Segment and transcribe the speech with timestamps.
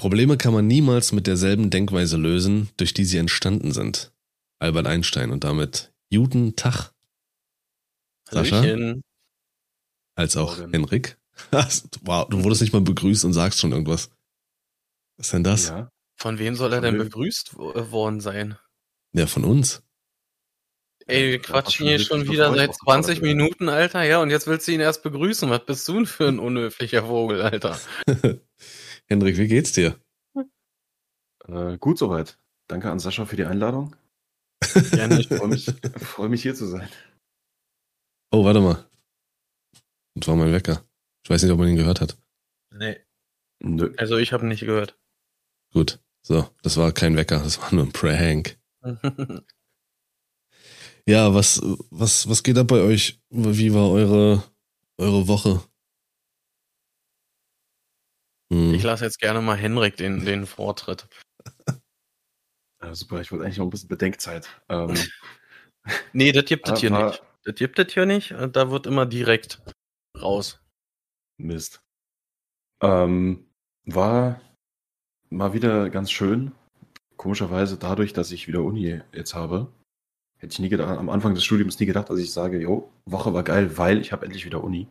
[0.00, 4.14] Probleme kann man niemals mit derselben Denkweise lösen, durch die sie entstanden sind.
[4.58, 6.94] Albert Einstein und damit guten Tag.
[8.30, 8.62] Sascha?
[8.62, 9.02] Hallöchen.
[10.14, 10.72] Als auch Morgen.
[10.72, 11.18] Henrik.
[12.00, 14.08] wow, du wurdest nicht mal begrüßt und sagst schon irgendwas.
[15.18, 15.68] Was ist denn das?
[15.68, 15.90] Ja, Ja.
[16.16, 18.56] Von wem soll er denn begrüßt äh, worden sein?
[19.26, 19.82] von uns.
[21.08, 23.36] Ey, wir Ja, quatschen hier schon wieder seit auch gefordert 20 werden.
[23.36, 24.02] Minuten, Alter.
[24.04, 25.50] Ja, und jetzt willst du ihn erst begrüßen.
[25.50, 27.78] Was bist du denn für ein unhöflicher Vogel, Alter?
[29.10, 30.00] Henrik, wie geht's dir?
[31.46, 32.38] Äh, gut soweit.
[32.68, 33.96] Danke an Sascha für die Einladung.
[34.92, 35.20] Gerne.
[35.20, 36.88] Ich freue mich, freu mich hier zu sein.
[38.30, 38.88] Oh, warte mal.
[40.14, 40.84] Das war mein Wecker.
[41.24, 42.16] Ich weiß nicht, ob man ihn gehört hat.
[42.72, 43.00] Nee,
[43.60, 43.92] Nö.
[43.96, 44.96] also ich habe nicht gehört.
[45.72, 45.98] Gut.
[46.22, 48.58] So, das war kein Wecker, das war nur ein Prank.
[51.08, 53.20] Ja, was, was, was geht ab bei euch?
[53.30, 54.44] Wie war eure,
[54.98, 55.60] eure Woche?
[58.52, 58.74] Hm.
[58.74, 61.06] ich lasse jetzt gerne mal Henrik den, den Vortritt.
[62.82, 64.48] Äh, super, ich wollte eigentlich noch ein bisschen Bedenkzeit.
[64.68, 64.94] Ähm,
[66.12, 67.22] Nee, das gibt es Ah, hier war- nicht.
[67.44, 68.34] Das gibt es hier nicht.
[68.52, 69.62] Da wird immer direkt
[70.20, 70.60] raus.
[71.38, 71.80] Mist.
[72.82, 73.46] Ähm,
[73.86, 74.40] war
[75.30, 76.52] mal wieder ganz schön.
[77.16, 79.72] Komischerweise dadurch, dass ich wieder Uni jetzt habe.
[80.38, 83.32] Hätte ich nie gedacht, am Anfang des Studiums nie gedacht, dass ich sage, jo, Woche
[83.32, 84.86] war geil, weil ich habe endlich wieder Uni.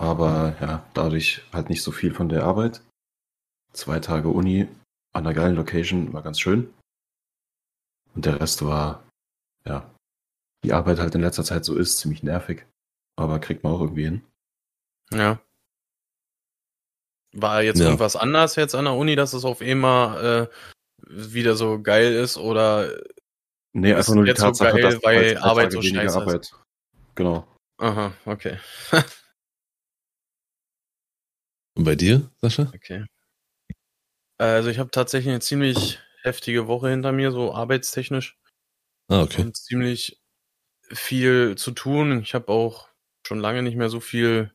[0.00, 2.80] Aber ja, dadurch halt nicht so viel von der Arbeit.
[3.74, 4.66] Zwei Tage Uni
[5.12, 6.72] an einer geilen Location war ganz schön.
[8.14, 9.06] Und der Rest war,
[9.66, 9.88] ja,
[10.64, 12.64] die Arbeit halt in letzter Zeit so ist, ziemlich nervig.
[13.16, 14.24] Aber kriegt man auch irgendwie hin.
[15.12, 15.38] Ja.
[17.32, 17.84] War jetzt Ja.
[17.86, 20.48] irgendwas anders jetzt an der Uni, dass es auf einmal äh,
[21.08, 22.90] wieder so geil ist oder
[23.72, 26.16] Nee, Ist einfach nur die jetzt so Tatsache, geil, dass weil Arbeit so weniger scheiße
[26.18, 26.22] ist.
[26.26, 26.52] Arbeit.
[27.14, 27.46] Genau.
[27.78, 28.58] aha, okay.
[31.74, 32.70] Und bei dir, Sascha?
[32.74, 33.04] Okay.
[34.38, 38.38] Also ich habe tatsächlich eine ziemlich heftige Woche hinter mir, so arbeitstechnisch.
[39.08, 39.42] Ah, okay.
[39.42, 40.20] Und ziemlich
[40.92, 42.22] viel zu tun.
[42.22, 42.88] Ich habe auch
[43.26, 44.52] schon lange nicht mehr so viel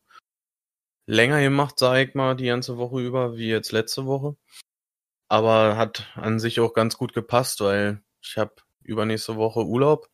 [1.08, 4.36] länger gemacht, sag ich mal, die ganze Woche über, wie jetzt letzte Woche.
[5.30, 10.10] Aber hat an sich auch ganz gut gepasst, weil ich habe übernächste Woche Urlaub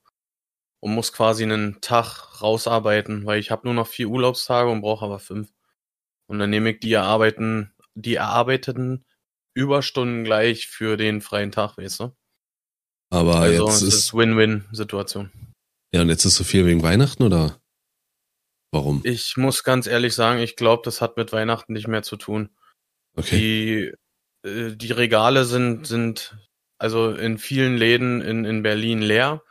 [0.82, 5.06] und muss quasi einen Tag rausarbeiten, weil ich habe nur noch vier Urlaubstage und brauche
[5.06, 5.54] aber fünf.
[6.32, 9.06] Und dann nehme ich die erarbeiten, die erarbeiteten
[9.54, 12.16] Überstunden gleich für den freien Tag, weißt du?
[13.10, 15.30] Aber Also jetzt es ist, ist Win-Win-Situation.
[15.94, 17.60] ja, und jetzt ist so viel wegen Weihnachten oder?
[18.74, 19.02] Warum?
[19.04, 22.50] Ich muss ganz ehrlich sagen, ich glaube, das hat mit Weihnachten nicht mehr zu tun.
[23.18, 23.38] Okay.
[24.44, 26.38] Die, äh, die Regale sind, sind
[26.78, 29.44] also in vielen Läden in, in Berlin leer.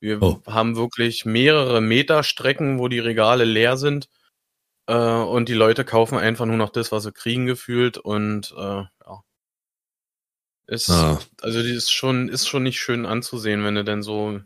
[0.00, 0.42] Wir Oh.
[0.46, 4.08] haben wirklich mehrere Meter Strecken, wo die Regale leer sind.
[4.88, 7.98] Äh, und die Leute kaufen einfach nur noch das, was sie kriegen, gefühlt.
[7.98, 9.22] Und äh, ja.
[10.66, 14.40] Ist, Ah, also die ist schon, ist schon nicht schön anzusehen, wenn du denn so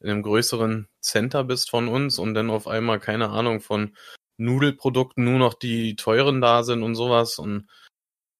[0.00, 3.96] in einem größeren Center bist von uns und dann auf einmal, keine Ahnung, von
[4.38, 7.38] Nudelprodukten nur noch die teuren da sind und sowas.
[7.38, 7.68] Und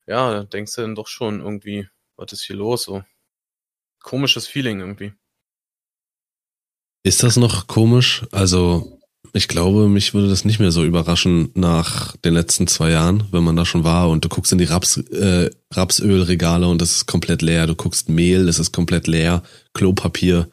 [0.06, 2.84] ja, da denkst du dann doch schon irgendwie, was ist hier los?
[2.84, 3.02] So
[4.00, 5.12] komisches Feeling irgendwie.
[7.02, 8.26] ist das noch komisch?
[8.32, 8.95] Also,
[9.36, 13.44] ich glaube, mich würde das nicht mehr so überraschen nach den letzten zwei Jahren, wenn
[13.44, 17.06] man da schon war und du guckst in die Raps, äh, Rapsölregale und das ist
[17.06, 17.66] komplett leer.
[17.66, 19.42] Du guckst Mehl, das ist komplett leer.
[19.74, 20.48] Klopapier.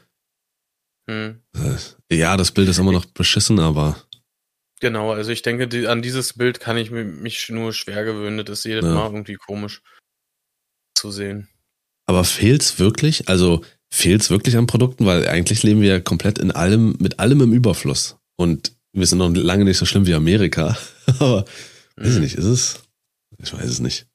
[1.10, 1.42] Hm.
[1.56, 3.98] Äh, ja, das Bild ist immer noch beschissen, aber
[4.80, 8.46] Genau, also ich denke, die, an dieses Bild kann ich mi- mich nur schwer gewöhnen.
[8.46, 8.94] Das ist jedes Ja.
[8.94, 9.82] Mal irgendwie komisch
[10.98, 11.48] zu sehen.
[12.06, 13.30] Aber fehlt's wirklich?
[13.30, 15.06] Also fehlt's wirklich an Produkten?
[15.06, 18.18] Weil eigentlich leben wir ja komplett in allem, mit allem im Überfluss.
[18.44, 20.78] Und wir sind noch lange nicht so schlimm wie Amerika.
[21.20, 21.46] Aber
[21.96, 22.22] weiß ich Hm.
[22.22, 22.84] nicht, ist es?
[23.38, 24.08] Ich weiß es nicht.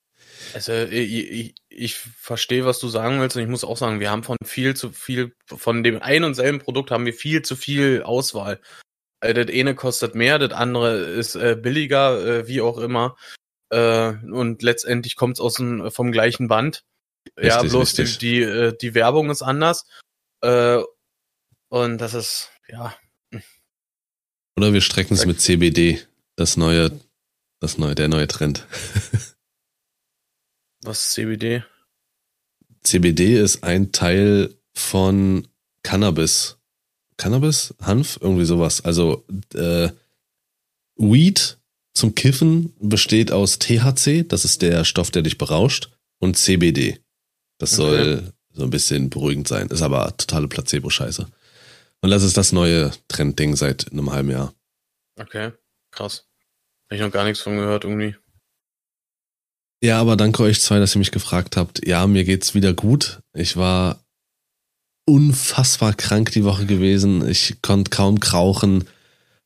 [0.55, 4.11] Also ich, ich, ich verstehe, was du sagen willst und ich muss auch sagen, wir
[4.11, 7.57] haben von viel zu viel, von dem ein und selben Produkt haben wir viel zu
[7.57, 8.61] viel Auswahl.
[9.21, 13.17] Äh, Das eine kostet mehr, das andere ist äh, billiger, äh, wie auch immer.
[13.71, 16.85] Äh, und letztendlich kommt es aus dem, vom gleichen Band.
[17.41, 18.19] ja, Richtig, bloß richtig.
[18.19, 19.87] die, die, äh, die Werbung ist anders.
[20.43, 20.79] Äh,
[21.71, 22.95] und das ist, ja,
[24.59, 26.01] Oder wir strecken es mit CBD.
[26.35, 26.91] Das neue,
[27.61, 28.67] das neue, der neue Trend.
[30.83, 31.63] was ist CBD?
[32.83, 35.47] CBD ist ein Teil von
[35.85, 36.57] Cannabis.
[37.19, 37.73] Cannabis?
[37.81, 38.19] Hanf?
[38.21, 38.81] Irgendwie sowas.
[38.85, 39.25] Also
[39.55, 39.91] äh,
[40.97, 41.59] Weed
[41.95, 46.99] zum Kiffen besteht aus THC, das ist der Stoff, der dich berauscht, und CBD.
[47.59, 47.91] Das Okay.
[47.91, 51.29] soll so ein bisschen beruhigend sein, ist aber totale Placebo-Scheiße.
[52.01, 54.55] Und das ist das neue Trendding seit einem halben Jahr.
[55.21, 55.53] Okay,
[55.91, 56.29] krass.
[56.91, 58.15] Hab ich noch gar nichts von gehört irgendwie.
[59.83, 61.87] Ja, aber danke euch zwei, dass ihr mich gefragt habt.
[61.87, 63.21] Ja, mir geht's wieder gut.
[63.35, 64.05] Ich war
[65.07, 67.27] unfassbar krank die Woche gewesen.
[67.29, 68.89] Ich konnte kaum krauchen.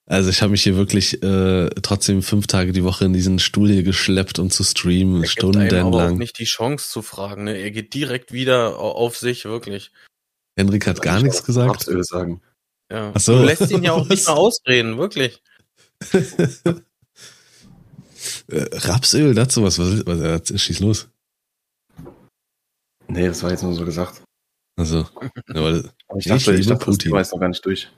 [0.07, 3.71] Also ich habe mich hier wirklich äh, trotzdem fünf Tage die Woche in diesen Stuhl
[3.71, 6.19] hier geschleppt, um zu streamen, Er gibt einem aber auch stundenlang.
[6.19, 7.45] nicht die Chance zu fragen.
[7.45, 7.57] Ne?
[7.57, 9.93] Er geht direkt wieder au- auf sich, wirklich.
[10.57, 11.71] Henrik hat gar nichts gesagt.
[11.71, 12.43] Rapsöl sagen.
[12.91, 13.13] Ja.
[13.15, 13.39] Ach so.
[13.39, 15.43] Du lässt ihn ja auch nicht mehr ausreden, wirklich.
[18.49, 21.09] Äh, Rapsöl, dazu was, was, was äh, schieß los.
[23.09, 24.23] Nee, das war jetzt nur so gesagt.
[24.79, 25.09] Also,
[25.49, 25.83] ja,
[26.17, 27.17] ich dachte, ich dachte das Putin.
[27.17, 27.91] Ist noch gar nicht durch.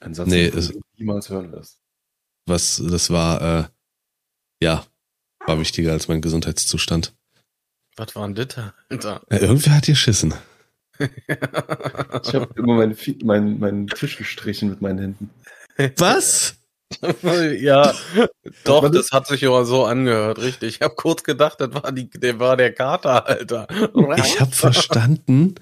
[0.00, 1.78] Ein Satz, Nee, es- du niemals hören wirst.
[2.46, 3.68] was, das war, äh,
[4.62, 4.86] ja,
[5.46, 7.14] war wichtiger als mein Gesundheitszustand.
[7.96, 9.22] Was war denn das, Alter?
[9.30, 10.34] Äh, irgendwer hat hier schissen.
[12.24, 15.30] Ich habe immer meinen, meinen, meinen Tisch gestrichen mit meinen Händen.
[15.98, 16.56] Was?
[17.58, 17.94] ja,
[18.64, 20.76] doch, das hat sich aber so angehört, richtig.
[20.76, 23.66] Ich habe kurz gedacht, das war, die, der war der Kater, Alter.
[24.18, 25.54] Ich habe verstanden,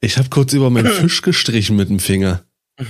[0.00, 2.44] ich habe kurz über meinen Fisch gestrichen mit dem Finger.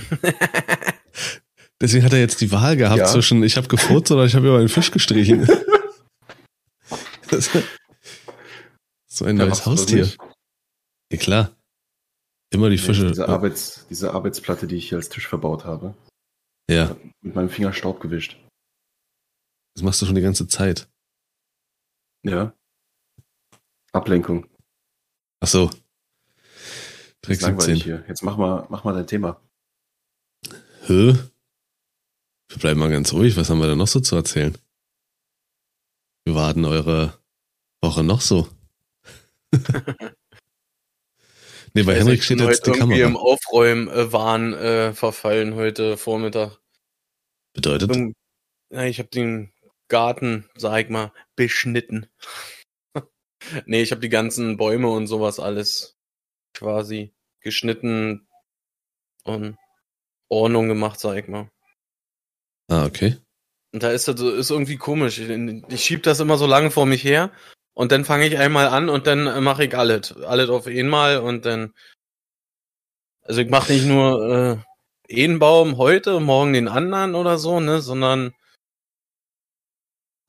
[1.81, 3.05] Deswegen hat er jetzt die Wahl gehabt Ja.
[3.07, 5.47] zwischen ich habe gefurzt oder ich habe über meinen Fisch gestrichen.
[7.29, 7.49] Das-
[9.07, 10.09] so ein Ja, neues das Haustier.
[11.11, 11.51] Ja klar.
[12.53, 13.07] Immer die Fische.
[13.07, 15.95] Diese, Arbeits, diese Arbeitsplatte, die ich hier als Tisch verbaut habe,
[16.69, 18.37] Ja, mit meinem Finger Staub gewischt.
[19.75, 20.87] das machst du schon die ganze Zeit.
[22.23, 22.53] Ja.
[23.91, 24.47] Ablenkung.
[25.39, 25.69] Ach so.
[27.21, 27.83] Trick ist langweilig 17.
[27.83, 28.05] hier.
[28.07, 29.41] Jetzt mach mal, mach mal dein Thema.
[30.85, 31.15] Hä?
[32.49, 33.35] Wir bleiben mal ganz ruhig.
[33.35, 34.57] Was haben wir denn noch so zu erzählen?
[36.25, 37.17] Wie war denn eure
[37.81, 38.47] Woche noch so?
[41.73, 43.23] nee, bei Henrik steht jetzt die heute irgendwie im Kamera.
[43.23, 46.59] Aufräumen-Wahn äh, verfallen heute Vormittag.
[47.53, 47.89] Bedeutet?
[47.91, 48.15] Irgend-
[48.71, 49.51] Ja, ich habe den
[49.87, 52.07] Garten, sag ich mal, beschnitten.
[53.65, 55.95] nee, ich habe die ganzen Bäume und sowas alles
[56.53, 58.27] quasi geschnitten
[59.23, 59.57] und
[60.29, 61.49] Ordnung gemacht, sag ich mal.
[62.69, 63.17] Ah, okay.
[63.73, 65.19] Und da ist das ist irgendwie komisch.
[65.19, 67.31] Ich, ich schieb das immer so lange vor mich her
[67.73, 70.15] und dann fange ich einmal an und dann mache ich alles.
[70.17, 71.73] Alles auf einmal und dann.
[73.21, 74.63] Also ich mache nicht nur
[75.09, 78.33] äh, einen Baum heute, morgen den anderen oder so, ne, sondern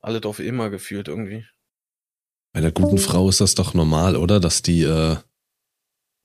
[0.00, 1.46] alles auf einmal gefühlt irgendwie.
[2.52, 4.38] Bei der guten Frau ist das doch normal, oder?
[4.38, 5.16] Dass die, äh,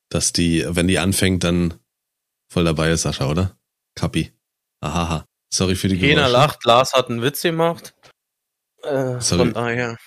[0.10, 1.80] dass die, wenn die anfängt, dann
[2.52, 3.58] voll dabei ist, Sascha, oder?
[3.96, 4.32] Kapi.
[4.82, 5.26] Ahaha.
[5.52, 6.32] Sorry für die Geräusche.
[6.32, 7.96] lacht, Lars hat einen Witz gemacht.
[8.84, 9.46] Äh, Sorry.
[9.46, 9.98] von daher.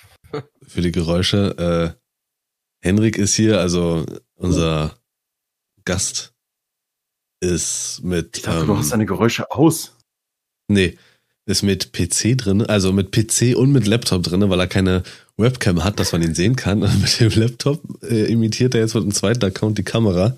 [0.67, 1.95] Für die Geräusche.
[1.95, 4.97] Äh, Henrik ist hier, also unser
[5.85, 6.33] Gast
[7.39, 9.95] ist mit, Ich dachte, ähm, du hast deine Geräusche aus.
[10.67, 10.97] nee,
[11.45, 15.03] ist mit PC drin, also mit PC und mit Laptop drin, weil er keine
[15.35, 16.83] Webcam hat, dass man ihn sehen kann.
[16.83, 20.35] Und mit dem Laptop äh, imitiert er jetzt mit dem zweiten Account die Kamera.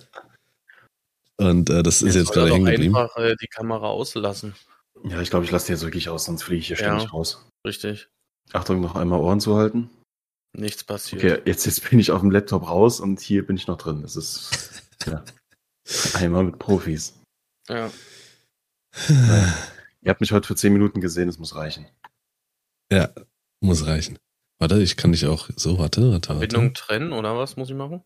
[1.38, 2.96] Und äh, das ist jetzt er gerade hängen geblieben.
[2.96, 4.56] einfach äh, die Kamera auslassen.
[5.04, 6.86] Ja, ich glaube, ich lasse die jetzt wirklich aus, sonst fliege ich hier Ja.
[6.98, 7.46] ständig raus.
[7.68, 8.08] Richtig.
[8.54, 9.90] Achtung, noch einmal Ohren zu halten.
[10.54, 11.24] Nichts passiert.
[11.24, 14.02] Okay, jetzt, jetzt bin ich auf dem Laptop raus und hier bin ich noch drin.
[14.02, 15.24] Das ist ja,
[16.14, 17.20] einmal mit Profis.
[17.68, 17.92] Ja.
[19.10, 21.88] Ihr habt mich heute für 10 Minuten gesehen, es muss reichen.
[22.92, 23.10] Ja,
[23.60, 24.18] muss reichen.
[24.60, 26.74] Warte, ich kann dich auch so, warte, warte, Verbindung warte.
[26.82, 28.04] trennen oder was muss ich machen?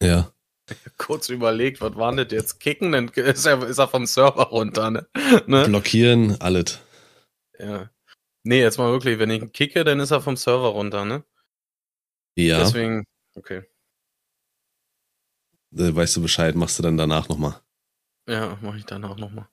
[0.00, 0.32] Ja,
[0.98, 2.60] Kurz überlegt, was war das jetzt?
[2.60, 5.06] Kicken, dann ist er, ist er vom Server runter, ne?
[5.46, 5.64] ne?
[5.66, 6.80] blockieren, alles.
[7.58, 7.90] Ja.
[8.44, 11.24] Nee, jetzt mal wirklich, wenn ich ihn kicke, dann ist er vom Server runter, ne?
[12.36, 13.04] Ja, Deswegen,
[13.34, 13.62] okay.
[15.72, 17.60] äh, weißt du Bescheid, machst du dann danach nochmal.
[18.28, 19.48] Ja, mache ich danach nochmal.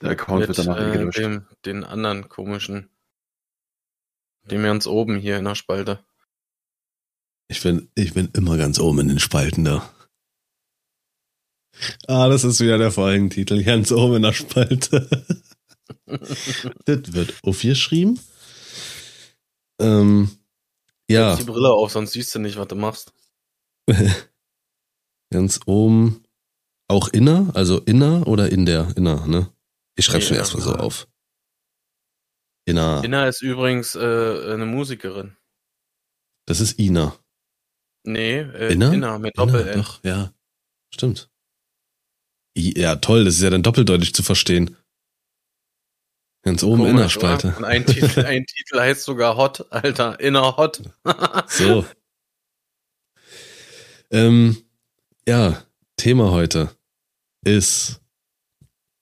[0.00, 1.18] Der Account Mit wird danach äh, gelöscht.
[1.18, 2.90] dem, den anderen komischen,
[4.50, 6.04] dem ganz oben hier in der Spalte.
[7.48, 9.88] Ich bin, ich bin immer ganz oben in den Spalten da.
[12.06, 13.62] Ah, das ist wieder der Folgentitel.
[13.62, 15.08] Ganz oben in der Spalte.
[16.84, 18.18] das wird aufgeschrieben.
[19.80, 20.30] Ähm,
[21.10, 23.12] ja, Setz die Brille auf, sonst siehst du nicht, was du machst.
[25.32, 26.22] ganz oben.
[26.88, 29.50] Auch inner, also inner oder in der, inner, ne?
[29.96, 31.08] Ich schreib's Nee, mir erstmal so auf.
[32.66, 35.36] Inner, Inna ist übrigens äh, eine Musikerin.
[36.46, 37.16] das ist Ina.
[38.04, 38.92] Nee, äh, Inna?
[38.92, 39.78] Inna, mit Doppel-N.
[39.78, 40.32] doch, ja.
[40.94, 41.30] Stimmt.
[42.56, 44.76] Ja, toll, das ist ja dann doppeldeutig zu verstehen.
[46.42, 47.48] Ganz oben Komisch, Innerspalte.
[47.48, 47.56] oder?
[47.58, 50.18] Und ein Titel, ein Titel heißt sogar Hot, Alter.
[50.20, 50.82] Inner Hot.
[51.48, 51.84] So.
[54.10, 54.56] ähm,
[55.26, 55.62] ja,
[55.96, 56.70] Thema heute
[57.44, 58.00] ist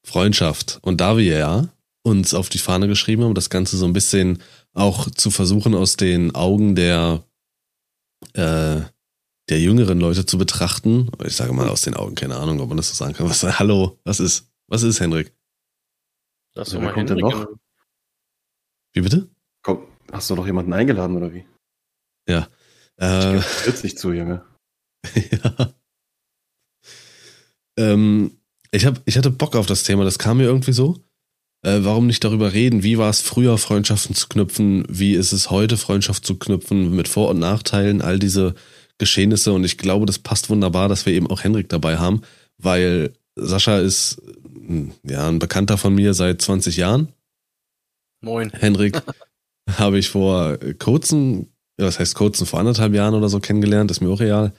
[0.05, 0.79] Freundschaft.
[0.83, 1.69] Und da wir ja
[2.03, 4.43] uns auf die Fahne geschrieben haben, das Ganze so ein bisschen
[4.73, 7.23] auch zu versuchen, aus den Augen der,
[8.35, 8.81] äh,
[9.49, 11.11] der jüngeren Leute zu betrachten.
[11.25, 13.29] Ich sage mal aus den Augen, keine Ahnung, ob man das so sagen kann.
[13.29, 14.47] Was, hallo, was ist?
[14.69, 15.33] Was ist, Henrik?
[16.55, 17.47] Das Also, wer kommt denn noch?
[18.93, 19.31] Wie bitte?
[19.63, 21.45] Komm, hast du noch jemanden eingeladen oder wie?
[23.01, 24.45] Äh, Ich jetzt nicht zu, Junge.
[25.15, 25.75] ja.
[27.79, 28.39] Ähm,
[28.71, 31.03] ich, hab, ich hatte Bock auf das Thema, das kam mir irgendwie so.
[31.63, 32.83] Äh, warum nicht darüber reden?
[32.83, 34.85] Wie war es früher, Freundschaften zu knüpfen?
[34.89, 38.03] Wie ist es heute, Freundschaft zu knüpfen mit Vor- und Nachteilen?
[38.03, 38.55] All diese
[38.99, 39.53] Geschehnisse.
[39.53, 42.23] Und ich glaube, das passt wunderbar, dass wir eben auch Henrik dabei haben,
[42.59, 43.15] weil
[43.47, 47.09] Sascha ist mm, ja ein Bekannter von mir seit 20 Jahren.
[48.23, 48.51] Moin.
[48.51, 49.01] Henrik
[49.79, 54.11] habe ich vor kurzem, was heißt kurzem, vor anderthalb Jahren oder so kennengelernt, ist mir
[54.11, 54.53] auch real.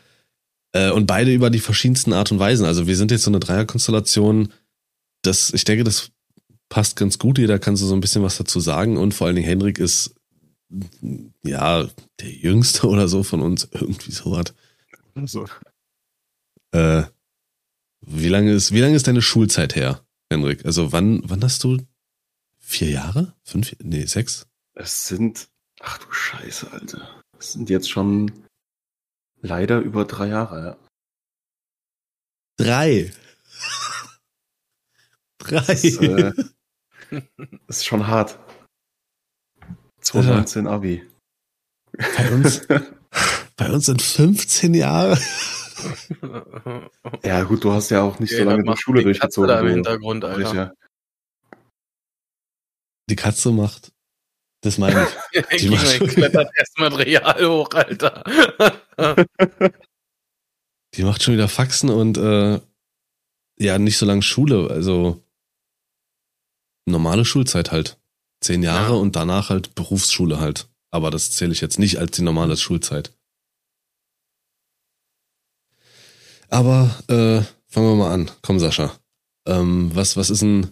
[0.74, 2.66] Äh, Und beide über die verschiedensten Art und Weisen.
[2.66, 4.52] Also wir sind jetzt so eine Dreierkonstellation.
[5.22, 6.12] Das, ich denke, das
[6.70, 7.38] passt ganz gut.
[7.38, 8.98] Jeder kann so, so ein bisschen was dazu sagen.
[8.98, 10.16] Und vor allen Dingen Henrik ist,
[11.44, 11.88] ja,
[12.20, 13.68] der Jüngste oder so von uns.
[13.72, 14.54] Irgendwie so hat.
[15.14, 15.46] Also,
[16.72, 17.04] Äh,
[18.02, 20.66] wie lange ist, wie lange ist deine Schulzeit her, Henrik?
[20.66, 21.78] Also wann, wann hast du
[22.60, 23.34] vier Jahre?
[23.44, 23.76] Fünf?
[23.82, 24.48] Nee, sechs?
[24.74, 27.22] es sind, ach du Scheiße, Alter.
[27.38, 28.32] Es sind jetzt schon
[29.42, 30.78] leider über drei Jahre, ja.
[32.58, 33.12] Drei.
[35.40, 35.66] Drei.
[35.66, 36.34] Das, äh,
[37.10, 37.24] das
[37.68, 38.38] ist schon hart.
[40.02, 41.04] 2019 Abi.
[41.98, 42.62] Bei uns,
[43.56, 45.18] bei uns sind 15 Jahre.
[47.24, 49.42] Ja, gut, du hast ja auch nicht so Okay, lange dann die Schule die Katze
[49.42, 49.48] durchgezogen.
[49.50, 50.56] da im Hintergrund, Alter.
[50.56, 50.72] ja.
[53.10, 53.92] Die Katze macht.
[54.64, 55.46] Das meine ich.
[55.62, 58.24] Die macht schon- klettert erstmal real hoch, Alter.
[60.96, 62.60] Die macht schon wieder Faxen und äh,
[63.60, 64.70] ja, nicht so lange Schule.
[64.70, 65.24] Also
[66.88, 67.98] normale Schulzeit halt.
[68.44, 69.00] Zehn Jahre Ja.
[69.00, 70.68] und danach halt Berufsschule halt.
[70.92, 73.14] Aber das zähle ich jetzt nicht als die normale Schulzeit.
[76.52, 78.30] Aber äh, fangen wir mal an.
[78.42, 78.92] Komm, Sascha.
[79.48, 80.68] Ähm, was, was ist ein,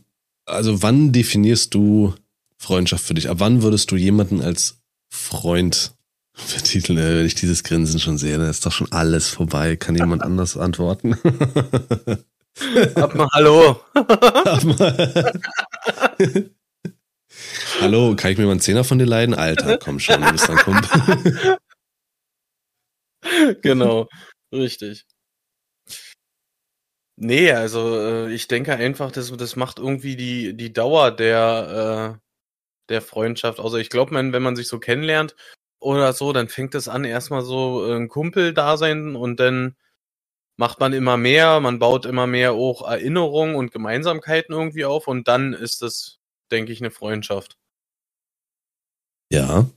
[0.46, 2.14] also wann definierst du
[2.58, 3.30] Freundschaft für dich?
[3.30, 5.94] Ab wann würdest du jemanden als Freund
[6.54, 6.98] betiteln?
[7.00, 9.78] Äh, Wenn ich dieses Grinsen schon sehe, dann ist doch schon alles vorbei.
[9.78, 11.14] Kann jemand anders antworten?
[12.96, 13.80] Ab mal Hallo.
[17.80, 19.34] Hallo, kann ich mir mal einen Zehner von dir leiden?
[19.34, 21.58] Alter, komm schon, du bist ein Kumpel.
[23.62, 24.10] genau,
[24.52, 25.06] richtig.
[27.22, 32.20] Nee, also äh, ich denke einfach, das, das macht irgendwie die, die Dauer der, äh,
[32.88, 33.60] der Freundschaft.
[33.60, 35.36] Also ich glaube, wenn man sich so kennenlernt
[35.82, 39.76] oder so, dann fängt es an, erstmal so äh, ein Kumpel-Dasein und dann
[40.58, 45.28] macht man immer mehr, man baut immer mehr auch Erinnerungen und Gemeinsamkeiten irgendwie auf und
[45.28, 46.20] dann ist das,
[46.52, 47.58] denke ich, eine Freundschaft.
[49.30, 49.70] Ja.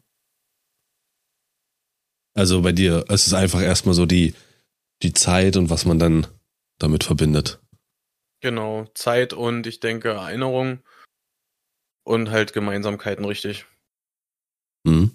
[2.35, 4.35] Also bei dir, es ist einfach erstmal so die,
[5.03, 6.29] die Zeit und was man dann
[6.79, 7.61] damit verbindet.
[8.41, 10.83] Genau, Zeit und ich denke Erinnerungen
[12.05, 13.67] und halt Gemeinsamkeiten, richtig.
[14.85, 15.13] Mhm.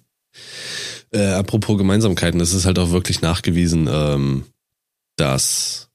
[1.12, 4.46] Äh, apropos Gemeinsamkeiten, es ist halt auch wirklich nachgewiesen, ähm,
[5.18, 5.90] dass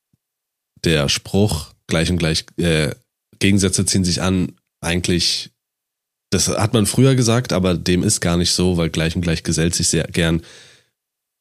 [0.85, 2.95] der Spruch gleich und gleich äh,
[3.39, 5.51] Gegensätze ziehen sich an, eigentlich,
[6.31, 9.43] das hat man früher gesagt, aber dem ist gar nicht so, weil gleich und gleich
[9.43, 10.43] gesellt sich sehr gern,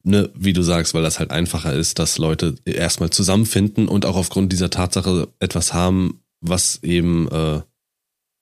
[0.03, 4.15] ne, wie du sagst, weil das halt einfacher ist, dass Leute erstmal zusammenfinden und auch
[4.15, 7.61] aufgrund dieser Tatsache etwas haben, was eben, äh,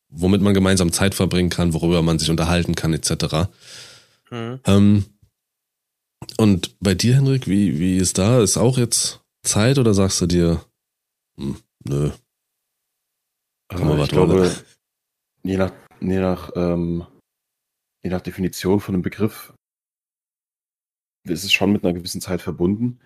[0.10, 3.50] womit man gemeinsam Zeit verbringen kann, worüber man sich unterhalten kann, etc.
[4.32, 4.60] Mhm.
[4.66, 5.06] Ähm,
[6.38, 8.42] und bei dir, Henrik, wie, wie ist da?
[8.42, 10.66] Ist auch jetzt Zeit oder sagst du dir,
[11.38, 12.12] hm, nö,
[13.70, 14.66] Komm Äh, ich glaube, warte.
[15.44, 17.06] je nach, je nach, ähm,
[18.04, 19.54] je nach Definition von einem Begriff
[21.24, 23.00] ist es schon mit einer gewissen Zeit verbunden.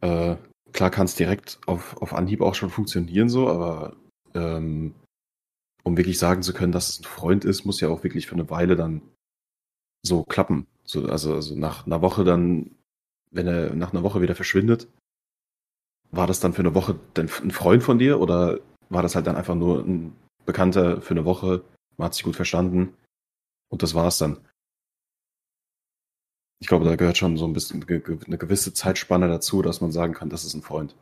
[0.00, 0.36] Äh,
[0.72, 3.96] klar kann es direkt auf, auf Anhieb auch schon funktionieren so, aber
[4.34, 4.94] ähm,
[5.84, 8.34] um wirklich sagen zu können, dass es ein Freund ist, muss ja auch wirklich für
[8.34, 9.02] eine Weile dann
[10.02, 10.66] so klappen.
[10.84, 12.74] So, also, also nach einer Woche dann,
[13.30, 14.88] wenn er nach einer Woche wieder verschwindet,
[16.10, 19.26] war das dann für eine Woche dann ein Freund von dir oder war das halt
[19.26, 20.16] dann einfach nur ein
[20.46, 21.62] Bekannter für eine Woche,
[21.98, 22.94] man hat sich gut verstanden
[23.68, 24.38] und das war's dann.
[26.60, 30.14] Ich glaube, da gehört schon so ein bisschen eine gewisse Zeitspanne dazu, dass man sagen
[30.14, 30.96] kann, das ist ein Freund.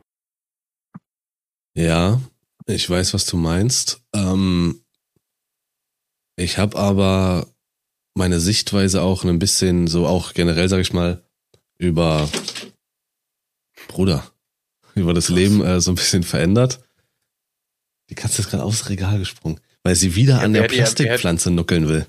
[1.75, 2.21] Ja,
[2.65, 4.01] ich weiß, was du meinst.
[4.13, 4.83] Ähm,
[6.35, 7.47] ich habe aber
[8.13, 11.23] meine Sichtweise auch ein bisschen so auch generell, sag ich mal,
[11.77, 12.29] über
[13.87, 14.31] Bruder,
[14.95, 16.81] über das Leben äh, so ein bisschen verändert.
[18.09, 21.87] Die Katze ist gerade aufs Regal gesprungen, weil sie wieder Ja, an der Plastikpflanze nuckeln
[21.89, 22.07] will.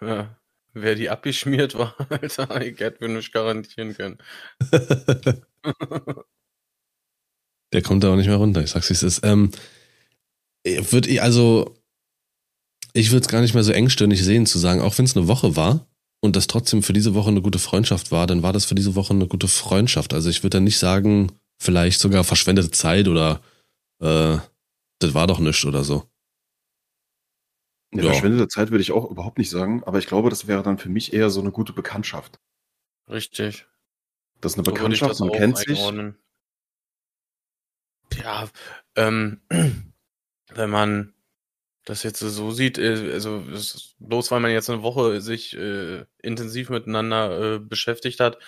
[0.00, 0.36] Ja.
[0.74, 4.18] Wer die abgeschmiert war, Alter, ich hätte mir nicht garantieren können.
[7.72, 9.24] Der kommt da auch nicht mehr runter, ich sag's wie es ist.
[9.24, 9.50] Ähm,
[10.64, 11.74] würd ich, also,
[12.92, 15.26] ich würde es gar nicht mehr so engstirnig sehen, zu sagen, auch wenn es eine
[15.26, 15.86] Woche war
[16.20, 18.94] und das trotzdem für diese Woche eine gute Freundschaft war, dann war das für diese
[18.94, 20.14] Woche eine gute Freundschaft.
[20.14, 23.40] Also ich würde dann nicht sagen, vielleicht sogar verschwendete Zeit oder
[24.00, 24.38] äh,
[25.00, 26.08] das war doch nichts oder so.
[27.94, 28.10] Ja, Ja.
[28.12, 30.88] verschwendete Zeit würde ich auch überhaupt nicht sagen, aber ich glaube, das wäre dann für
[30.88, 32.38] mich eher so eine gute Bekanntschaft.
[33.08, 33.66] Richtig.
[34.40, 35.68] Das ist eine So Bekanntschaft, man kennt sich.
[35.78, 36.18] einordnen.
[38.14, 38.48] Ja,
[38.96, 39.40] ähm,
[40.54, 41.14] wenn man
[41.84, 43.44] das jetzt so sieht, äh, also
[43.98, 48.38] bloß weil man jetzt eine Woche sich äh, intensiv miteinander äh, beschäftigt hat,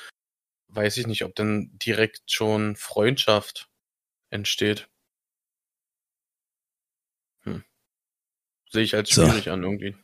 [0.69, 3.69] weiß ich nicht, ob dann direkt schon Freundschaft
[4.31, 4.89] entsteht.
[8.71, 9.25] Sehe ich als So.
[9.25, 9.95] schwierig an irgendwie.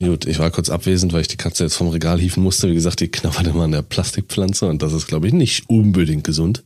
[0.00, 2.68] Gut, ich war kurz abwesend, weil ich die Katze jetzt vom Regal hieven musste.
[2.68, 6.24] Wie gesagt, die knabbert immer an der Plastikpflanze und das ist, glaube ich, nicht unbedingt
[6.24, 6.64] gesund.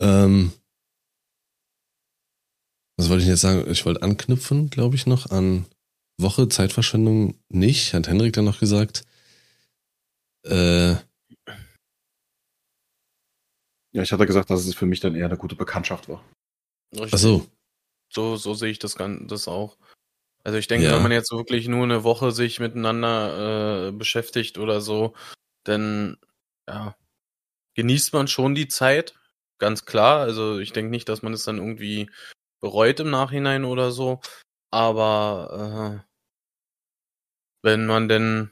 [0.00, 0.52] Ähm,
[2.96, 3.70] was wollte ich jetzt sagen?
[3.70, 5.66] Ich wollte anknüpfen, glaube ich, noch an
[6.20, 9.04] Woche Zeitverschwendung nicht, hat Henrik dann noch gesagt.
[10.44, 10.96] Äh,
[13.92, 16.22] Ja, ich hatte gesagt, dass es für mich dann eher eine gute Bekanntschaft war.
[16.92, 17.14] Richtig.
[17.14, 17.46] ach so,
[18.10, 19.76] So, so sehe ich das, das auch.
[20.44, 20.94] Also ich denke, Ja.
[20.94, 25.14] wenn man jetzt wirklich nur eine Woche sich miteinander äh, beschäftigt oder so,
[25.64, 26.18] dann
[26.68, 26.96] ja,
[27.74, 29.14] genießt man schon die Zeit,
[29.58, 30.20] ganz klar.
[30.20, 32.10] Also ich denke nicht, dass man es dann irgendwie
[32.60, 34.20] bereut im Nachhinein oder so.
[34.70, 36.08] Aber äh,
[37.62, 38.50] wenn man denn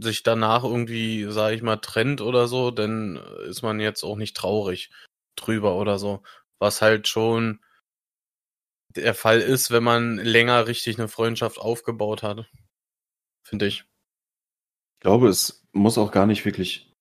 [0.00, 3.16] sich danach irgendwie, sage ich mal, trennt oder so, dann
[3.48, 4.90] ist man jetzt auch nicht traurig
[5.36, 6.22] drüber oder so.
[6.58, 7.60] Was halt schon
[8.96, 12.50] der Fall ist, wenn man länger richtig eine Freundschaft aufgebaut hat.
[13.42, 13.84] Finde ich.
[14.96, 16.92] Ich glaube, es muss auch gar nicht wirklich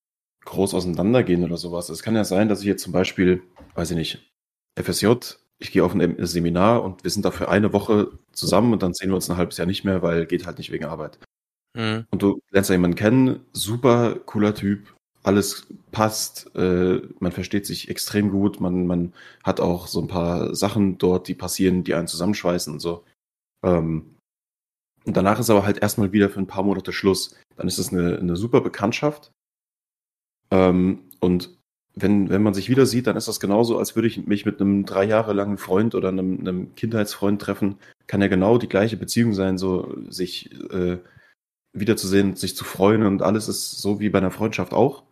[0.45, 1.89] groß auseinandergehen oder sowas.
[1.89, 3.43] Es kann ja sein, dass ich jetzt zum Beispiel,
[3.75, 4.31] weiß ich nicht,
[4.77, 5.13] FSJ,
[5.59, 9.09] ich gehe auf ein Seminar und wir sind dafür eine Woche zusammen und dann sehen
[9.09, 11.19] wir uns ein halbes Jahr nicht mehr, weil geht halt nicht wegen Arbeit.
[11.75, 12.05] Mhm.
[12.11, 14.92] Und du lernst da jemanden kennen, super cooler Typ,
[15.23, 20.53] alles passt, äh, man versteht sich extrem gut, man, man hat auch so ein paar
[20.55, 23.03] Sachen dort, die passieren, die einen zusammenschweißen und so.
[23.63, 24.15] Ähm,
[25.05, 27.35] und danach ist aber halt erstmal wieder für ein paar Monate Schluss.
[27.55, 29.31] Dann ist es eine, eine super Bekanntschaft.
[30.51, 31.57] Ähm, und
[31.95, 34.59] wenn, wenn man sich wieder sieht, dann ist das genauso, als würde ich mich mit
[34.59, 37.77] einem drei Jahre langen Freund oder einem, einem Kindheitsfreund treffen.
[38.07, 40.97] Kann ja genau die gleiche Beziehung sein, so sich äh,
[41.73, 45.03] wiederzusehen, sich zu freuen und alles ist so wie bei einer Freundschaft auch.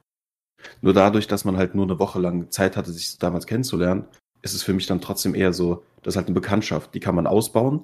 [0.81, 4.05] Nur dadurch, dass man halt nur eine Woche lang Zeit hatte, sich damals kennenzulernen,
[4.41, 7.15] ist es für mich dann trotzdem eher so, das ist halt eine Bekanntschaft, die kann
[7.15, 7.83] man ausbauen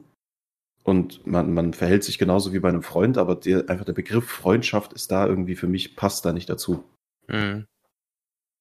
[0.88, 4.30] und man, man verhält sich genauso wie bei einem Freund, aber der, einfach der Begriff
[4.30, 6.84] Freundschaft ist da irgendwie für mich, passt da nicht dazu.
[7.28, 7.66] Mhm.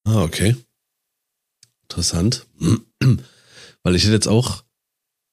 [0.05, 0.57] Ah, okay.
[1.85, 2.46] Interessant.
[3.85, 4.64] Weil ich hätte jetzt auch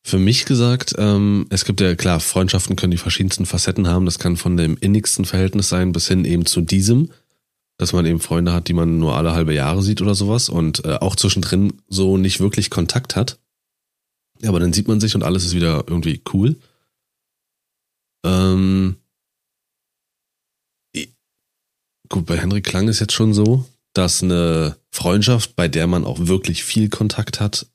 [0.06, 4.06] für mich gesagt, ähm, es gibt ja klar, Freundschaften können die verschiedensten Facetten haben.
[4.06, 7.10] Das kann von dem innigsten Verhältnis sein bis hin eben zu diesem,
[7.84, 10.86] dass man eben Freunde hat, die man nur alle halbe Jahre sieht oder sowas und
[10.86, 13.39] äh, auch zwischendrin so nicht wirklich Kontakt hat.
[14.39, 16.56] Ja, aber dann sieht man sich und alles ist wieder irgendwie cool.
[18.26, 18.96] Ähm,
[22.08, 26.19] gut, bei Henrik klang es jetzt schon so, dass eine Freundschaft, bei der man auch
[26.19, 27.67] wirklich viel Kontakt hat,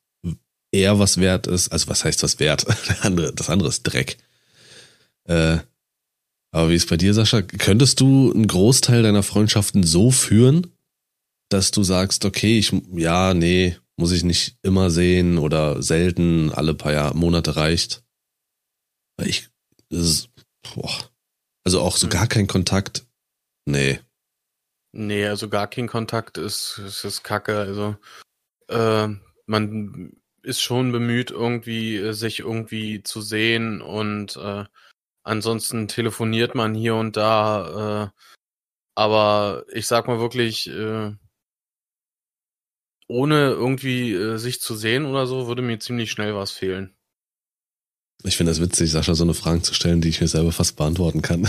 [0.72, 1.70] eher was wert ist.
[1.70, 2.66] Also was heißt was wert?
[2.88, 4.16] Der andere, das andere ist Dreck.
[5.24, 5.58] Äh,
[6.52, 7.42] aber wie ist bei dir, Sascha?
[7.42, 10.72] Könntest du einen Großteil deiner Freundschaften so führen,
[11.50, 16.74] dass du sagst, okay, ich, ja, nee, muss ich nicht immer sehen oder selten, alle
[16.74, 18.04] paar Jahr, Monate reicht?
[19.16, 19.48] Weil ich,
[19.90, 20.30] das ist,
[20.74, 21.10] boah,
[21.64, 22.10] also auch so Mhm.
[22.10, 23.06] gar kein Kontakt,
[23.66, 24.00] nee.
[24.92, 27.58] Nee, also gar kein Kontakt ist, ist, ist kacke.
[27.58, 27.96] Also
[28.68, 29.08] äh,
[29.46, 34.64] man ist schon bemüht, irgendwie äh, sich irgendwie zu sehen und äh,
[35.28, 38.04] ansonsten telefoniert man hier und da.
[38.04, 38.20] Äh,
[38.94, 41.12] aber ich sag mal wirklich, äh,
[43.06, 46.94] ohne irgendwie äh, sich zu sehen oder so, würde mir ziemlich schnell was fehlen.
[48.24, 50.76] Ich finde das witzig, Sascha, so eine Fragen zu stellen, die ich mir selber fast
[50.76, 51.48] beantworten kann.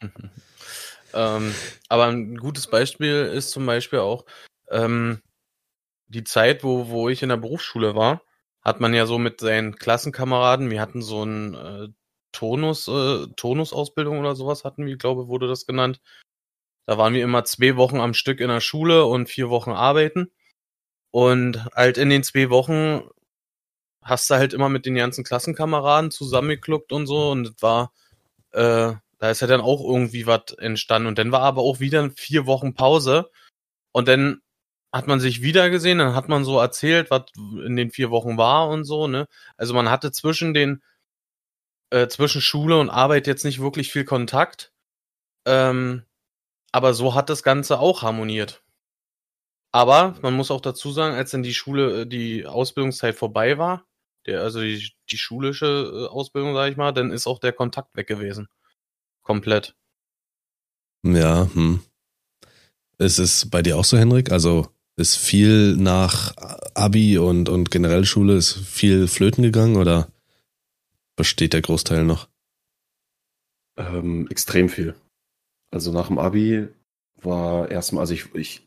[1.14, 1.54] ähm,
[1.88, 4.24] aber ein gutes Beispiel ist zum Beispiel auch
[4.70, 5.20] ähm,
[6.08, 8.22] die Zeit, wo, wo ich in der Berufsschule war,
[8.62, 11.88] hat man ja so mit seinen Klassenkameraden, wir hatten so ein äh,
[12.32, 16.00] Tonus, äh, Tonusausbildung oder sowas hatten wir, glaube wurde das genannt.
[16.86, 20.30] Da waren wir immer zwei Wochen am Stück in der Schule und vier Wochen arbeiten.
[21.10, 23.02] Und halt in den zwei Wochen
[24.02, 27.92] hast du halt immer mit den ganzen Klassenkameraden zusammengekluckt und so und es war,
[28.52, 32.10] äh, da ist ja dann auch irgendwie was entstanden und dann war aber auch wieder
[32.16, 33.30] vier Wochen Pause
[33.92, 34.42] und dann
[34.92, 37.24] hat man sich wieder gesehen, dann hat man so erzählt, was
[37.66, 39.26] in den vier Wochen war und so, ne?
[39.56, 40.82] Also man hatte zwischen den,
[41.96, 44.72] äh, zwischen Schule und Arbeit jetzt nicht wirklich viel Kontakt.
[45.46, 46.02] Ähm,
[46.72, 48.62] aber so hat das Ganze auch harmoniert.
[49.72, 53.86] Aber man muss auch dazu sagen, als dann die Schule, äh, die Ausbildungszeit vorbei war,
[54.26, 57.96] der, also die, die schulische äh, Ausbildung, sag ich mal, dann ist auch der Kontakt
[57.96, 58.48] weg gewesen.
[59.22, 59.74] Komplett.
[61.02, 61.80] Ja, hm.
[62.98, 64.32] Ist es bei dir auch so, Henrik?
[64.32, 66.34] Also ist viel nach
[66.74, 70.08] Abi und, und generell Schule, ist viel flöten gegangen oder
[71.16, 72.28] besteht der Großteil noch?
[73.76, 74.94] Ähm, extrem viel.
[75.70, 76.68] Also nach dem Abi
[77.20, 78.66] war erstmal, also ich, ich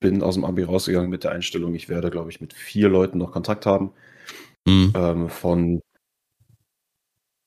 [0.00, 3.18] bin aus dem Abi rausgegangen mit der Einstellung, ich werde, glaube ich, mit vier Leuten
[3.18, 3.92] noch Kontakt haben.
[4.66, 4.92] Mhm.
[4.94, 5.80] Ähm, von,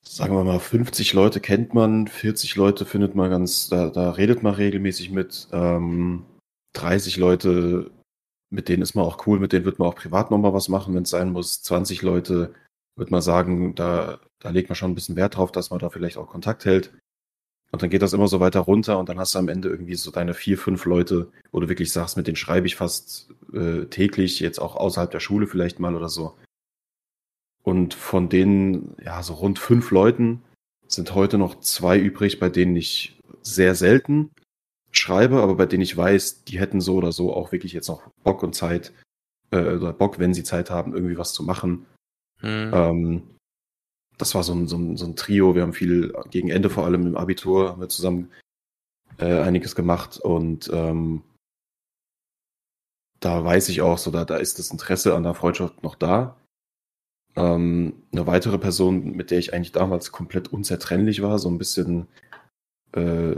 [0.01, 4.43] sagen wir mal, 50 Leute kennt man, 40 Leute findet man ganz, da, da redet
[4.43, 5.47] man regelmäßig mit.
[5.51, 6.25] Ähm,
[6.73, 7.91] 30 Leute
[8.49, 10.95] mit denen ist man auch cool, mit denen wird man auch privat nochmal was machen,
[10.95, 11.61] wenn es sein muss.
[11.61, 12.53] 20 Leute
[12.95, 15.89] würde man sagen, da, da legt man schon ein bisschen Wert drauf, dass man da
[15.89, 16.93] vielleicht auch Kontakt hält.
[17.71, 19.95] Und dann geht das immer so weiter runter und dann hast du am Ende irgendwie
[19.95, 23.85] so deine vier, fünf Leute, wo du wirklich sagst, mit denen schreibe ich fast äh,
[23.85, 26.35] täglich, jetzt auch außerhalb der Schule vielleicht mal oder so.
[27.61, 30.41] Und von denen, ja, so rund fünf Leuten
[30.87, 34.31] sind heute noch zwei übrig, bei denen ich sehr selten
[34.91, 38.01] schreibe, aber bei denen ich weiß, die hätten so oder so auch wirklich jetzt noch
[38.23, 38.91] Bock und Zeit,
[39.51, 41.85] äh, oder Bock, wenn sie Zeit haben, irgendwie was zu machen.
[42.41, 42.71] Mhm.
[42.73, 43.23] Ähm,
[44.19, 45.55] das war so ein, so, ein, so ein Trio.
[45.55, 48.31] Wir haben viel gegen Ende vor allem im Abitur haben wir zusammen
[49.17, 51.23] äh, einiges gemacht und ähm,
[53.19, 56.37] da weiß ich auch so, da, da ist das Interesse an der Freundschaft noch da.
[57.35, 62.07] Ähm, eine weitere Person, mit der ich eigentlich damals komplett unzertrennlich war, so ein bisschen
[62.93, 63.35] äh,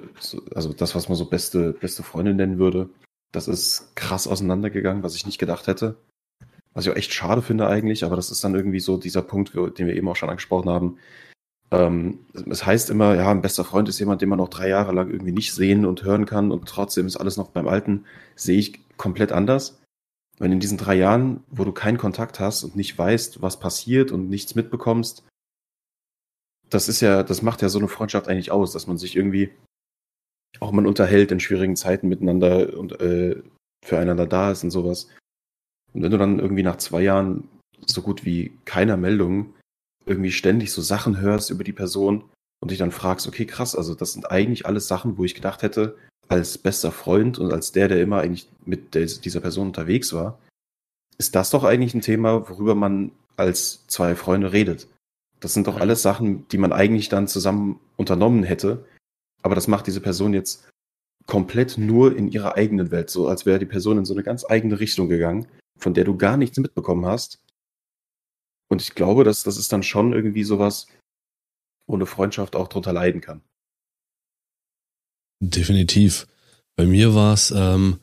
[0.55, 2.89] also das, was man so beste, beste Freundin nennen würde,
[3.31, 5.97] das ist krass auseinandergegangen, was ich nicht gedacht hätte.
[6.73, 9.53] Was ich auch echt schade finde eigentlich, aber das ist dann irgendwie so dieser Punkt,
[9.53, 10.97] den wir eben auch schon angesprochen haben.
[11.71, 14.91] Ähm, es heißt immer, ja, ein bester Freund ist jemand, den man noch drei Jahre
[14.91, 18.05] lang irgendwie nicht sehen und hören kann und trotzdem ist alles noch beim Alten.
[18.35, 19.81] Sehe ich komplett anders.
[20.37, 24.11] Wenn in diesen drei Jahren, wo du keinen Kontakt hast und nicht weißt, was passiert
[24.11, 25.23] und nichts mitbekommst,
[26.69, 29.51] das ist ja, das macht ja so eine Freundschaft eigentlich aus, dass man sich irgendwie
[30.59, 33.41] auch mal unterhält in schwierigen Zeiten miteinander und äh,
[33.85, 35.07] füreinander da ist und sowas.
[35.93, 37.47] Und wenn du dann irgendwie nach zwei Jahren
[37.85, 39.53] so gut wie keiner Meldung
[40.05, 42.23] irgendwie ständig so Sachen hörst über die Person
[42.59, 45.61] und dich dann fragst, okay, krass, also das sind eigentlich alles Sachen, wo ich gedacht
[45.61, 50.39] hätte, als bester Freund und als der, der immer eigentlich mit dieser Person unterwegs war,
[51.17, 54.87] ist das doch eigentlich ein Thema, worüber man als zwei Freunde redet.
[55.39, 58.85] Das sind doch alles Sachen, die man eigentlich dann zusammen unternommen hätte.
[59.41, 60.67] Aber das macht diese Person jetzt
[61.25, 64.45] komplett nur in ihrer eigenen Welt, so als wäre die Person in so eine ganz
[64.47, 65.47] eigene Richtung gegangen,
[65.81, 67.43] von der du gar nichts mitbekommen hast.
[68.69, 70.87] Und ich glaube, dass das ist dann schon irgendwie sowas,
[71.87, 73.41] wo eine Freundschaft auch drunter leiden kann.
[75.41, 76.27] Definitiv.
[76.75, 77.99] Bei mir war es, ähm,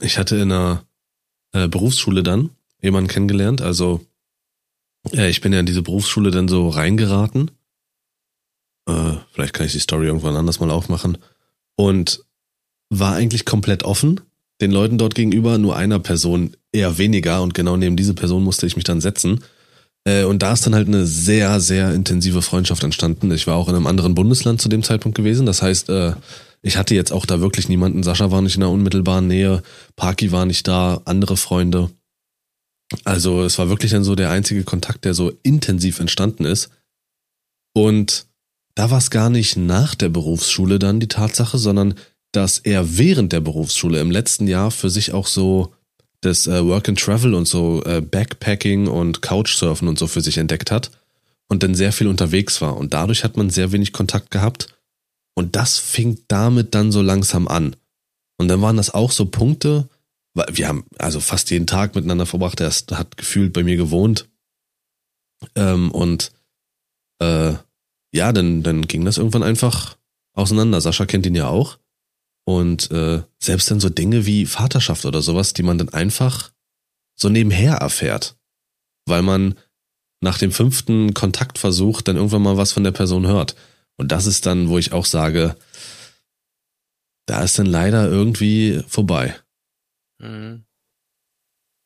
[0.00, 0.84] ich hatte in einer
[1.52, 4.04] äh, Berufsschule dann jemanden kennengelernt, also
[5.12, 7.50] ja, ich bin ja in diese Berufsschule dann so reingeraten.
[8.88, 11.18] Äh, vielleicht kann ich die Story irgendwann anders mal aufmachen.
[11.76, 12.24] Und
[12.90, 14.20] war eigentlich komplett offen.
[14.60, 17.42] Den Leuten dort gegenüber nur einer Person eher weniger.
[17.42, 19.40] Und genau neben diese Person musste ich mich dann setzen.
[20.04, 23.30] Äh, und da ist dann halt eine sehr, sehr intensive Freundschaft entstanden.
[23.30, 25.46] Ich war auch in einem anderen Bundesland zu dem Zeitpunkt gewesen.
[25.46, 26.12] Das heißt, äh,
[26.62, 28.02] ich hatte jetzt auch da wirklich niemanden.
[28.02, 29.62] Sascha war nicht in der unmittelbaren Nähe.
[29.96, 31.02] Parky war nicht da.
[31.04, 31.90] Andere Freunde.
[33.04, 36.70] Also es war wirklich dann so der einzige Kontakt, der so intensiv entstanden ist.
[37.74, 38.26] Und
[38.74, 41.94] da war es gar nicht nach der Berufsschule dann die Tatsache, sondern
[42.32, 45.72] dass er während der Berufsschule im letzten Jahr für sich auch so
[46.20, 50.38] das äh, Work and Travel und so äh, Backpacking und Couchsurfen und so für sich
[50.38, 50.90] entdeckt hat
[51.48, 52.76] und dann sehr viel unterwegs war.
[52.76, 54.68] Und dadurch hat man sehr wenig Kontakt gehabt.
[55.34, 57.76] Und das fing damit dann so langsam an.
[58.38, 59.88] Und dann waren das auch so Punkte,
[60.34, 62.60] wir haben also fast jeden Tag miteinander verbracht.
[62.60, 64.28] Er hat gefühlt bei mir gewohnt.
[65.54, 66.32] Ähm, und
[67.20, 67.54] äh,
[68.12, 69.96] ja, dann, dann ging das irgendwann einfach
[70.34, 70.80] auseinander.
[70.80, 71.78] Sascha kennt ihn ja auch.
[72.48, 76.50] Und äh, selbst dann so Dinge wie Vaterschaft oder sowas, die man dann einfach
[77.14, 78.38] so nebenher erfährt.
[79.04, 79.58] Weil man
[80.22, 83.54] nach dem fünften Kontaktversuch dann irgendwann mal was von der Person hört.
[83.98, 85.56] Und das ist dann, wo ich auch sage,
[87.26, 89.36] da ist dann leider irgendwie vorbei.
[90.18, 90.64] Mhm.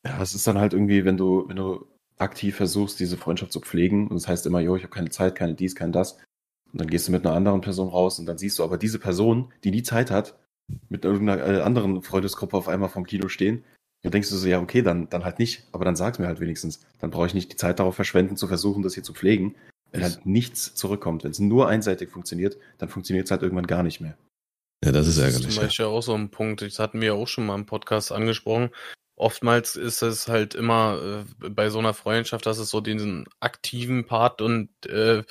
[0.07, 3.59] Ja, es ist dann halt irgendwie, wenn du, wenn du aktiv versuchst, diese Freundschaft zu
[3.59, 4.07] pflegen.
[4.07, 6.18] Und das heißt immer, jo, ich habe keine Zeit, keine dies, kein das.
[6.72, 9.01] Und dann gehst du mit einer anderen Person raus und dann siehst du aber diese
[9.01, 10.38] Person, die nie Zeit hat,
[10.88, 13.64] mit irgendeiner äh, anderen Freundesgruppe auf einmal vom Kino stehen.
[14.02, 15.64] Dann denkst du so, ja, okay, dann, dann halt nicht.
[15.72, 16.85] Aber dann sag's mir halt wenigstens.
[16.98, 19.54] Dann brauche ich nicht die Zeit darauf verschwenden, zu versuchen, das hier zu pflegen.
[19.92, 23.82] Wenn halt nichts zurückkommt, wenn es nur einseitig funktioniert, dann funktioniert es halt irgendwann gar
[23.82, 24.16] nicht mehr.
[24.85, 25.42] Ja, das ist ärgerlich.
[25.42, 25.90] Das ist zum Beispiel ja.
[25.90, 28.70] auch so ein Punkt, das hatten wir ja auch schon mal im Podcast angesprochen.
[29.16, 34.06] Oftmals ist es halt immer äh, bei so einer Freundschaft, dass es so diesen aktiven
[34.06, 35.22] Part und äh,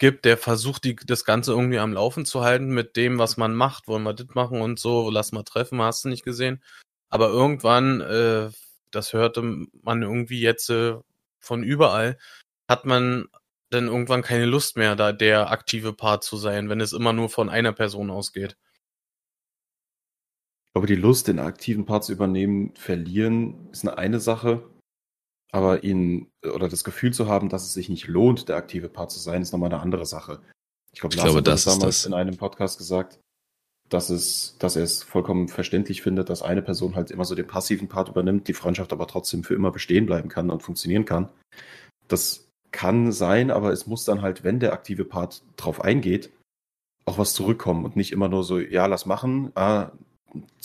[0.00, 3.54] gibt, der versucht, die, das Ganze irgendwie am Laufen zu halten mit dem, was man
[3.54, 3.86] macht.
[3.86, 6.62] Wollen wir das machen und so, lass mal treffen, hast du nicht gesehen.
[7.10, 8.50] Aber irgendwann, äh,
[8.90, 9.42] das hörte
[9.82, 10.96] man irgendwie jetzt äh,
[11.38, 12.18] von überall,
[12.68, 13.28] hat man
[13.68, 17.28] dann irgendwann keine Lust mehr, da der aktive Part zu sein, wenn es immer nur
[17.28, 18.56] von einer Person ausgeht.
[20.68, 24.62] Ich glaube, die Lust, den aktiven Part zu übernehmen, verlieren, ist eine, eine Sache.
[25.52, 29.10] Aber ihn oder das Gefühl zu haben, dass es sich nicht lohnt, der aktive Part
[29.10, 30.40] zu sein, ist nochmal eine andere Sache.
[30.92, 32.06] Ich, glaub, ich glaube, das hat damals das.
[32.06, 33.18] in einem Podcast gesagt,
[33.88, 37.46] dass es, dass er es vollkommen verständlich findet, dass eine Person halt immer so den
[37.46, 41.28] passiven Part übernimmt, die Freundschaft aber trotzdem für immer bestehen bleiben kann und funktionieren kann.
[42.06, 46.30] Das kann sein, aber es muss dann halt, wenn der aktive Part drauf eingeht,
[47.04, 49.90] auch was zurückkommen und nicht immer nur so, ja, lass machen, ah,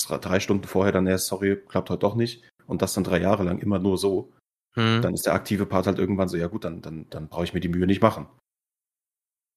[0.08, 3.44] drei Stunden vorher dann erst, sorry, klappt heute doch nicht und das dann drei Jahre
[3.44, 4.32] lang immer nur so,
[4.76, 5.02] hm.
[5.02, 7.54] dann ist der aktive Part halt irgendwann so, ja gut, dann, dann, dann brauche ich
[7.54, 8.28] mir die Mühe nicht machen.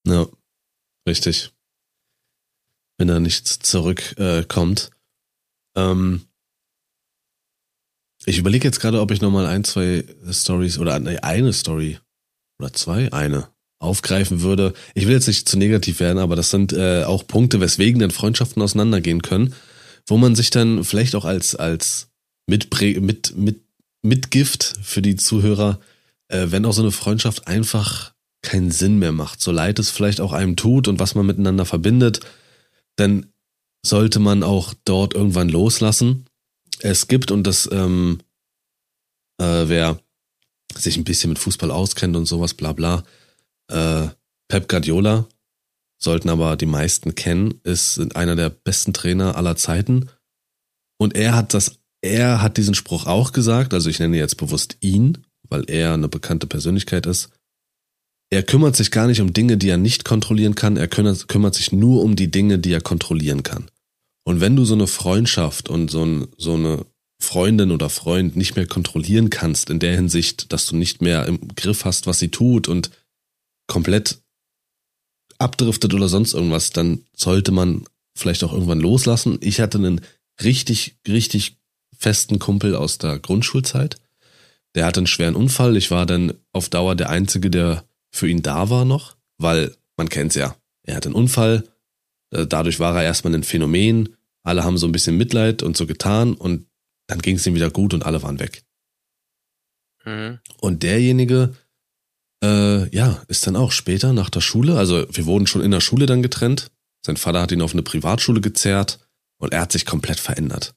[0.07, 0.27] Ja,
[1.07, 1.53] richtig.
[2.99, 4.91] Wenn da nichts zurückkommt.
[5.77, 6.23] Äh, ähm,
[8.27, 11.99] ich überlege jetzt gerade, ob ich nochmal ein, zwei Stories oder eine Story
[12.59, 13.49] oder zwei, eine
[13.81, 14.73] aufgreifen würde.
[14.95, 18.11] Ich will jetzt nicht zu negativ werden, aber das sind äh, auch Punkte, weswegen dann
[18.11, 19.55] Freundschaften auseinandergehen können,
[20.07, 22.09] wo man sich dann vielleicht auch als als
[22.49, 23.68] Mitprä mit mit
[24.03, 25.81] Mitgift für die Zuhörer,
[26.29, 30.21] äh, wenn auch so eine Freundschaft einfach keinen Sinn mehr macht, so leid es vielleicht
[30.21, 32.21] auch einem tut und was man miteinander verbindet,
[32.97, 33.27] dann
[33.85, 36.27] sollte man auch dort irgendwann loslassen.
[36.81, 38.21] Es gibt und das ähm,
[39.41, 40.01] äh, wer
[40.75, 43.05] sich ein bisschen mit Fußball auskennt und sowas, bla bla.
[43.71, 44.09] Äh,
[44.49, 45.27] Pep Guardiola,
[45.99, 50.09] sollten aber die meisten kennen, ist einer der besten Trainer aller Zeiten.
[50.99, 54.77] Und er hat das, er hat diesen Spruch auch gesagt, also ich nenne jetzt bewusst
[54.81, 57.31] ihn, weil er eine bekannte Persönlichkeit ist.
[58.31, 61.73] Er kümmert sich gar nicht um Dinge, die er nicht kontrollieren kann, er kümmert sich
[61.73, 63.71] nur um die Dinge, die er kontrollieren kann.
[64.25, 66.85] Und wenn du so eine Freundschaft und so, ein, so eine
[67.21, 71.49] Freundin oder Freund nicht mehr kontrollieren kannst, in der Hinsicht, dass du nicht mehr im
[71.57, 72.91] Griff hast, was sie tut und
[73.67, 74.21] komplett
[75.39, 77.85] abdriftet oder sonst irgendwas, dann sollte man
[78.15, 79.39] vielleicht auch irgendwann loslassen.
[79.41, 80.01] Ich hatte einen
[80.43, 81.58] richtig, richtig
[81.99, 83.97] festen Kumpel aus der Grundschulzeit.
[84.75, 85.77] Der hatte einen schweren Unfall.
[85.77, 90.09] Ich war dann auf Dauer der Einzige, der für ihn da war noch, weil man
[90.09, 90.57] kennt's ja.
[90.85, 91.69] Er hatte einen Unfall.
[92.31, 94.17] Äh, dadurch war er erstmal ein Phänomen.
[94.43, 96.67] Alle haben so ein bisschen Mitleid und so getan und
[97.07, 98.63] dann ging es ihm wieder gut und alle waren weg.
[100.05, 100.39] Mhm.
[100.61, 101.55] Und derjenige,
[102.43, 105.81] äh, ja, ist dann auch später nach der Schule, also wir wurden schon in der
[105.81, 106.71] Schule dann getrennt.
[107.05, 109.01] Sein Vater hat ihn auf eine Privatschule gezerrt
[109.39, 110.75] und er hat sich komplett verändert.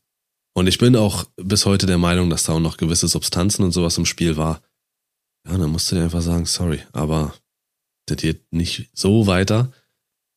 [0.53, 3.71] Und ich bin auch bis heute der Meinung, dass da auch noch gewisse Substanzen und
[3.71, 4.61] sowas im Spiel war.
[5.47, 7.33] Ja, dann musst du dir einfach sagen, sorry, aber
[8.05, 9.71] das geht nicht so weiter.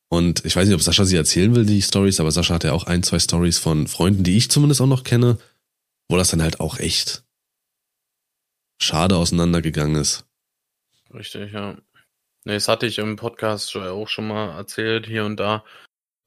[0.09, 2.71] Und ich weiß nicht, ob Sascha sie erzählen will, die Stories, aber Sascha hat ja
[2.71, 5.37] auch ein, zwei Stories von Freunden, die ich zumindest auch noch kenne,
[6.07, 7.23] wo das dann halt auch echt
[8.81, 10.25] schade auseinandergegangen ist.
[11.13, 11.73] Richtig, ja.
[12.45, 15.63] Ne, das hatte ich im Podcast auch schon mal erzählt, hier und da,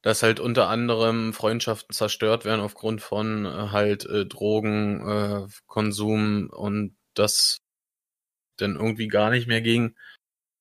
[0.03, 6.97] dass halt unter anderem Freundschaften zerstört werden aufgrund von äh, halt äh, Drogenkonsum äh, und
[7.15, 7.59] das
[8.57, 9.97] dann irgendwie gar nicht mehr ging.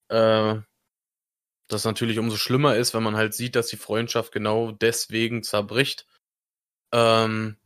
[0.10, 0.56] Äh,
[1.67, 6.08] das natürlich umso schlimmer ist, wenn man halt sieht, dass die Freundschaft genau deswegen zerbricht.
[6.93, 7.58] Ähm,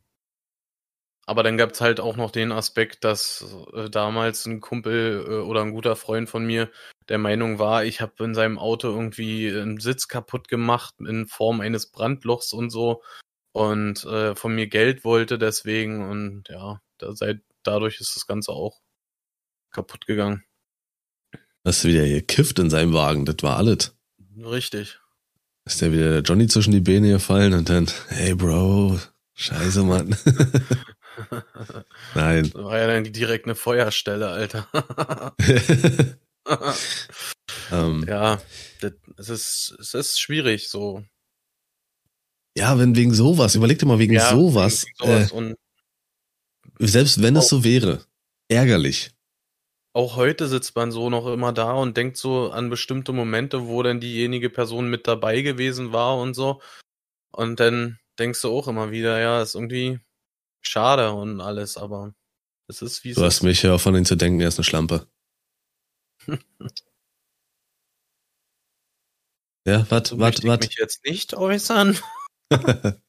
[1.24, 5.62] aber dann gab's halt auch noch den Aspekt, dass äh, damals ein Kumpel äh, oder
[5.62, 6.68] ein guter Freund von mir
[7.12, 11.60] der Meinung war, ich habe in seinem Auto irgendwie einen Sitz kaputt gemacht in Form
[11.60, 13.02] eines Brandlochs und so
[13.52, 18.52] und äh, von mir Geld wollte deswegen und ja, da, seit, dadurch ist das Ganze
[18.52, 18.80] auch
[19.72, 20.42] kaputt gegangen.
[21.66, 23.94] Hast du wieder gekifft in seinem Wagen, das war alles.
[24.38, 24.98] Richtig.
[25.66, 28.98] Ist der wieder der Johnny zwischen die Beine gefallen und dann, hey Bro,
[29.34, 30.16] scheiße Mann.
[32.14, 32.44] Nein.
[32.44, 34.66] Das war ja dann direkt eine Feuerstelle, Alter.
[37.70, 38.04] ähm.
[38.08, 38.40] ja,
[38.80, 41.04] das, es ist, es ist schwierig, so.
[42.56, 44.84] Ja, wenn wegen sowas, überleg dir mal wegen ja, sowas.
[44.84, 45.54] Wegen sowas äh,
[46.78, 48.04] selbst wenn es so wäre,
[48.48, 49.12] ärgerlich.
[49.92, 53.82] auch heute sitzt man so noch immer da und denkt so an bestimmte Momente, wo
[53.82, 56.60] dann diejenige Person mit dabei gewesen war und so.
[57.30, 60.00] Und dann denkst du auch immer wieder, ja, ist irgendwie
[60.60, 62.14] schade und alles, aber
[62.68, 64.64] es ist wie es Du hast mich ja von denen zu denken, er ist eine
[64.64, 65.06] Schlampe.
[69.66, 71.98] ja, So wat, möchte ich mich jetzt nicht äußern.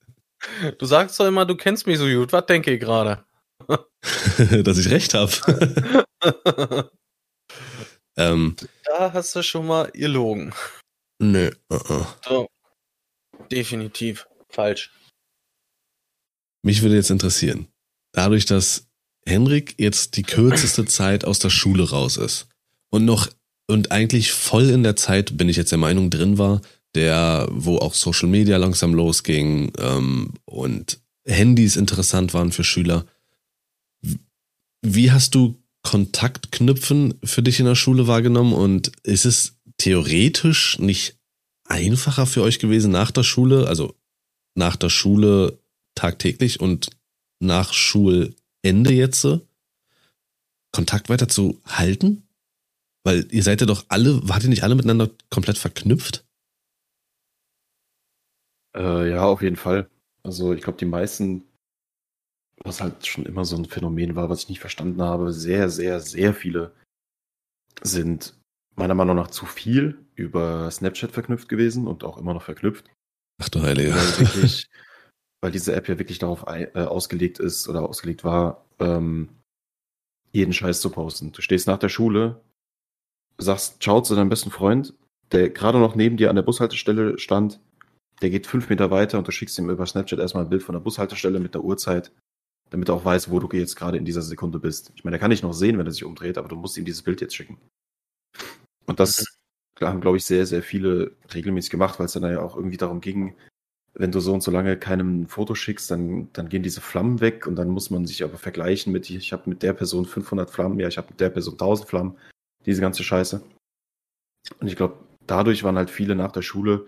[0.77, 2.33] Du sagst doch immer, du kennst mich so gut.
[2.33, 3.25] Was denke ich gerade?
[4.63, 5.31] Dass ich recht habe.
[8.17, 10.53] ähm, da hast du schon mal gelogen.
[11.19, 11.49] nö.
[11.71, 12.05] Uh -uh.
[12.27, 12.47] So.
[13.51, 14.91] Definitiv falsch.
[16.61, 17.67] Mich würde jetzt interessieren,
[18.13, 18.87] dadurch, dass
[19.25, 22.47] Henrik jetzt die kürzeste Zeit aus der Schule raus ist
[22.93, 23.27] und noch
[23.67, 26.61] und eigentlich voll in der Zeit, bin ich jetzt der Meinung, drin war,
[26.93, 33.07] der, wo auch Social Media langsam losging ähm, und Handys interessant waren für Schüler.
[34.85, 41.17] Wie hast du Kontaktknüpfen für dich in der Schule wahrgenommen und ist es theoretisch nicht
[41.65, 43.95] einfacher für euch gewesen nach der Schule, also
[44.53, 45.57] nach der Schule
[45.95, 46.91] tagtäglich und
[47.39, 49.27] nach Schulende jetzt
[50.71, 52.27] Kontakt weiter zu halten?
[53.03, 56.25] Weil ihr seid ja doch alle, wart ihr nicht alle miteinander komplett verknüpft?
[58.75, 59.89] Äh, ja, auf jeden Fall.
[60.23, 61.43] Also ich glaube, die meisten,
[62.63, 65.99] was halt schon immer so ein Phänomen war, was ich nicht verstanden habe, sehr, sehr,
[65.99, 66.73] sehr viele
[67.81, 68.39] sind
[68.75, 72.89] meiner Meinung nach zu viel über Snapchat verknüpft gewesen und auch immer noch verknüpft.
[73.41, 73.91] Ach du Heilige.
[73.91, 74.69] Weil, wirklich,
[75.41, 79.29] weil diese App ja wirklich darauf äh, ausgelegt ist oder ausgelegt war, ähm,
[80.31, 81.31] jeden Scheiß zu posten.
[81.31, 82.41] Du stehst nach der Schule,
[83.37, 84.93] sagst Ciao zu deinem besten Freund,
[85.31, 87.59] der gerade noch neben dir an der Bushaltestelle stand,
[88.21, 90.73] der geht fünf Meter weiter und du schickst ihm über Snapchat erstmal ein Bild von
[90.73, 92.11] der Bushaltestelle mit der Uhrzeit,
[92.69, 94.91] damit er auch weiß, wo du jetzt gerade in dieser Sekunde bist.
[94.95, 96.85] Ich meine, er kann dich noch sehen, wenn er sich umdreht, aber du musst ihm
[96.85, 97.59] dieses Bild jetzt schicken.
[98.85, 99.25] Und das
[99.81, 103.01] haben, glaube ich, sehr, sehr viele regelmäßig gemacht, weil es dann ja auch irgendwie darum
[103.01, 103.35] ging,
[103.95, 107.21] wenn du so und so lange keinem ein Foto schickst, dann, dann gehen diese Flammen
[107.21, 110.49] weg und dann muss man sich aber vergleichen mit, ich habe mit der Person 500
[110.49, 112.17] Flammen, ja, ich habe mit der Person 1000 Flammen,
[112.65, 113.43] diese ganze Scheiße.
[114.59, 116.87] Und ich glaube, dadurch waren halt viele nach der Schule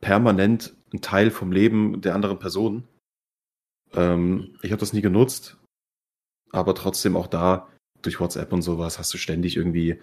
[0.00, 2.86] permanent ein Teil vom Leben der anderen Person.
[3.92, 5.58] Ähm, ich habe das nie genutzt,
[6.50, 7.68] aber trotzdem auch da
[8.02, 10.00] durch WhatsApp und sowas hast du ständig irgendwie,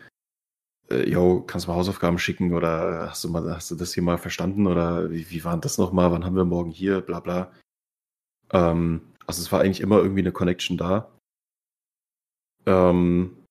[0.89, 4.04] äh, yo, kannst du mal Hausaufgaben schicken oder hast du mal, hast du das hier
[4.04, 7.52] mal verstanden oder wie, wie war das nochmal, wann haben wir morgen hier, bla bla.
[8.52, 11.12] Ähm, also es war eigentlich immer irgendwie eine Connection da.
[12.65, 13.45] Ähm,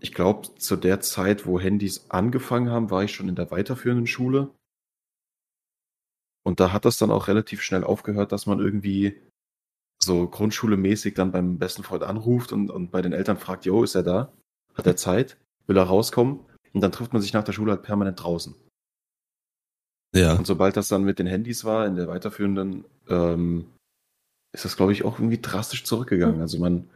[0.00, 4.06] ich glaube, zu der Zeit, wo Handys angefangen haben, war ich schon in der weiterführenden
[4.06, 4.50] Schule.
[6.44, 9.20] Und da hat das dann auch relativ schnell aufgehört, dass man irgendwie
[10.00, 13.94] so grundschulemäßig dann beim besten Freund anruft und, und bei den Eltern fragt, jo, ist
[13.94, 14.32] er da?
[14.74, 15.38] Hat er Zeit?
[15.66, 16.40] Will er rauskommen?
[16.72, 18.54] Und dann trifft man sich nach der Schule halt permanent draußen.
[20.14, 20.34] Ja.
[20.34, 23.66] Und sobald das dann mit den Handys war, in der weiterführenden, ähm,
[24.52, 26.40] ist das, glaube ich, auch irgendwie drastisch zurückgegangen.
[26.40, 26.88] Also man,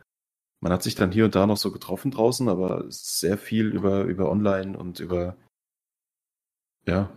[0.60, 4.04] man hat sich dann hier und da noch so getroffen draußen, aber sehr viel über,
[4.04, 5.36] über online und über,
[6.86, 7.10] ja,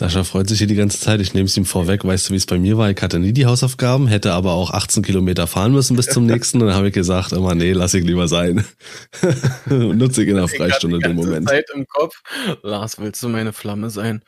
[0.00, 1.20] Sascha freut sich hier die ganze Zeit.
[1.20, 2.06] Ich nehme es ihm vorweg.
[2.06, 2.88] Weißt du, wie es bei mir war?
[2.90, 6.62] Ich hatte nie die Hausaufgaben, hätte aber auch 18 Kilometer fahren müssen bis zum nächsten.
[6.62, 8.64] Und dann habe ich gesagt, immer, nee, lass ich lieber sein.
[9.66, 11.48] Nutze ich in der Freistunde die den ganze Moment.
[11.50, 12.22] Zeit im Kopf.
[12.62, 14.24] Lars, willst du meine Flamme sein?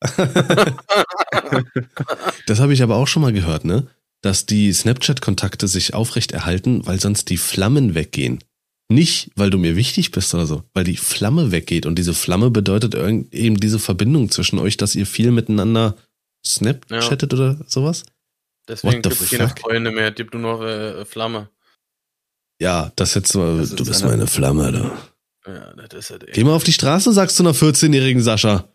[2.46, 3.88] Das habe ich aber auch schon mal gehört, ne?
[4.22, 8.42] Dass die Snapchat-Kontakte sich aufrecht erhalten, weil sonst die Flammen weggehen.
[8.90, 11.84] Nicht, weil du mir wichtig bist oder so, weil die Flamme weggeht.
[11.86, 15.94] Und diese Flamme bedeutet eben diese Verbindung zwischen euch, dass ihr viel miteinander
[16.44, 18.04] Snapchattet oder sowas.
[18.66, 19.48] Deswegen gibt es keine?
[19.50, 21.50] Freunde mehr, gibt nur noch äh, Flamme.
[22.60, 25.50] Ja, das jetzt so, Das du ist bist eine- meine Flamme, du.
[25.50, 28.68] Ja, das ist halt Geh mal auf die Straße, sagst du einer 14-jährigen Sascha.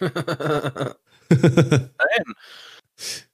[0.00, 0.94] Nein.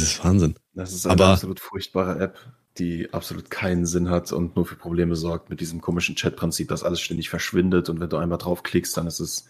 [0.00, 0.54] Das ist Wahnsinn.
[0.74, 2.38] das ist eine Aber- absolut furchtbare App,
[2.78, 6.82] die absolut keinen Sinn hat und nur für Probleme sorgt mit diesem komischen Chat-Prinzip, dass
[6.82, 9.48] alles ständig verschwindet und wenn du einmal draufklickst, dann ist es,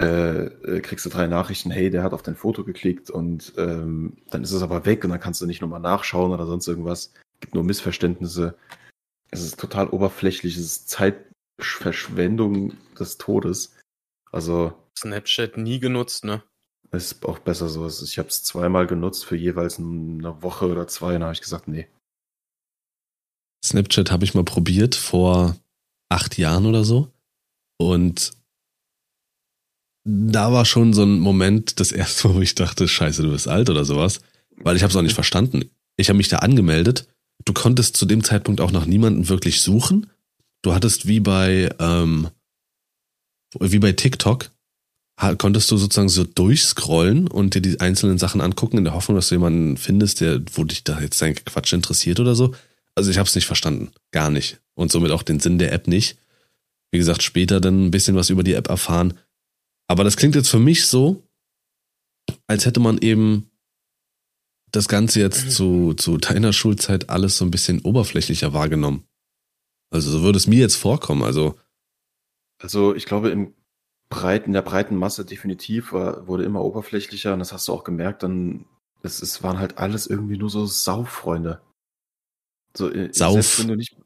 [0.00, 4.16] äh, äh, kriegst du drei Nachrichten, hey, der hat auf dein Foto geklickt und ähm,
[4.30, 7.12] dann ist es aber weg und dann kannst du nicht nochmal nachschauen oder sonst irgendwas.
[7.40, 8.56] Gibt nur Missverständnisse.
[9.30, 13.76] Es ist total oberflächlich, es ist Zeitverschwendung des Todes.
[14.32, 16.42] Also Snapchat nie genutzt, ne?
[16.92, 17.86] Ist auch besser so.
[17.86, 21.40] Ich habe es zweimal genutzt für jeweils eine Woche oder zwei und da habe ich
[21.40, 21.88] gesagt, nee.
[23.64, 25.56] Snapchat habe ich mal probiert vor
[26.08, 27.10] acht Jahren oder so.
[27.78, 28.32] Und
[30.06, 33.48] da war schon so ein Moment, das erste Mal, wo ich dachte, scheiße, du bist
[33.48, 34.20] alt oder sowas.
[34.56, 35.70] Weil ich habe es auch nicht verstanden.
[35.96, 37.08] Ich habe mich da angemeldet
[37.44, 40.10] du konntest zu dem Zeitpunkt auch nach niemanden wirklich suchen.
[40.62, 42.30] Du hattest wie bei, ähm,
[43.60, 44.50] wie bei TikTok,
[45.16, 49.28] konntest du sozusagen so durchscrollen und dir die einzelnen Sachen angucken, in der Hoffnung, dass
[49.28, 52.54] du jemanden findest, der, wo dich da jetzt dein Quatsch interessiert oder so.
[52.94, 54.60] Also ich habe es nicht verstanden, gar nicht.
[54.74, 56.18] Und somit auch den Sinn der App nicht.
[56.90, 59.14] Wie gesagt, später dann ein bisschen was über die App erfahren.
[59.88, 61.22] Aber das klingt jetzt für mich so,
[62.46, 63.50] als hätte man eben
[64.72, 69.04] das Ganze jetzt zu, zu deiner Schulzeit alles so ein bisschen oberflächlicher wahrgenommen.
[69.90, 71.22] Also so würde es mir jetzt vorkommen.
[71.22, 71.58] Also
[72.58, 73.54] Also ich glaube, im
[74.14, 77.84] breiten, in der breiten Masse definitiv war, wurde immer oberflächlicher und das hast du auch
[77.84, 78.66] gemerkt, dann
[79.02, 81.60] es, es waren halt alles irgendwie nur so Sauffreunde.
[82.76, 83.64] So, äh, Sauf.
[83.64, 83.96] nicht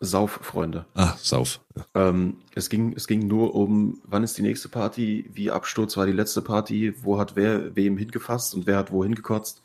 [0.00, 0.86] Sauffreunde.
[0.94, 1.60] Ah, sauf.
[1.94, 6.06] Ähm, es, ging, es ging nur um, wann ist die nächste Party, wie Absturz war
[6.06, 9.62] die letzte Party, wo hat wer wem hingefasst und wer hat wohin gekotzt.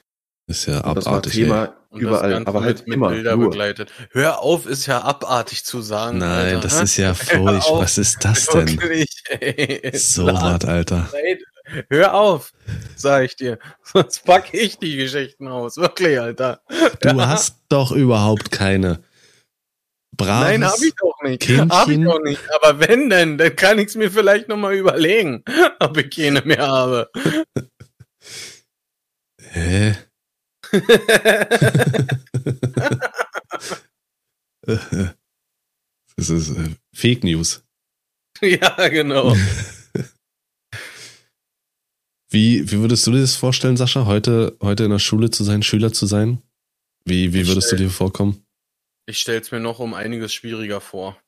[0.48, 1.36] Ist ja Und das war abartig.
[1.36, 1.44] ey.
[1.44, 3.50] Thema Und überall, aber halt mit, immer Bilder nur.
[3.50, 3.92] begleitet.
[4.12, 6.18] Hör auf, ist ja abartig zu sagen.
[6.18, 6.84] Nein, Alter, das hä?
[6.84, 7.68] ist ja Hör furcht.
[7.70, 7.82] auf.
[7.82, 8.68] Was ist das denn?
[8.68, 9.92] Wirklich, ey.
[9.98, 11.10] So was, Alter.
[11.14, 11.38] Nein,
[11.90, 12.52] Hör auf,
[12.98, 13.58] sag ich dir.
[13.84, 15.78] Sonst pack ich die Geschichten aus.
[15.78, 16.62] Wirklich, Alter.
[17.00, 17.28] Du Ja.
[17.30, 19.02] hast doch überhaupt keine.
[20.16, 20.44] Braves.
[20.44, 21.42] Nein, hab ich auch nicht.
[21.42, 21.72] Kindchen.
[21.72, 22.42] Hab ich auch nicht.
[22.62, 25.44] Aber wenn denn, dann kann ich es mir vielleicht nochmal überlegen,
[25.80, 27.10] ob ich keine mehr habe.
[29.42, 29.96] Hä?
[36.16, 37.64] Das ist äh, Fake News.
[38.42, 39.36] ja, genau.
[42.30, 45.62] Wie, wie würdest du dir das vorstellen, Sascha, heute, heute in der Schule zu sein,
[45.62, 46.42] Schüler zu sein?
[47.06, 48.44] Wie, wie würdest du stell- dir vorkommen?
[49.06, 51.22] Ich stell's mir noch um einiges schwieriger vor.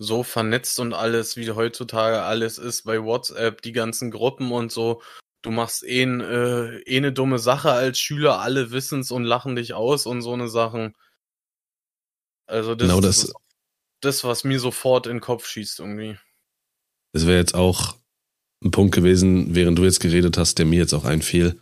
[0.00, 5.02] So vernetzt und alles, wie heutzutage alles ist bei WhatsApp, die ganzen Gruppen und so.
[5.42, 9.72] Du machst eh, äh, eh eine dumme Sache als Schüler, alle wissen's und lachen dich
[9.74, 10.94] aus und so eine Sachen.
[12.46, 13.34] Also das, Genau das das- ist
[14.00, 16.16] das, was mir sofort in den Kopf schießt irgendwie.
[17.12, 17.96] Das wäre jetzt auch
[18.64, 21.60] ein Punkt gewesen, während du jetzt geredet hast, der mir jetzt auch einfiel.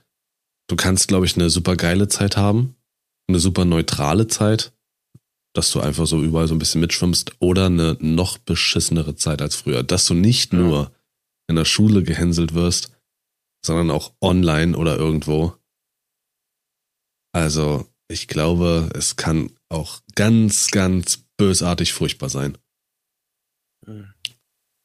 [0.69, 2.77] Du kannst, glaube ich, eine super geile Zeit haben,
[3.29, 4.73] eine super neutrale Zeit,
[5.55, 9.55] dass du einfach so überall so ein bisschen mitschwimmst, oder eine noch beschissenere Zeit als
[9.57, 10.59] früher, dass du nicht Ja.
[10.59, 10.93] nur
[11.49, 12.96] in der Schule gehänselt wirst,
[13.67, 15.55] sondern auch online oder irgendwo.
[17.33, 22.57] Also, ich glaube, es kann auch ganz, ganz bösartig furchtbar sein.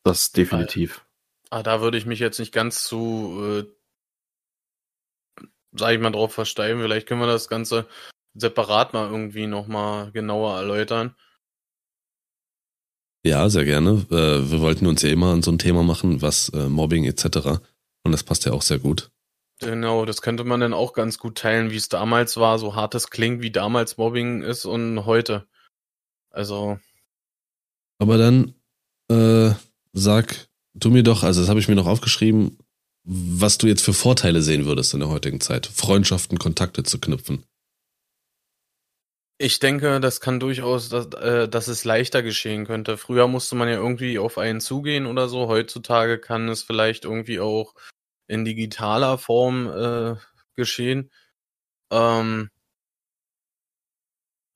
[0.03, 1.05] Das definitiv.
[1.49, 3.63] Ah, da würde ich mich jetzt nicht ganz zu, äh,
[5.71, 6.81] sag ich mal, drauf versteifen.
[6.81, 7.87] Vielleicht können wir das Ganze
[8.33, 11.15] separat mal irgendwie nochmal genauer erläutern.
[13.23, 14.05] Ja, sehr gerne.
[14.09, 17.61] Äh, wir wollten uns ja immer an so ein Thema machen, was äh, Mobbing etc.
[18.03, 19.11] Und das passt ja auch sehr gut.
[19.59, 22.95] Genau, das könnte man dann auch ganz gut teilen, wie es damals war, so hart
[22.95, 25.47] es klingt, wie damals Mobbing ist und heute.
[26.31, 26.79] Also,
[27.99, 28.55] Aber dann
[29.09, 29.53] äh,
[29.93, 32.57] sag du mir doch, also das habe ich mir noch aufgeschrieben,
[33.03, 37.43] was du jetzt für Vorteile sehen würdest in der heutigen Zeit, Freundschaften, Kontakte zu knüpfen.
[39.41, 42.97] Ich denke, das kann durchaus, dass, äh, dass es leichter geschehen könnte.
[42.97, 45.47] Früher musste man ja irgendwie auf einen zugehen oder so.
[45.47, 47.75] Heutzutage kann es vielleicht irgendwie auch
[48.27, 50.15] in digitaler Form äh,
[50.55, 51.11] geschehen.
[51.91, 52.49] Ähm,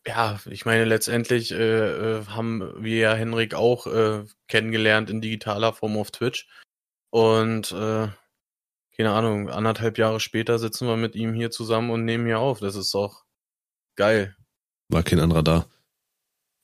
[0.08, 5.74] ja, ich meine, letztendlich äh, äh, haben wir ja Henrik auch äh, kennengelernt in digitaler
[5.74, 6.48] Form auf Twitch.
[7.10, 8.08] Und äh,
[8.96, 12.60] keine Ahnung, anderthalb Jahre später sitzen wir mit ihm hier zusammen und nehmen hier auf.
[12.60, 13.26] Das ist doch
[13.96, 14.36] geil.
[14.90, 15.66] War kein anderer da.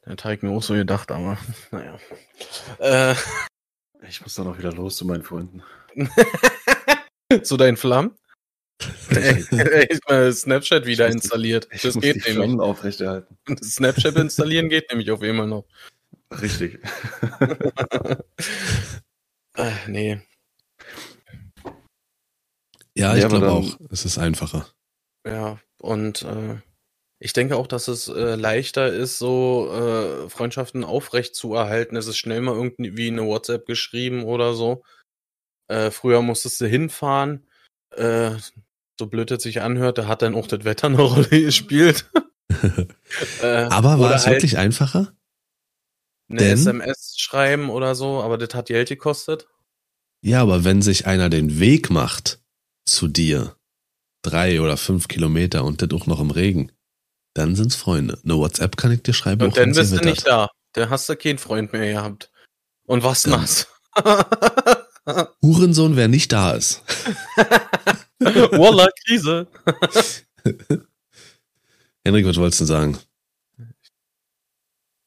[0.04, 1.38] Hätte ich mir auch so gedacht, aber
[1.72, 1.98] naja.
[2.80, 3.16] Äh,
[4.08, 5.62] Ich muss dann auch wieder los zu meinen Freunden.
[7.44, 8.18] zu deinen Flammen?
[10.10, 11.68] Mal Snapchat wieder Ich installiert.
[11.72, 12.36] Ich Das muss geht die nämlich.
[12.36, 13.38] Flammen aufrechterhalten.
[13.64, 15.66] Snapchat installieren geht nämlich auf einmal noch.
[16.32, 16.80] Richtig.
[19.56, 20.22] äh, nee.
[22.96, 24.68] Ja, Ja, ich aber glaube auch, es ist einfacher.
[25.28, 26.58] Ja, und äh,
[27.24, 31.96] ich denke auch, dass es äh, leichter ist, so äh, Freundschaften aufrecht zu erhalten.
[31.96, 34.84] Es ist schnell mal irgendwie eine WhatsApp geschrieben oder so.
[35.68, 37.46] Äh, früher musstest du hinfahren.
[37.96, 38.32] Äh,
[39.00, 42.10] so blöd es sich anhört, da hat dann auch das Wetter eine Rolle gespielt.
[43.42, 45.14] äh, Aber war es halt wirklich einfacher?
[46.28, 46.54] eine denn?
[46.54, 49.48] SMS schreiben oder so, aber das hat Geld gekostet.
[50.24, 52.42] Ja, aber wenn sich einer den Weg macht
[52.86, 53.58] zu dir,
[54.24, 56.72] drei oder fünf Kilometer und das auch noch im Regen,
[57.34, 58.20] dann sind's Freunde.
[58.24, 60.50] Eine WhatsApp kann ich dir schreiben, Und dann bist du nicht da.
[60.74, 62.32] Dann hast du keinen Freund mehr gehabt.
[62.86, 63.38] Und was Ja.
[63.38, 63.68] nass.
[65.42, 66.82] Hurensohn, wer nicht da ist.
[68.20, 69.48] Walla, Krise.
[72.06, 72.98] Henrik, was wolltest du sagen?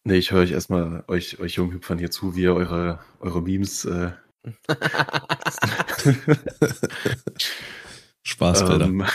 [0.04, 3.84] Nee, ich höre euch erstmal euch, euch Junghüpfern hier zu, wie ihr eure, eure Memes.
[3.86, 4.12] Äh,
[8.22, 8.86] Spaßbilder.
[8.86, 9.06] ähm,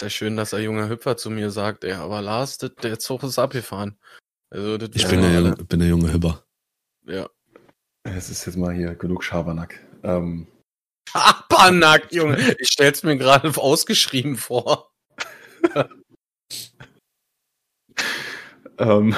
[0.00, 3.22] Sehr schön, dass der junge Hüpfer zu mir sagt, ja, aber Lars, das, der Zug
[3.22, 3.98] ist abgefahren.
[4.48, 6.42] Also, das ich bin, der alle- junge, bin der junge Hübber.
[7.06, 7.28] ja.
[8.04, 9.78] es ist jetzt mal hier genug Schabernack.
[10.02, 10.46] Ähm,
[11.06, 12.56] Schabernack, Junge.
[12.60, 14.90] Ich stell's mir gerade ausgeschrieben vor.
[18.78, 19.14] ähm,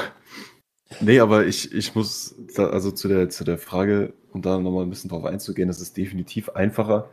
[0.99, 4.83] nee, aber ich, ich muss, da, also zu der, zu der Frage, um da nochmal
[4.83, 7.09] ein bisschen drauf einzugehen, es ist definitiv einfacher.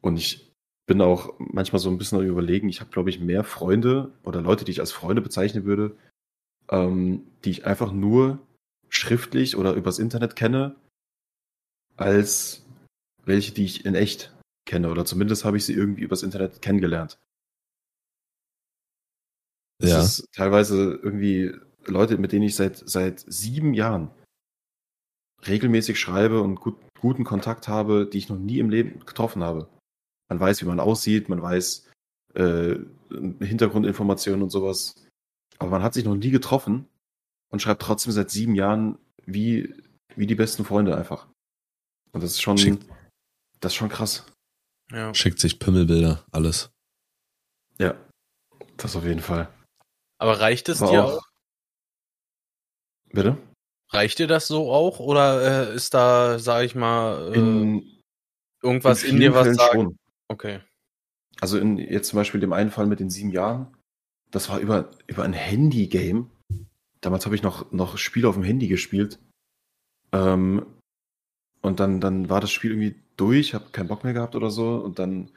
[0.00, 0.49] Und ich
[0.90, 4.64] bin auch manchmal so ein bisschen überlegen, ich habe, glaube ich, mehr Freunde oder Leute,
[4.64, 5.96] die ich als Freunde bezeichnen würde,
[6.68, 8.40] ähm, die ich einfach nur
[8.88, 10.74] schriftlich oder übers Internet kenne,
[11.96, 12.66] als
[13.24, 14.36] welche, die ich in echt
[14.66, 14.90] kenne.
[14.90, 17.20] Oder zumindest habe ich sie irgendwie übers Internet kennengelernt.
[19.78, 20.02] Es Ja.
[20.02, 21.54] ist teilweise irgendwie
[21.86, 24.10] Leute, mit denen ich seit, seit sieben Jahren
[25.46, 29.68] regelmäßig schreibe und gut, guten Kontakt habe, die ich noch nie im Leben getroffen habe.
[30.30, 31.88] Man weiß, wie man aussieht, man weiß
[32.34, 32.76] äh,
[33.40, 34.94] Hintergrundinformationen und sowas.
[35.58, 36.88] Aber man hat sich noch nie getroffen
[37.50, 39.74] und schreibt trotzdem seit sieben Jahren wie,
[40.16, 41.26] wie die besten Freunde einfach.
[42.12, 42.80] Und das ist schon, Schick.
[43.60, 44.24] das ist schon krass.
[44.92, 45.12] Ja.
[45.14, 46.70] Schickt sich Pimmelbilder, alles.
[47.78, 47.94] Ja,
[48.76, 49.48] das auf jeden Fall.
[50.18, 51.26] Aber reicht es Aber dir auch- auch?
[53.12, 53.36] Bitte?
[53.92, 55.00] Reicht dir das so auch?
[55.00, 58.00] Oder äh, ist da, sag ich mal, äh, In,
[58.62, 59.72] irgendwas in, vielen dir, was Fällen sagt?
[59.74, 59.96] schon.
[60.30, 60.60] Okay.
[61.40, 63.66] Also in jetzt zum Beispiel dem einen Fall mit den sieben Jahren,
[64.30, 66.30] das war über, über ein Handy-Game.
[67.00, 69.18] Damals habe ich noch, noch Spiele auf dem Handy gespielt.
[70.12, 70.64] Ähm,
[71.62, 74.76] und dann, dann war das Spiel irgendwie durch, habe keinen Bock mehr gehabt oder so.
[74.76, 75.30] Und dann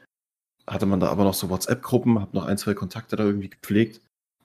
[0.67, 3.99] hatte man da aber noch so WhatsApp-Gruppen, habe noch ein, zwei Kontakte da irgendwie gepflegt.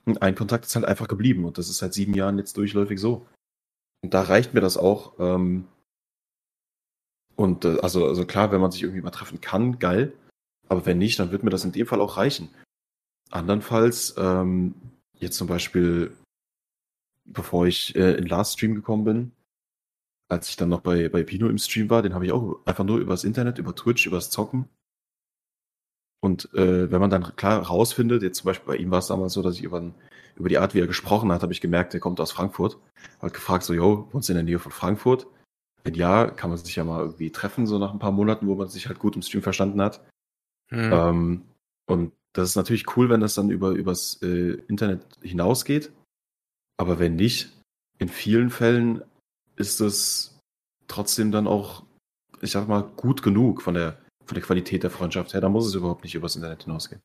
[0.05, 1.45] Und ein Kontakt ist halt einfach geblieben.
[1.45, 3.27] Und das ist seit sieben Jahren jetzt durchläufig so.
[4.01, 5.13] Und da reicht mir das auch.
[5.19, 5.67] Ähm,
[7.35, 10.13] und äh, also, also klar, wenn man sich irgendwie mal treffen kann, geil.
[10.69, 12.49] Aber wenn nicht, dann wird mir das in dem Fall auch reichen.
[13.31, 14.75] Andernfalls, ähm,
[15.15, 16.15] jetzt zum Beispiel,
[17.25, 19.31] bevor ich äh, in Last Stream gekommen bin,
[20.29, 22.83] als ich dann noch bei, bei Pino im Stream war, den habe ich auch einfach
[22.83, 24.69] nur übers Internet, über Twitch, übers Zocken.
[26.21, 29.33] Und äh, wenn man dann klar rausfindet, jetzt zum Beispiel bei ihm war es damals
[29.33, 29.91] so, dass ich über,
[30.35, 32.77] über die Art, wie er gesprochen hat, habe ich gemerkt, er kommt aus Frankfurt.
[33.19, 35.27] Hat gefragt so, yo, wohnst du in der Nähe von Frankfurt?
[35.83, 38.55] Wenn ja, kann man sich ja mal irgendwie treffen, so nach ein paar Monaten, wo
[38.55, 40.05] man sich halt gut im Stream verstanden hat.
[40.69, 40.91] Hm.
[40.93, 41.45] Ähm,
[41.85, 45.91] und das ist natürlich cool, wenn das dann über übers äh, Internet hinausgeht.
[46.77, 47.51] Aber wenn nicht,
[47.97, 49.03] in vielen Fällen
[49.55, 50.39] ist es
[50.87, 51.83] trotzdem dann auch,
[52.41, 53.99] ich sag mal, gut genug von der
[54.29, 55.41] von der Qualität der Freundschaft her.
[55.41, 57.01] Da muss es überhaupt nicht übers Internet hinausgehen.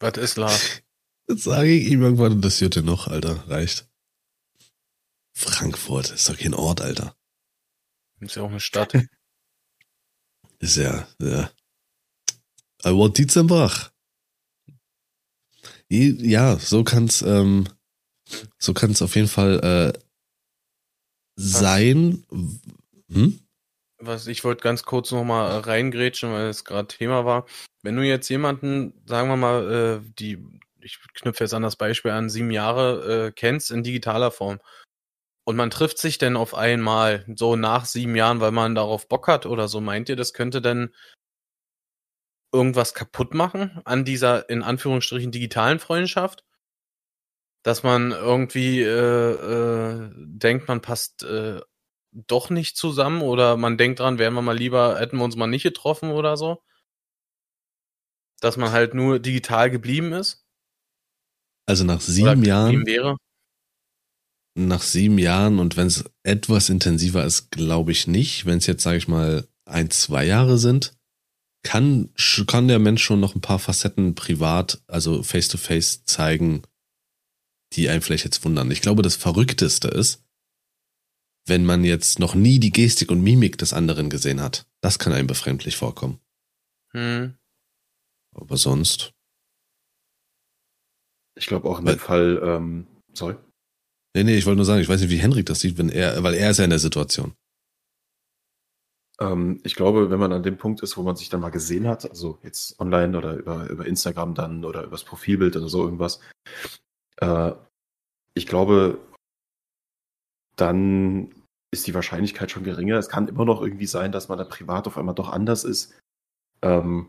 [0.00, 0.82] Was ist Lars?
[1.28, 3.48] Jetzt sage ich ihm irgendwann, und das Jute noch, Alter.
[3.48, 3.88] Reicht.
[5.36, 7.14] Frankfurt ist doch kein Ort, Alter.
[8.18, 8.94] Ist ja auch eine Stadt.
[10.58, 11.50] Ist ja, ja.
[12.82, 13.90] Aber Dietzenbach.
[15.88, 17.68] Ja, so kann's, ähm,
[18.58, 19.98] so kann's auf jeden Fall äh,
[21.36, 22.24] sein.
[23.10, 23.40] Hm?
[23.98, 27.46] Was ich wollte ganz kurz noch mal reingrätschen, weil es gerade Thema war.
[27.82, 30.38] Wenn du jetzt jemanden, sagen wir mal, äh, die,
[30.80, 34.60] ich knüpfe jetzt an das Beispiel an, sieben Jahre äh, kennst in digitaler Form
[35.50, 39.26] und man trifft sich denn auf einmal so nach sieben Jahren, weil man darauf Bock
[39.26, 40.94] hat oder so, meint ihr, das könnte denn
[42.52, 46.44] irgendwas kaputt machen an dieser in Anführungsstrichen digitalen Freundschaft?
[47.62, 51.60] Dass man irgendwie äh, äh, denkt, man passt äh,
[52.12, 55.46] doch nicht zusammen oder man denkt dran, wären wir mal lieber, hätten wir uns mal
[55.46, 56.62] nicht getroffen oder so.
[58.40, 60.44] Dass man halt nur digital geblieben ist.
[61.66, 63.16] Also nach sieben Jahren, wäre.
[64.54, 68.46] nach sieben Jahren und wenn es etwas intensiver ist, glaube ich nicht.
[68.46, 70.98] Wenn es jetzt, sage ich mal, ein, zwei Jahre sind,
[71.62, 72.10] kann,
[72.46, 76.62] kann der Mensch schon noch ein paar Facetten privat, also face to face zeigen,
[77.74, 78.70] die einen vielleicht jetzt wundern.
[78.70, 80.24] Ich glaube, das Verrückteste ist,
[81.46, 84.66] wenn man jetzt noch nie die Gestik und Mimik des anderen gesehen hat.
[84.80, 86.20] Das kann einem befremdlich vorkommen.
[86.92, 87.34] Hm.
[88.34, 89.12] Aber sonst.
[91.36, 93.36] Ich glaube auch in dem Fall, ähm, sorry.
[94.14, 96.22] Nee, nee, ich wollte nur sagen, ich weiß nicht, wie Henrik das sieht, wenn er,
[96.22, 97.34] weil er ist ja in der Situation.
[99.20, 101.86] Ähm, ich glaube, wenn man an dem Punkt ist, wo man sich dann mal gesehen
[101.86, 106.20] hat, also jetzt online oder über, über Instagram dann oder übers Profilbild oder so irgendwas,
[107.18, 107.52] äh,
[108.34, 108.98] ich glaube,
[110.56, 111.34] dann
[111.72, 112.98] ist die Wahrscheinlichkeit schon geringer.
[112.98, 115.98] Es kann immer noch irgendwie sein, dass man da privat auf einmal doch anders ist.
[116.62, 117.06] Ähm,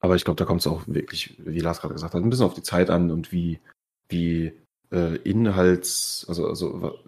[0.00, 2.46] aber ich glaube, da kommt es auch wirklich, wie Lars gerade gesagt hat, ein bisschen
[2.46, 3.60] auf die Zeit an und wie,
[4.08, 4.52] wie
[4.92, 6.98] äh, Inhalts, also, also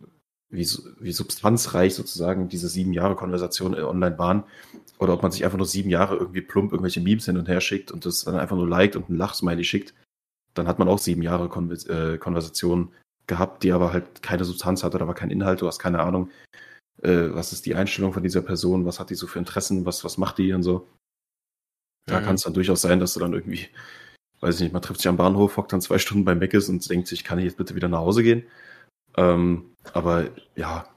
[0.51, 0.67] wie,
[1.01, 4.45] wie substanzreich sozusagen diese sieben Jahre Konversation äh, online waren.
[4.99, 7.61] Oder ob man sich einfach nur sieben Jahre irgendwie plump irgendwelche Memes hin und her
[7.61, 9.95] schickt und das dann einfach nur liked und ein Lachsmiley schickt.
[10.55, 12.93] Dann hat man auch sieben Jahre Konvers äh, Konversation
[13.27, 16.31] gehabt, die aber halt keine Substanz hatte, da war kein Inhalt, du hast keine Ahnung,
[17.03, 20.03] äh, was ist die Einstellung von dieser Person, was hat die so für Interessen, was,
[20.03, 20.89] was macht die und so.
[22.07, 22.25] Da mhm.
[22.25, 23.69] kann es dann durchaus sein, dass du dann irgendwie,
[24.41, 26.89] weiß ich nicht, man trifft sich am Bahnhof, hockt dann zwei Stunden beim Meckes und
[26.91, 28.45] denkt sich, kann ich jetzt bitte wieder nach Hause gehen?
[29.17, 30.89] Ähm, aber ja,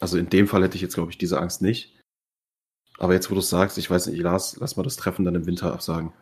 [0.00, 1.96] also in dem Fall hätte ich jetzt, glaube ich, diese Angst nicht.
[2.98, 5.34] Aber jetzt, wo du es sagst, ich weiß nicht, Lars, lass mal das Treffen dann
[5.34, 6.12] im Winter absagen.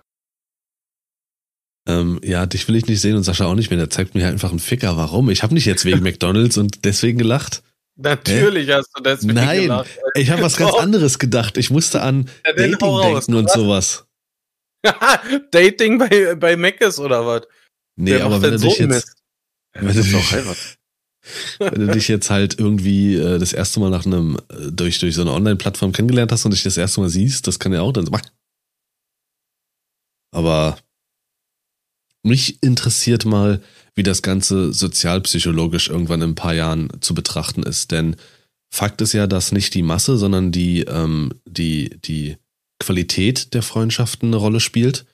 [1.88, 3.78] Ähm, ja, dich will ich nicht sehen und Sascha auch nicht mehr.
[3.78, 4.96] Der zeigt mir einfach einen Ficker.
[4.96, 5.30] Warum?
[5.30, 7.62] Ich habe nicht jetzt wegen McDonalds und deswegen gelacht.
[7.96, 8.74] Natürlich Hä?
[8.74, 9.90] hast du deswegen Nein, gelacht.
[9.96, 11.56] Nein, ich habe was ganz anderes gedacht.
[11.56, 14.06] Ich musste an ja, Dating denken und sowas.
[15.50, 17.48] Dating bei, bei Mc's oder was?
[17.96, 19.16] Nee, Wer aber wenn du dich jetzt...
[19.72, 20.77] Wenn du, dich,
[21.58, 25.14] wenn du dich jetzt halt irgendwie äh, das erste Mal nach einem, äh, durch, durch
[25.14, 27.92] so eine Online-Plattform kennengelernt hast und dich das erste Mal siehst, das kann ja auch
[27.92, 28.08] dann.
[30.32, 30.78] Aber
[32.22, 33.62] mich interessiert mal,
[33.94, 37.90] wie das Ganze sozialpsychologisch irgendwann in ein paar Jahren zu betrachten ist.
[37.90, 38.16] Denn
[38.70, 42.36] Fakt ist ja, dass nicht die Masse, sondern die, ähm, die, die
[42.78, 45.06] Qualität der Freundschaften eine Rolle spielt.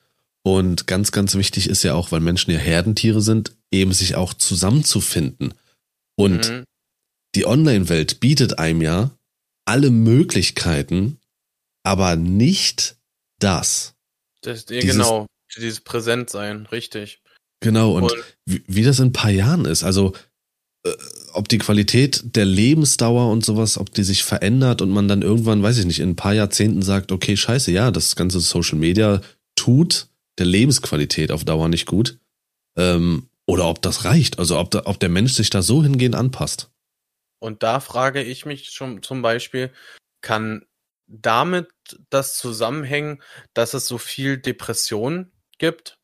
[0.42, 4.34] Und ganz, ganz wichtig ist ja auch, weil Menschen ja Herdentiere sind, eben sich auch
[4.34, 5.54] zusammenzufinden.
[6.16, 6.64] Und mhm.
[7.34, 9.16] die Online-Welt bietet einem ja
[9.66, 11.18] alle Möglichkeiten,
[11.82, 12.96] aber nicht
[13.38, 13.94] das.
[14.42, 17.22] das ja, genau, dieses Präsentsein, richtig.
[17.60, 18.12] Genau, und, und
[18.46, 20.12] wie, wie, das in ein paar Jahren ist, also
[20.86, 20.92] äh,
[21.32, 25.62] ob die Qualität der Lebensdauer und sowas, ob die sich verändert und man dann irgendwann,
[25.62, 29.20] weiß ich nicht, in ein paar Jahrzehnten sagt, okay, scheiße, ja, das ganze Social Media
[29.56, 30.08] tut
[30.38, 32.18] der Lebensqualität auf Dauer nicht gut.
[32.76, 36.14] Ähm, oder ob das reicht, also ob, da, ob der Mensch sich da so hingehend
[36.14, 36.70] anpasst.
[37.40, 39.70] Und da frage ich mich schon zum Beispiel,
[40.22, 40.64] kann
[41.06, 41.68] damit
[42.08, 43.22] das zusammenhängen,
[43.52, 45.98] dass es so viel Depression gibt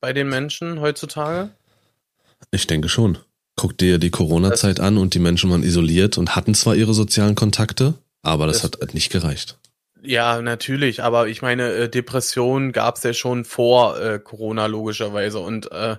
[0.00, 1.50] bei den Menschen heutzutage?
[2.50, 3.18] Ich denke schon.
[3.56, 7.34] Guck dir die Corona-Zeit an und die Menschen waren isoliert und hatten zwar ihre sozialen
[7.34, 9.58] Kontakte, aber das, das hat nicht gereicht.
[10.02, 15.38] Ja, natürlich, aber ich meine, äh, Depressionen gab es ja schon vor äh, Corona logischerweise
[15.38, 15.96] und äh,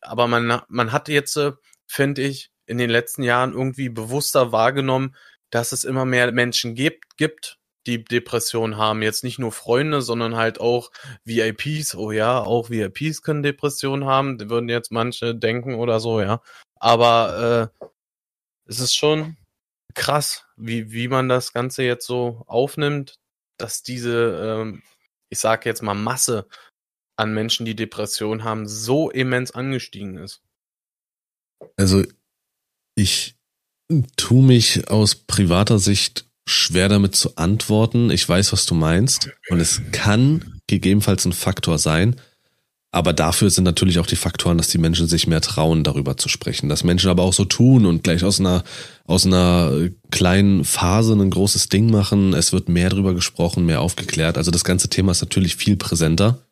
[0.00, 1.52] aber man, man hat jetzt, äh,
[1.86, 5.16] finde ich, in den letzten Jahren irgendwie bewusster wahrgenommen,
[5.50, 9.02] dass es immer mehr Menschen gibt, gibt, die Depressionen haben.
[9.02, 10.90] Jetzt nicht nur Freunde, sondern halt auch
[11.24, 11.94] VIPs.
[11.94, 14.38] Oh ja, auch VIPs können Depressionen haben.
[14.50, 16.42] Würden jetzt manche denken oder so, ja.
[16.76, 17.86] Aber äh,
[18.66, 19.36] es ist schon
[19.94, 23.18] krass, wie, wie man das Ganze jetzt so aufnimmt,
[23.56, 24.82] dass diese, ähm,
[25.28, 26.46] ich sage jetzt mal, Masse
[27.20, 30.42] an Menschen, die Depressionen haben, so immens angestiegen ist.
[31.76, 32.02] Also
[32.94, 33.36] ich
[34.16, 38.10] tu mich aus privater Sicht schwer damit zu antworten.
[38.10, 39.30] Ich weiß, was du meinst.
[39.50, 42.16] Und es kann gegebenenfalls ein Faktor sein.
[42.92, 46.28] Aber dafür sind natürlich auch die Faktoren, dass die Menschen sich mehr trauen, darüber zu
[46.28, 46.68] sprechen.
[46.68, 48.64] Dass Menschen aber auch so tun und gleich aus einer,
[49.04, 52.32] aus einer kleinen Phase ein großes Ding machen.
[52.34, 54.38] Es wird mehr darüber gesprochen, mehr aufgeklärt.
[54.38, 56.44] Also das ganze Thema ist natürlich viel präsenter.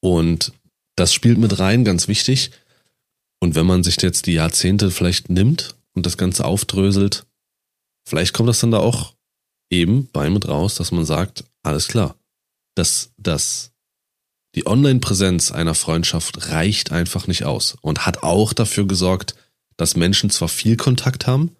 [0.00, 0.52] Und
[0.96, 2.50] das spielt mit rein, ganz wichtig.
[3.40, 7.26] Und wenn man sich jetzt die Jahrzehnte vielleicht nimmt und das Ganze aufdröselt,
[8.06, 9.14] vielleicht kommt das dann da auch
[9.70, 12.16] eben bei mit raus, dass man sagt, alles klar,
[12.74, 13.72] dass das
[14.54, 19.36] die Online-Präsenz einer Freundschaft reicht einfach nicht aus und hat auch dafür gesorgt,
[19.76, 21.54] dass Menschen zwar viel Kontakt haben,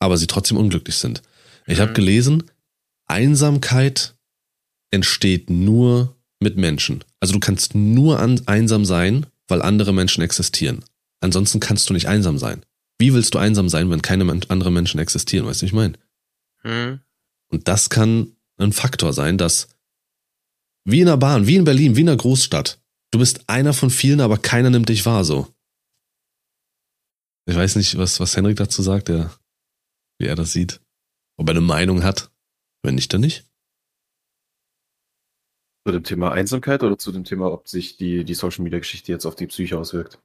[0.00, 1.22] aber sie trotzdem unglücklich sind.
[1.66, 1.82] Ich mhm.
[1.82, 2.50] habe gelesen,
[3.06, 4.16] Einsamkeit
[4.90, 7.02] entsteht nur mit Menschen.
[7.18, 10.84] Also du kannst nur an, einsam sein, weil andere Menschen existieren.
[11.20, 12.64] Ansonsten kannst du nicht einsam sein.
[12.98, 15.46] Wie willst du einsam sein, wenn keine anderen Menschen existieren?
[15.46, 15.94] Weißt du, ich meine?
[16.62, 17.00] Hm.
[17.50, 19.68] Und das kann ein Faktor sein, dass
[20.84, 22.78] wie in der Bahn, wie in Berlin, wie in einer Großstadt,
[23.10, 25.48] du bist einer von vielen, aber keiner nimmt dich wahr so.
[27.46, 29.34] Ich weiß nicht, was, was Henrik dazu sagt, der,
[30.18, 30.80] wie er das sieht.
[31.36, 32.30] Ob er eine Meinung hat.
[32.82, 33.44] Wenn nicht, dann nicht.
[35.86, 39.12] Zu dem Thema Einsamkeit oder zu dem Thema, ob sich die, die Social Media Geschichte
[39.12, 40.18] jetzt auf die Psyche auswirkt?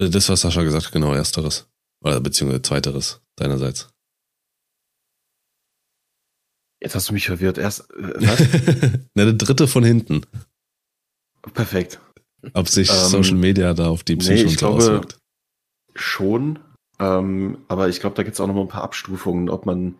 [0.00, 1.68] Äh, das, was Sascha gesagt hat, genau, ersteres.
[2.02, 3.88] Oder beziehungsweise zweiteres, deinerseits.
[6.80, 7.58] Jetzt hast du mich verwirrt.
[7.58, 9.00] Erst, äh, was?
[9.14, 10.22] Na, der dritte von hinten.
[11.54, 12.00] Perfekt.
[12.52, 15.18] Ob sich ähm, Social Media da auf die Psyche nee, ich glaube, auswirkt?
[15.94, 16.58] Schon.
[16.98, 19.98] Ähm, aber ich glaube, da gibt es auch noch mal ein paar Abstufungen, ob man,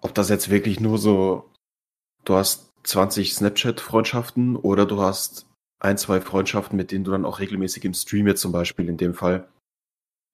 [0.00, 1.52] ob das jetzt wirklich nur so,
[2.24, 5.46] du hast 20 Snapchat-Freundschaften oder du hast
[5.78, 8.96] ein, zwei Freundschaften, mit denen du dann auch regelmäßig im Stream jetzt zum Beispiel in
[8.96, 9.46] dem Fall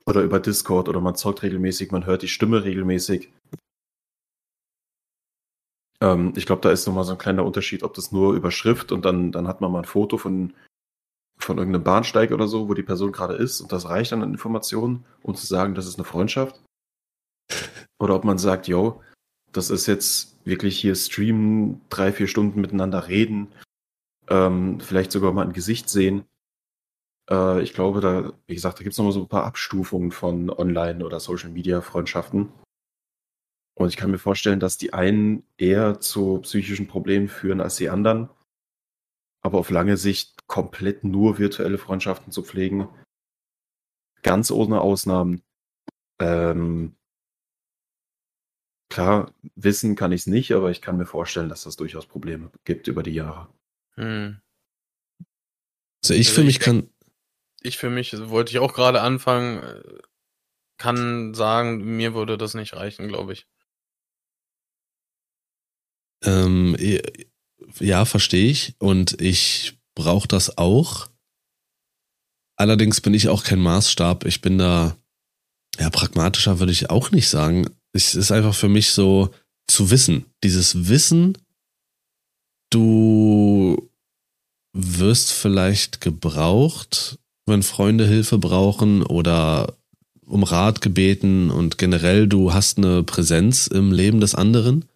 [0.07, 3.33] oder über Discord oder man zockt regelmäßig, man hört die Stimme regelmäßig.
[6.01, 8.93] Ähm, ich glaube, da ist nochmal so ein kleiner Unterschied, ob das nur über Schrift
[8.93, 10.55] und dann, dann hat man mal ein Foto von,
[11.41, 14.31] von irgendeinem Bahnsteig oder so, wo die Person gerade ist und das reicht dann an
[14.31, 16.63] Informationen, um zu sagen, das ist eine Freundschaft.
[17.99, 19.03] Oder ob man sagt, yo,
[19.51, 23.49] das ist jetzt wirklich hier streamen, drei, vier Stunden miteinander reden,
[24.29, 26.25] ähm, vielleicht sogar mal ein Gesicht sehen.
[27.31, 30.51] Äh, ich glaube, da, wie gesagt, da gibt es nochmal so ein paar Abstufungen von
[30.51, 32.53] Online- oder Social-Media-Freundschaften.
[33.77, 37.91] Und ich kann mir vorstellen, dass die einen eher zu psychischen Problemen führen als die
[37.91, 38.31] anderen.
[39.43, 42.89] Aber auf lange Sicht komplett nur virtuelle Freundschaften zu pflegen,
[44.23, 45.43] ganz ohne Ausnahmen.
[46.21, 46.97] Ähm,
[48.89, 52.51] klar, wissen kann ich es nicht, aber ich kann mir vorstellen, dass das durchaus Probleme
[52.65, 53.49] gibt über die Jahre.
[53.95, 54.41] Hm.
[56.03, 56.89] Also ich also für mich kann.
[57.63, 59.99] Ich für mich, wollte ich auch gerade anfangen, äh,
[60.77, 63.47] kann sagen, mir würde das nicht reichen, glaube ich.
[66.25, 66.77] Ähm,
[67.79, 68.75] ja, verstehe ich.
[68.79, 71.09] Und ich brauche das auch.
[72.57, 74.25] Allerdings bin ich auch kein Maßstab.
[74.27, 74.97] Ich bin da,
[75.79, 77.69] ja, pragmatischer würde ich auch nicht sagen.
[77.95, 79.31] Es ist einfach für mich so
[79.69, 80.27] zu wissen.
[80.43, 81.39] Dieses Wissen,
[82.71, 83.89] du
[84.73, 89.77] wirst vielleicht gebraucht, wenn Freunde Hilfe brauchen oder
[90.27, 94.87] um Rat gebeten und generell du hast eine Präsenz im Leben des anderen.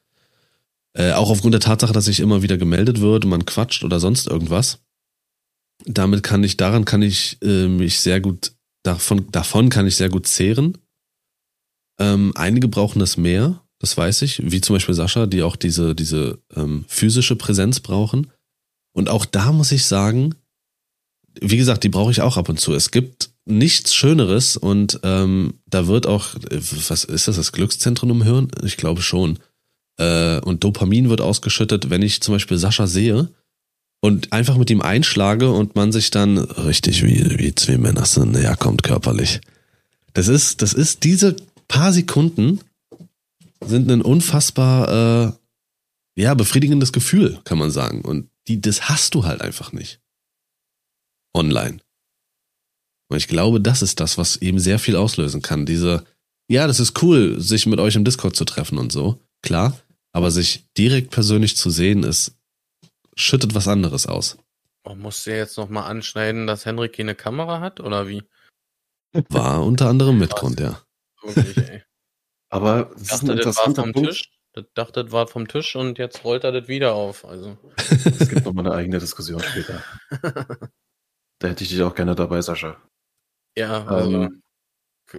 [0.94, 4.26] Äh, auch aufgrund der Tatsache, dass sich immer wieder gemeldet wird, man quatscht oder sonst
[4.26, 4.80] irgendwas.
[5.84, 10.08] Damit kann ich, daran kann ich äh, mich sehr gut, davon, davon kann ich sehr
[10.08, 10.76] gut zehren.
[11.98, 15.94] Ähm, einige brauchen das mehr, das weiß ich, wie zum Beispiel Sascha, die auch diese,
[15.94, 18.30] diese ähm, physische Präsenz brauchen.
[18.92, 20.34] Und auch da muss ich sagen,
[21.40, 22.74] wie gesagt, die brauche ich auch ab und zu.
[22.74, 26.34] Es gibt nichts Schöneres und ähm, da wird auch,
[26.88, 28.48] was ist das, das Glückszentrum im Hirn?
[28.62, 29.38] Ich glaube schon.
[29.98, 33.30] Äh, und Dopamin wird ausgeschüttet, wenn ich zum Beispiel Sascha sehe
[34.00, 38.56] und einfach mit ihm einschlage und man sich dann richtig wie, wie zwei Männer näher
[38.56, 39.40] kommt körperlich.
[40.12, 41.36] Das ist, das ist diese
[41.68, 42.60] paar Sekunden
[43.64, 44.88] sind ein unfassbar,
[45.28, 45.32] äh,
[46.20, 48.02] ja, befriedigendes Gefühl, kann man sagen.
[48.02, 50.00] Und die, das hast du halt einfach nicht.
[51.34, 51.78] Online.
[53.10, 55.66] Und ich glaube, das ist das, was eben sehr viel auslösen kann.
[55.66, 56.04] Diese,
[56.48, 59.20] ja, das ist cool, sich mit euch im Discord zu treffen und so.
[59.42, 59.78] Klar.
[60.12, 62.36] Aber sich direkt persönlich zu sehen, ist,
[63.14, 64.38] schüttet was anderes aus.
[64.84, 68.22] Oh, musst du jetzt nochmal anschneiden, dass Henrik hier eine Kamera hat, oder wie?
[69.28, 70.82] War unter anderem Mitgrund, ja.
[71.34, 71.82] Wirklich, ey.
[72.50, 74.08] Aber das ist ein interessanter das Punkt.
[74.08, 74.30] Tisch.
[74.54, 77.24] Das dachte, das war vom Tisch und jetzt rollt er das wieder auf.
[77.24, 77.58] Also.
[77.76, 79.82] Es gibt nochmal eine eigene Diskussion später.
[81.38, 82.80] da hätte ich dich auch gerne dabei, Sascha.
[83.56, 84.42] Ja, also ähm,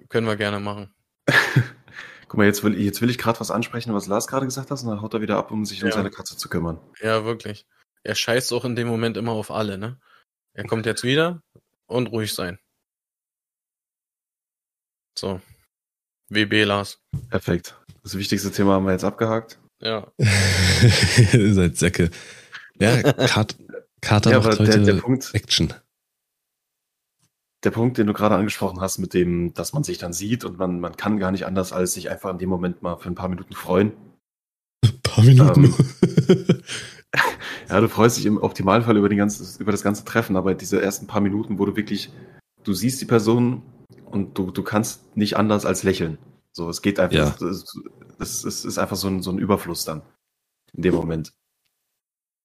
[0.09, 0.93] können wir gerne machen.
[2.27, 4.81] Guck mal, jetzt will, jetzt will ich gerade was ansprechen, was Lars gerade gesagt hat,
[4.81, 5.85] und dann haut er wieder ab, um sich ja.
[5.85, 6.79] um seine Katze zu kümmern.
[7.01, 7.65] Ja, wirklich.
[8.03, 9.99] Er scheißt auch in dem Moment immer auf alle, ne?
[10.53, 11.41] Er kommt jetzt wieder
[11.87, 12.59] und ruhig sein.
[15.17, 15.41] So.
[16.29, 16.99] WB, Lars.
[17.29, 17.75] Perfekt.
[18.03, 19.59] Das wichtigste Thema haben wir jetzt abgehakt.
[19.81, 20.07] Ja.
[21.33, 22.09] Ihr seid Säcke.
[22.79, 23.55] Ja, Kat
[24.01, 25.73] Kater ja, macht heute der, der Punkt, Action
[27.63, 30.57] der Punkt, den du gerade angesprochen hast, mit dem, dass man sich dann sieht und
[30.57, 33.15] man, man kann gar nicht anders, als sich einfach in dem Moment mal für ein
[33.15, 33.91] paar Minuten freuen.
[34.85, 35.75] Ein paar Minuten.
[36.29, 36.61] Ähm,
[37.69, 40.81] ja, du freust dich im Optimalfall über, die ganze, über das ganze Treffen, aber diese
[40.81, 42.11] ersten paar Minuten, wo du wirklich,
[42.63, 43.61] du siehst die Person
[44.11, 46.17] und du, du kannst nicht anders als lächeln.
[46.51, 47.47] So, es geht einfach, ja.
[48.19, 50.01] es, es, ist einfach so ein, so ein Überfluss dann
[50.73, 51.33] in dem Moment.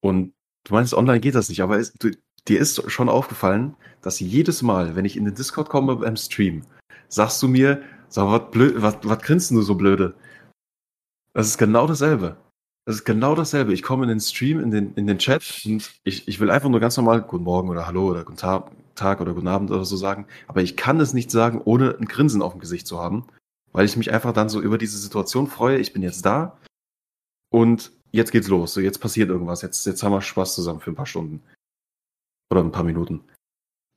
[0.00, 0.34] Und
[0.64, 2.10] du meinst, online geht das nicht, aber es, du,
[2.46, 6.62] dir ist schon aufgefallen, dass jedes Mal, wenn ich in den Discord komme beim Stream,
[7.08, 10.14] sagst du mir, sag, was blöd, was, was grinst du so blöde?
[11.32, 12.36] Das ist genau dasselbe.
[12.86, 13.72] Das ist genau dasselbe.
[13.72, 16.68] Ich komme in den Stream, in den, in den Chat und ich, ich will einfach
[16.68, 19.84] nur ganz normal Guten Morgen oder Hallo oder Guten Tag, Tag oder Guten Abend oder
[19.84, 20.26] so sagen.
[20.46, 23.26] Aber ich kann es nicht sagen, ohne ein Grinsen auf dem Gesicht zu haben,
[23.72, 25.78] weil ich mich einfach dann so über diese Situation freue.
[25.78, 26.58] Ich bin jetzt da
[27.50, 28.74] und jetzt geht's los.
[28.74, 29.62] So, jetzt passiert irgendwas.
[29.62, 31.42] Jetzt, jetzt haben wir Spaß zusammen für ein paar Stunden.
[32.50, 33.24] Oder ein paar Minuten.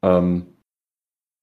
[0.04, 0.48] Ähm,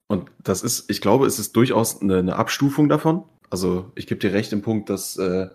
[0.08, 3.24] und das ist, ich glaube, es ist durchaus eine, eine Abstufung davon.
[3.50, 5.48] Also ich gebe dir recht im Punkt, dass äh,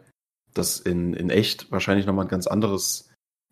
[0.54, 3.10] das in, in echt wahrscheinlich nochmal ein ganz anderes,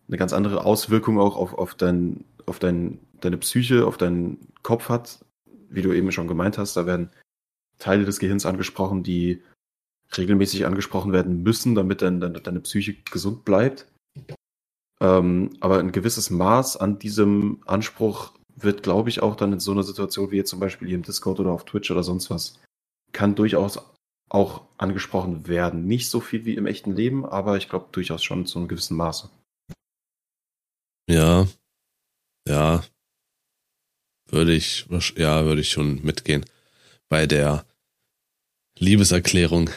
[0.08, 4.88] eine ganz andere Auswirkung auch auf, auf, dein, auf dein, deine Psyche, auf deinen Kopf
[4.88, 5.24] hat,
[5.70, 6.76] wie du eben schon gemeint hast.
[6.76, 7.10] Da werden
[7.78, 9.42] Teile des Gehirns angesprochen, die
[10.16, 13.86] regelmäßig angesprochen werden müssen, damit dann deine, deine Psyche gesund bleibt.
[15.00, 19.70] Ähm, aber ein gewisses Maß an diesem Anspruch wird, glaube ich, auch dann in so
[19.72, 22.60] einer Situation wie jetzt zum Beispiel hier im Discord oder auf Twitch oder sonst was,
[23.12, 23.78] kann durchaus
[24.28, 25.86] auch angesprochen werden.
[25.86, 28.96] Nicht so viel wie im echten Leben, aber ich glaube durchaus schon zu einem gewissen
[28.96, 29.30] Maße.
[31.08, 31.46] Ja,
[32.48, 32.84] ja,
[34.26, 34.86] würde ich,
[35.16, 36.44] ja, würde ich schon mitgehen.
[37.08, 37.64] Bei der
[38.78, 39.70] Liebeserklärung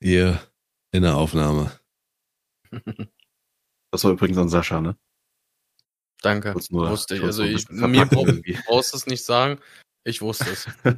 [0.00, 0.40] hier
[0.92, 1.78] in der Aufnahme.
[3.92, 4.96] Das war übrigens an Sascha, ne?
[6.20, 6.54] Danke.
[6.70, 7.22] Nur, wusste ich.
[7.22, 9.58] Also ich, mir brauchst du es nicht sagen.
[10.04, 10.66] Ich wusste es.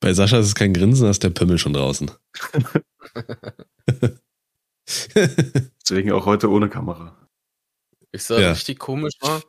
[0.00, 2.10] Bei Sascha ist es kein Grinsen, da ist der Pimmel schon draußen.
[5.14, 7.16] Deswegen auch heute ohne Kamera.
[8.10, 8.50] Ich sah ja.
[8.50, 9.42] richtig komisch war.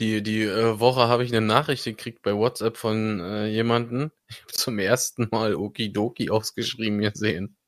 [0.00, 4.10] Die, die äh, Woche habe ich eine Nachricht gekriegt bei WhatsApp von äh, jemanden.
[4.28, 7.58] Ich habe zum ersten Mal Okidoki ausgeschrieben gesehen.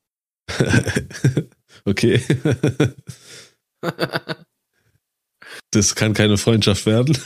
[1.85, 2.22] okay.
[5.70, 7.18] das kann keine Freundschaft werden.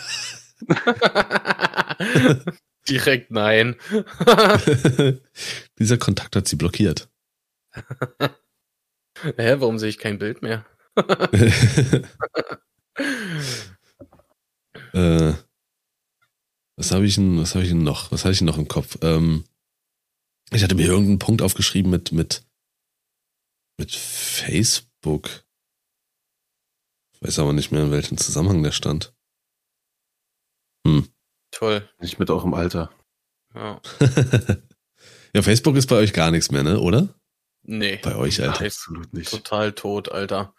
[2.88, 3.76] Direkt nein.
[5.78, 7.08] Dieser Kontakt hat sie blockiert.
[9.36, 10.66] Hä, warum sehe ich kein Bild mehr?
[14.96, 15.34] Äh,
[16.78, 18.10] was habe ich denn, was habe ich denn noch?
[18.12, 18.96] Was hatte ich denn noch im Kopf?
[19.02, 19.44] Ähm,
[20.50, 22.46] ich hatte mir irgendeinen Punkt aufgeschrieben mit, mit,
[23.78, 25.44] mit Facebook.
[27.12, 29.14] Ich weiß aber nicht mehr, in welchem Zusammenhang der stand.
[30.86, 31.06] Hm.
[31.50, 31.86] Toll.
[31.98, 32.90] Nicht mit eurem Alter.
[33.54, 33.82] Ja.
[35.34, 37.14] ja, Facebook ist bei euch gar nichts mehr, ne, oder?
[37.64, 37.98] Nee.
[38.02, 38.64] Bei euch, Alter.
[38.64, 39.30] Absolut nicht.
[39.30, 40.54] Total tot, Alter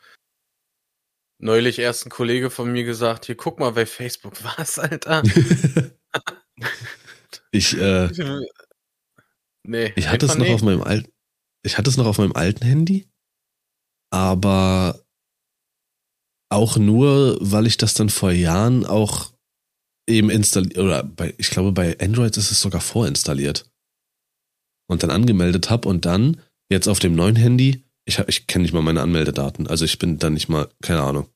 [1.39, 5.23] neulich erst ein Kollege von mir gesagt, hier guck mal bei Facebook, was, Alter?
[7.51, 8.07] ich, äh,
[9.63, 10.53] nee, ich hatte es noch nee.
[10.53, 11.11] auf meinem alten,
[11.63, 13.09] ich hatte es noch auf meinem alten Handy,
[14.11, 15.03] aber
[16.49, 19.33] auch nur, weil ich das dann vor Jahren auch
[20.07, 23.69] eben installiert, oder bei, ich glaube, bei Android ist es sogar vorinstalliert.
[24.89, 28.74] Und dann angemeldet habe und dann jetzt auf dem neuen Handy ich, ich kenne nicht
[28.74, 29.68] mal meine Anmeldedaten.
[29.68, 31.30] Also ich bin dann nicht mal, keine Ahnung.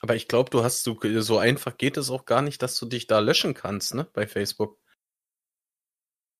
[0.00, 2.86] Aber ich glaube, du hast so, so einfach geht es auch gar nicht, dass du
[2.86, 4.78] dich da löschen kannst, ne, bei Facebook.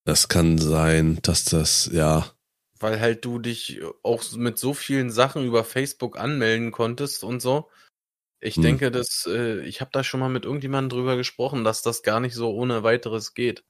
[0.07, 2.33] Das kann sein, dass das, ja.
[2.79, 7.69] Weil halt du dich auch mit so vielen Sachen über Facebook anmelden konntest und so.
[8.41, 8.63] Ich hm.
[8.63, 12.21] denke, dass, äh, ich habe da schon mal mit irgendjemandem drüber gesprochen, dass das gar
[12.21, 13.65] nicht so ohne weiteres geht.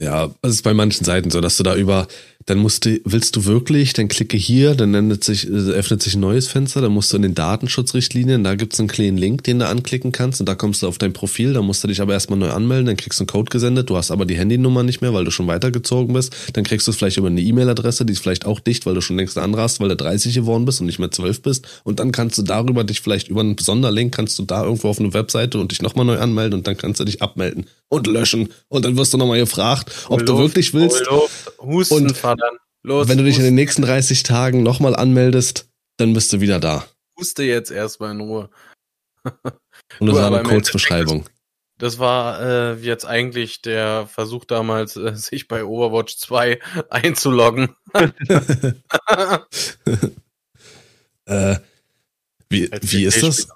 [0.00, 2.06] Ja, es ist bei manchen Seiten so, dass du da über,
[2.46, 6.14] dann musst du, willst du wirklich, dann klicke hier, dann öffnet sich, äh, öffnet sich
[6.14, 9.58] ein neues Fenster, dann musst du in den Datenschutzrichtlinien, da gibt's einen kleinen Link, den
[9.58, 12.12] du anklicken kannst und da kommst du auf dein Profil, da musst du dich aber
[12.12, 15.00] erstmal neu anmelden, dann kriegst du einen Code gesendet, du hast aber die Handynummer nicht
[15.00, 18.12] mehr, weil du schon weitergezogen bist, dann kriegst du es vielleicht über eine E-Mail-Adresse, die
[18.12, 20.80] ist vielleicht auch dicht, weil du schon längst andere hast, weil du 30 geworden bist
[20.80, 24.14] und nicht mehr 12 bist und dann kannst du darüber dich vielleicht über einen Sonderlink,
[24.14, 27.00] kannst du da irgendwo auf eine Webseite und dich nochmal neu anmelden und dann kannst
[27.00, 30.74] du dich abmelden und löschen und dann wirst du nochmal gefragt, ob Luft, du wirklich
[30.74, 31.06] willst.
[31.06, 32.22] Luft, Husten, und.
[32.82, 33.46] Los, wenn du dich husten.
[33.46, 36.86] in den nächsten 30 Tagen nochmal anmeldest, dann bist du wieder da.
[37.18, 38.50] Huste jetzt erstmal in Ruhe.
[39.98, 41.26] und das war eine Kurzbeschreibung.
[41.78, 46.58] Das war äh, jetzt eigentlich der Versuch damals, äh, sich bei Overwatch 2
[46.90, 47.76] einzuloggen.
[51.26, 51.56] äh,
[52.48, 53.48] wie, wie ist das?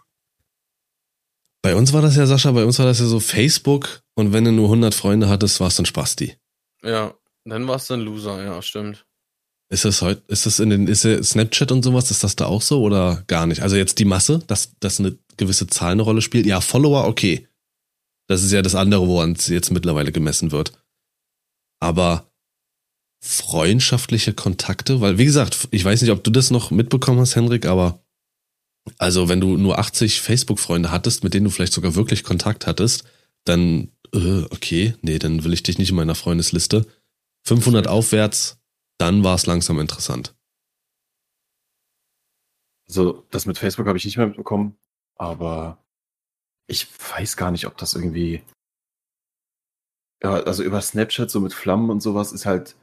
[1.63, 4.45] Bei uns war das ja, Sascha, bei uns war das ja so Facebook und wenn
[4.45, 6.37] du nur 100 Freunde hattest, warst du ein Spasti.
[6.83, 9.07] Ja, dann warst du ein Loser, ja, stimmt.
[9.71, 12.61] Ist das heute, ist das in den, ist Snapchat und sowas, ist das da auch
[12.61, 13.63] so oder gar nicht?
[13.63, 16.45] Also jetzt die Masse, dass, dass eine gewisse Zahl eine Rolle spielt.
[16.45, 17.49] Ja, Follower, okay.
[18.29, 20.73] Das ist ja das andere, woran es jetzt mittlerweile gemessen wird.
[21.81, 22.31] Aber
[23.21, 27.67] freundschaftliche Kontakte, weil wie gesagt, ich weiß nicht, ob du das noch mitbekommen hast, Henrik,
[27.67, 28.03] aber
[28.99, 33.05] also wenn du nur 80 Facebook-Freunde hattest, mit denen du vielleicht sogar wirklich Kontakt hattest,
[33.45, 36.87] dann, äh, okay, nee, dann will ich dich nicht in meiner Freundesliste.
[37.45, 38.59] 500 aufwärts,
[38.99, 40.35] dann war es langsam interessant.
[42.89, 44.77] Also das mit Facebook habe ich nicht mehr mitbekommen,
[45.17, 45.83] aber
[46.67, 48.43] ich weiß gar nicht, ob das irgendwie...
[50.23, 52.77] Ja, also über Snapchat so mit Flammen und sowas ist halt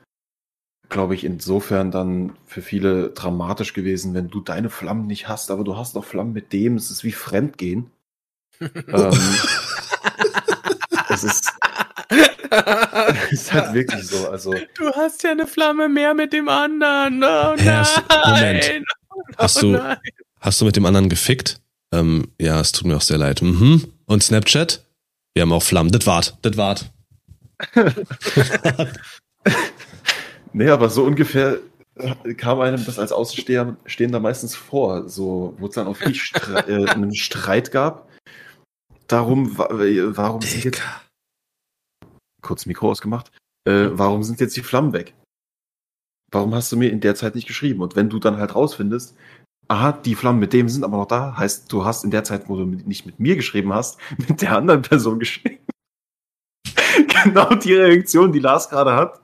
[0.89, 5.63] glaube ich, insofern dann für viele dramatisch gewesen, wenn du deine Flammen nicht hast, aber
[5.63, 6.75] du hast noch Flammen mit dem.
[6.75, 7.91] Es ist wie Fremdgehen.
[8.59, 9.17] ähm,
[11.09, 11.51] es ist,
[13.31, 14.27] ist halt wirklich so.
[14.29, 17.23] Also, du hast ja eine Flamme mehr mit dem anderen.
[17.23, 17.85] Oh, nein.
[18.25, 18.85] Moment.
[19.37, 19.95] Hast du, oh,
[20.41, 21.61] hast du mit dem anderen gefickt?
[21.91, 23.41] Ähm, ja, es tut mir auch sehr leid.
[23.41, 23.93] Mhm.
[24.05, 24.83] Und Snapchat?
[25.33, 25.91] Wir haben auch Flammen.
[25.91, 26.37] Das wart.
[26.41, 26.91] Das wart.
[30.53, 31.59] Nee, aber so ungefähr
[32.37, 36.89] kam einem das als Außenstehender meistens vor, so, wo es dann auch wirklich Stre äh,
[36.89, 38.09] einen Streit gab.
[39.07, 40.81] Darum, wa warum sind jetzt,
[42.41, 43.31] kurz Mikro ausgemacht,
[43.65, 45.13] äh, warum sind jetzt die Flammen weg?
[46.31, 47.81] Warum hast du mir in der Zeit nicht geschrieben?
[47.81, 49.15] Und wenn du dann halt rausfindest,
[49.67, 52.49] aha, die Flammen mit dem sind aber noch da, heißt, du hast in der Zeit,
[52.49, 55.59] wo du nicht mit mir geschrieben hast, mit der anderen Person geschrieben.
[57.23, 59.21] genau die Reaktion, die Lars gerade hat,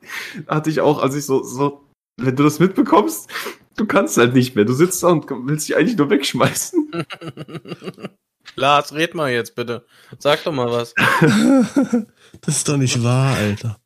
[0.47, 1.85] hatte ich auch, als ich so, so,
[2.17, 3.29] wenn du das mitbekommst,
[3.75, 4.65] du kannst halt nicht mehr.
[4.65, 7.05] Du sitzt da und willst dich eigentlich nur wegschmeißen.
[8.55, 9.85] Lars, red mal jetzt bitte.
[10.19, 10.93] Sag doch mal was.
[12.41, 13.79] das ist doch nicht wahr, Alter.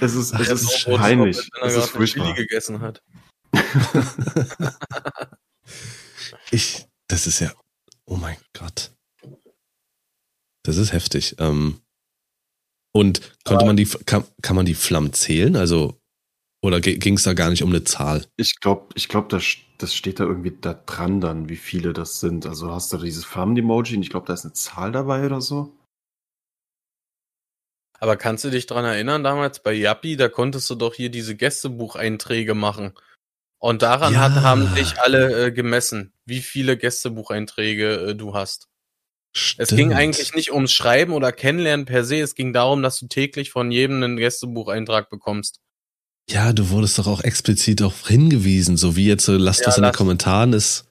[0.00, 1.48] Es ist, Ach, es ist peinlich.
[1.62, 2.34] Es ist furchtbar.
[2.34, 3.02] gegessen hat.
[6.50, 7.52] ich, das ist ja,
[8.04, 8.92] oh mein Gott.
[10.62, 11.36] Das ist heftig.
[11.38, 11.80] Ähm,
[12.96, 15.54] und konnte Aber man die, kann, kann man die Flammen zählen?
[15.56, 16.00] Also,
[16.62, 18.24] oder ging es da gar nicht um eine Zahl?
[18.36, 19.44] Ich glaube, ich glaube, das,
[19.78, 22.46] das steht da irgendwie da dran dann, wie viele das sind.
[22.46, 25.76] Also hast du dieses Flammen-Emoji und ich glaube, da ist eine Zahl dabei oder so.
[27.98, 31.36] Aber kannst du dich dran erinnern, damals bei Yappi, da konntest du doch hier diese
[31.36, 32.92] Gästebucheinträge machen.
[33.58, 34.20] Und daran ja.
[34.20, 38.68] hat, haben dich alle äh, gemessen, wie viele Gästebucheinträge äh, du hast.
[39.36, 39.70] Stimmt.
[39.70, 43.06] Es ging eigentlich nicht ums Schreiben oder Kennenlernen per se, es ging darum, dass du
[43.06, 45.60] täglich von jedem einen Gästebucheintrag bekommst.
[46.30, 49.76] Ja, du wurdest doch auch explizit darauf hingewiesen, so wie jetzt, äh, lasst ja, das
[49.76, 50.90] in lass, den Kommentaren ist.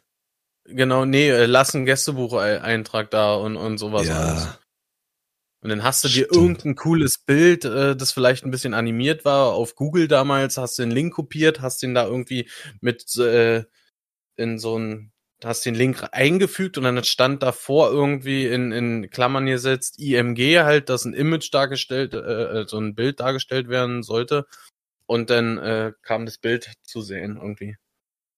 [0.66, 4.20] Genau, nee, äh, lass einen Gästebucheintrag da und, und sowas ja.
[4.20, 4.48] alles.
[5.62, 6.30] Und dann hast du Stimmt.
[6.30, 10.78] dir irgendein cooles Bild, äh, das vielleicht ein bisschen animiert war, auf Google damals, hast
[10.78, 12.48] du den Link kopiert, hast den da irgendwie
[12.80, 13.64] mit äh,
[14.36, 15.12] in so ein,
[15.46, 20.90] hast den Link eingefügt und dann stand davor irgendwie in, in Klammern gesetzt IMG halt,
[20.90, 24.46] dass ein Image dargestellt, äh, äh, so ein Bild dargestellt werden sollte.
[25.08, 27.78] Und dann äh, kam das Bild zu sehen irgendwie.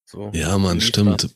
[0.05, 0.31] So.
[0.33, 1.35] Ja, man, stimmt.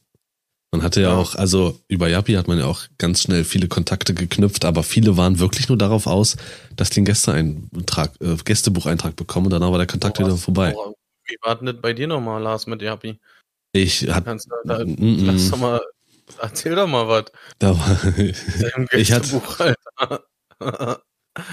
[0.72, 3.68] Man hatte ja, ja, auch, also über Yappi hat man ja auch ganz schnell viele
[3.68, 6.38] Kontakte geknüpft, aber viele waren wirklich nur darauf aus,
[6.78, 10.74] dass die einen Gästeeintrag, äh, Gästebucheintrag bekommen und danach war der Kontakt oh, wieder vorbei.
[10.78, 10.94] Oh,
[11.26, 13.20] wie war denn das bei dir nochmal, Lars, mit Yappi?
[13.74, 15.82] Ich hat, Kannst du, da, mm, mm, lass doch mal,
[16.40, 17.26] erzähl doch mal was.
[17.60, 18.18] Da war,
[18.94, 19.42] ich hatte,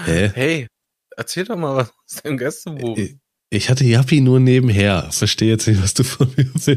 [0.05, 0.31] Hä?
[0.33, 0.67] Hey,
[1.15, 2.97] erzähl doch mal was aus deinem Gästebuch.
[2.97, 3.17] Ich,
[3.49, 5.09] ich hatte Yappi nur nebenher.
[5.11, 6.67] Verstehe jetzt nicht, was du von mir willst.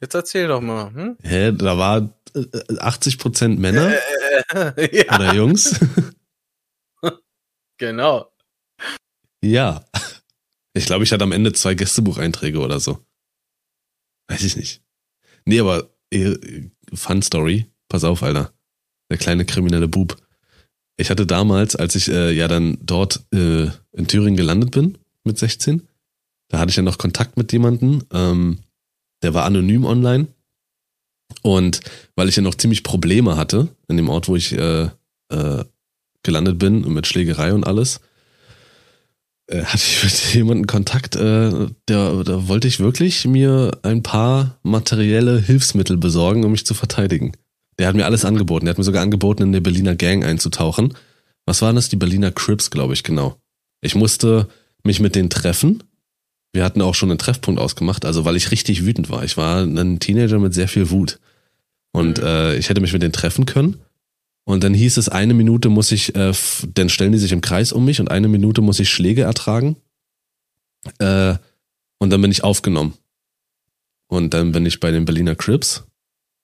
[0.00, 0.92] Jetzt erzähl doch mal.
[0.92, 1.16] Hm?
[1.22, 3.94] Hä, da war 80% äh, Männer
[4.52, 5.14] äh, ja.
[5.14, 5.78] oder Jungs.
[7.78, 8.32] genau.
[9.42, 9.84] Ja.
[10.72, 13.04] Ich glaube, ich hatte am Ende zwei Gästebucheinträge oder so.
[14.30, 14.80] Weiß ich nicht.
[15.44, 16.36] Nee, aber äh,
[16.94, 17.66] Fun Story.
[17.88, 18.52] Pass auf, Alter.
[19.10, 20.16] Der kleine kriminelle Bub.
[20.96, 25.38] Ich hatte damals, als ich äh, ja dann dort äh, in Thüringen gelandet bin mit
[25.38, 25.88] 16,
[26.48, 28.04] da hatte ich ja noch Kontakt mit jemandem.
[28.12, 28.58] Ähm,
[29.22, 30.28] der war anonym online.
[31.42, 31.80] Und
[32.14, 34.90] weil ich ja noch ziemlich Probleme hatte in dem Ort, wo ich äh,
[35.32, 35.64] äh,
[36.22, 38.00] gelandet bin, mit Schlägerei und alles,
[39.50, 45.40] hatte ich mit jemandem Kontakt, äh, der, da wollte ich wirklich mir ein paar materielle
[45.40, 47.32] Hilfsmittel besorgen, um mich zu verteidigen.
[47.78, 48.66] Der hat mir alles angeboten.
[48.66, 50.94] Der hat mir sogar angeboten, in der Berliner Gang einzutauchen.
[51.46, 51.88] Was waren das?
[51.88, 53.36] Die Berliner Crips, glaube ich, genau.
[53.80, 54.48] Ich musste
[54.84, 55.82] mich mit denen treffen
[56.52, 59.24] wir hatten auch schon einen Treffpunkt ausgemacht, also weil ich richtig wütend war.
[59.24, 61.20] Ich war ein Teenager mit sehr viel Wut.
[61.92, 62.26] Und mhm.
[62.26, 63.80] äh, ich hätte mich mit denen treffen können.
[64.50, 66.32] Und dann hieß es, eine Minute muss ich, äh,
[66.74, 69.76] dann stellen die sich im Kreis um mich und eine Minute muss ich Schläge ertragen.
[70.98, 71.36] Äh,
[71.98, 72.94] und dann bin ich aufgenommen.
[74.08, 75.84] Und dann bin ich bei den Berliner Crips.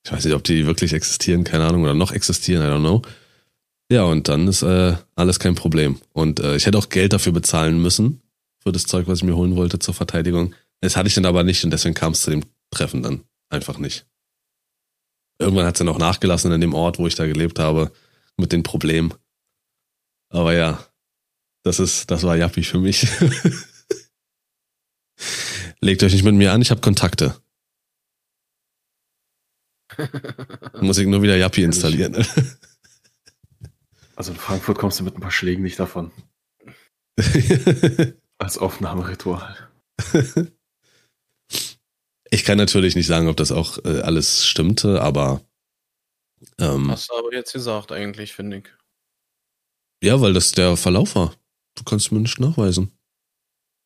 [0.04, 3.02] Ich weiß nicht, ob die wirklich existieren, keine Ahnung, oder noch existieren, I don't know.
[3.90, 5.98] Ja, und dann ist äh, alles kein Problem.
[6.12, 8.22] Und äh, ich hätte auch Geld dafür bezahlen müssen,
[8.60, 10.54] für das Zeug, was ich mir holen wollte zur Verteidigung.
[10.80, 13.78] Das hatte ich dann aber nicht und deswegen kam es zu dem Treffen dann einfach
[13.78, 14.06] nicht.
[15.38, 17.92] Irgendwann hat es dann auch nachgelassen in dem Ort, wo ich da gelebt habe,
[18.36, 19.12] mit den Problemen.
[20.30, 20.84] Aber ja,
[21.62, 23.06] das ist, das war Jappi für mich.
[25.80, 27.40] Legt euch nicht mit mir an, ich habe Kontakte.
[30.80, 32.26] Muss ich nur wieder Jappi installieren.
[34.14, 36.10] Also in Frankfurt kommst du mit ein paar Schlägen nicht davon.
[38.38, 39.56] Als Aufnahmeritual.
[42.30, 45.42] Ich kann natürlich nicht sagen, ob das auch äh, alles stimmte, aber.
[46.58, 48.64] Ähm, Hast du aber jetzt gesagt, eigentlich, finde ich.
[50.02, 51.34] Ja, weil das der Verlauf war.
[51.74, 52.90] Du kannst mir nicht nachweisen.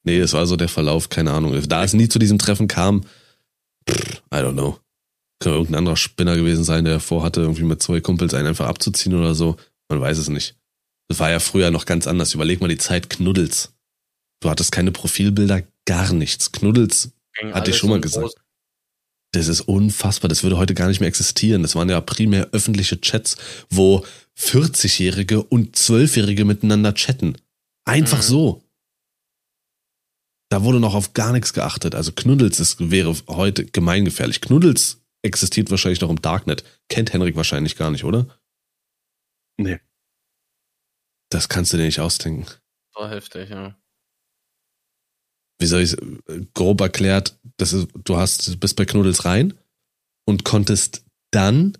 [0.04, 1.60] Nee, es war so der Verlauf, keine Ahnung.
[1.68, 3.02] Da es nie zu diesem Treffen kam,
[3.88, 4.78] pff, I don't know.
[5.40, 9.14] Kann irgendein anderer Spinner gewesen sein, der vorhatte, irgendwie mit zwei Kumpels einen einfach abzuziehen
[9.14, 9.56] oder so.
[9.88, 10.56] Man weiß es nicht.
[11.08, 12.34] Das war ja früher noch ganz anders.
[12.34, 13.74] Überleg mal die Zeit Knuddels.
[14.40, 16.52] Du hattest keine Profilbilder, gar nichts.
[16.52, 17.12] Knuddels,
[17.52, 18.26] Hatte ich schon mal gesagt.
[18.26, 18.34] groß-
[19.32, 20.28] das ist unfassbar.
[20.28, 21.62] Das würde heute gar nicht mehr existieren.
[21.62, 23.36] Das waren ja primär öffentliche Chats,
[23.70, 24.04] wo
[24.36, 27.36] 40-Jährige und 12-Jährige miteinander chatten.
[27.84, 28.22] Einfach Mhm.
[28.22, 28.64] so.
[30.50, 31.94] Da wurde noch auf gar nichts geachtet.
[31.94, 34.40] Also Knuddels ist, wäre heute gemeingefährlich.
[34.40, 36.64] Knuddels existiert wahrscheinlich noch im Darknet.
[36.88, 38.26] Kennt Henrik wahrscheinlich gar nicht, oder?
[39.58, 39.78] Nee.
[41.30, 42.46] Das kannst du dir nicht ausdenken.
[42.94, 43.76] War heftig, ja.
[45.60, 45.96] Wie soll ich
[46.54, 49.54] grob erklärt, das ist, du hast, bist bei Knuddels rein
[50.24, 51.76] und konntest dann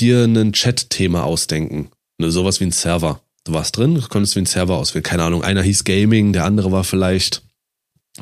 [0.00, 1.90] dir ein Chat-Thema ausdenken.
[2.18, 3.20] Ne, sowas wie ein Server.
[3.44, 5.02] Du warst drin, konntest wie ein Server auswählen.
[5.02, 7.42] Keine Ahnung, einer hieß Gaming, der andere war vielleicht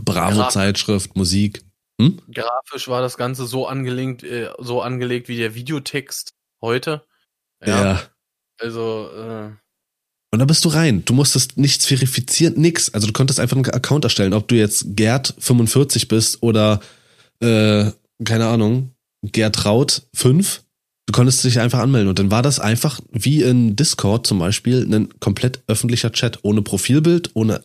[0.03, 1.63] Bravo-Zeitschrift, Musik.
[2.33, 7.05] Grafisch war das Ganze so angelegt, äh, so angelegt wie der Videotext heute.
[7.63, 8.01] Ja.
[8.59, 9.51] Also, äh,
[10.33, 11.05] Und da bist du rein.
[11.05, 12.95] Du musstest nichts verifizieren, nix.
[12.95, 16.81] Also du konntest einfach einen Account erstellen, ob du jetzt Gerd 45 bist oder
[17.41, 17.91] äh,
[18.25, 20.63] keine Ahnung, Gerd Raut 5.
[21.07, 24.87] Du konntest dich einfach anmelden und dann war das einfach wie in Discord zum Beispiel
[24.95, 27.65] ein komplett öffentlicher Chat ohne Profilbild, ohne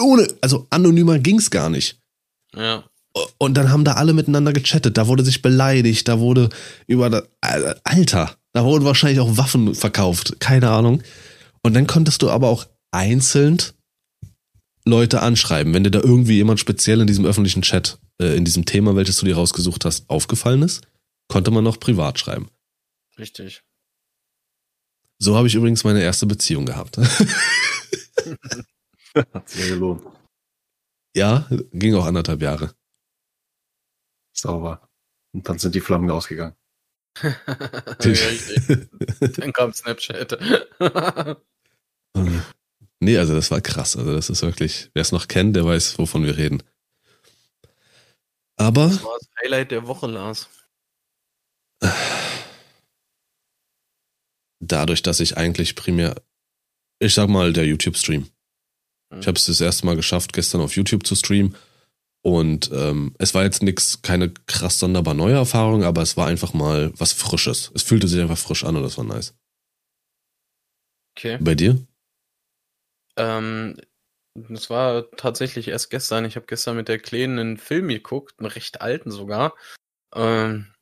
[0.00, 1.98] ohne also anonymer ging's gar nicht.
[2.56, 2.84] ja.
[3.38, 4.98] Und dann haben da alle miteinander gechattet.
[4.98, 6.48] Da wurde sich beleidigt, da wurde
[6.88, 7.22] über das,
[7.84, 11.00] Alter, da wurden wahrscheinlich auch Waffen verkauft, keine Ahnung.
[11.64, 13.58] Und dann konntest du aber auch einzeln
[14.84, 18.66] Leute anschreiben, wenn dir da irgendwie jemand speziell in diesem öffentlichen Chat, äh, in diesem
[18.66, 20.86] Thema, welches du dir rausgesucht hast, aufgefallen ist,
[21.26, 22.50] konnte man noch privat schreiben.
[23.18, 23.62] Richtig.
[25.18, 26.98] So habe ich übrigens meine erste Beziehung gehabt.
[26.98, 27.08] Hat
[29.48, 30.02] sich ja gelohnt.
[31.16, 32.74] ja, ging auch anderthalb Jahre.
[34.36, 34.86] Sauber.
[35.32, 36.56] Und dann sind die Flammen ausgegangen.
[38.04, 38.88] Richtig.
[39.38, 40.38] Dann kam Snapchat.
[43.04, 43.96] nee, also das war krass.
[43.96, 46.62] Also das ist wirklich, wer es noch kennt, der weiß, wovon wir reden.
[48.56, 50.48] Aber Das war das Highlight der Woche, Lars.
[54.60, 56.22] dadurch, dass ich eigentlich primär,
[56.98, 58.28] ich sag mal, der YouTube-Stream.
[59.20, 61.54] Ich habe es das erste Mal geschafft, gestern auf YouTube zu streamen.
[62.22, 66.54] Und ähm, es war jetzt nix, keine krass sonderbar neue Erfahrung, aber es war einfach
[66.54, 67.70] mal was Frisches.
[67.74, 69.34] Es fühlte sich einfach frisch an und das war nice.
[71.16, 71.38] Okay.
[71.40, 71.86] Bei dir?
[73.16, 73.76] Ähm,
[74.34, 76.24] das war tatsächlich erst gestern.
[76.24, 79.54] Ich habe gestern mit der Kleinen einen Film geguckt, einen recht alten sogar.
[80.14, 80.74] Ähm,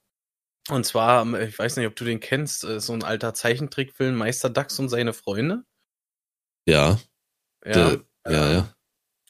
[0.70, 4.48] und zwar, ich weiß nicht, ob du den kennst, äh, so ein alter Zeichentrickfilm, Meister
[4.48, 5.64] Dax und seine Freunde.
[6.66, 6.98] Ja.
[7.64, 8.74] Ja, Der- ja, ja.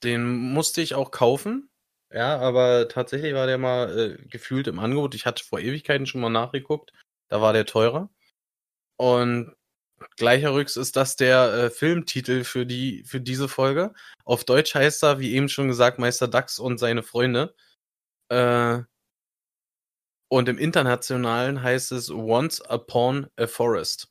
[0.05, 1.71] den musste ich auch kaufen.
[2.13, 5.15] Ja, aber tatsächlich war der mal äh, gefühlt im Angebot.
[5.15, 6.93] Ich hatte vor Ewigkeiten schon mal nachgeguckt.
[7.29, 8.11] Da war der teurer.
[8.99, 9.57] Und
[10.17, 13.93] gleicherrücks ist das der äh, Filmtitel für die für diese Folge.
[14.25, 17.55] Auf Deutsch heißt er, wie eben schon gesagt, Meister Dax und seine Freunde.
[18.29, 18.83] Äh,
[20.29, 24.09] und im Internationalen heißt es Once Upon a Forest.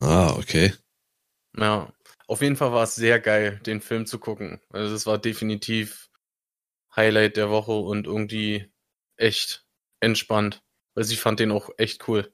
[0.00, 0.72] Ah, okay.
[1.56, 1.92] Ja,
[2.26, 4.60] auf jeden Fall war es sehr geil, den Film zu gucken.
[4.70, 6.10] Also es war definitiv
[6.94, 8.72] Highlight der Woche und irgendwie
[9.16, 9.66] echt
[10.00, 10.62] entspannt.
[10.94, 12.32] Also ich fand den auch echt cool.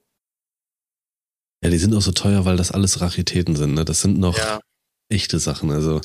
[1.67, 3.85] Ja, die sind auch so teuer, weil das alles Raritäten sind, ne?
[3.85, 4.61] Das sind noch Ja,
[5.09, 6.01] echte Sachen, also.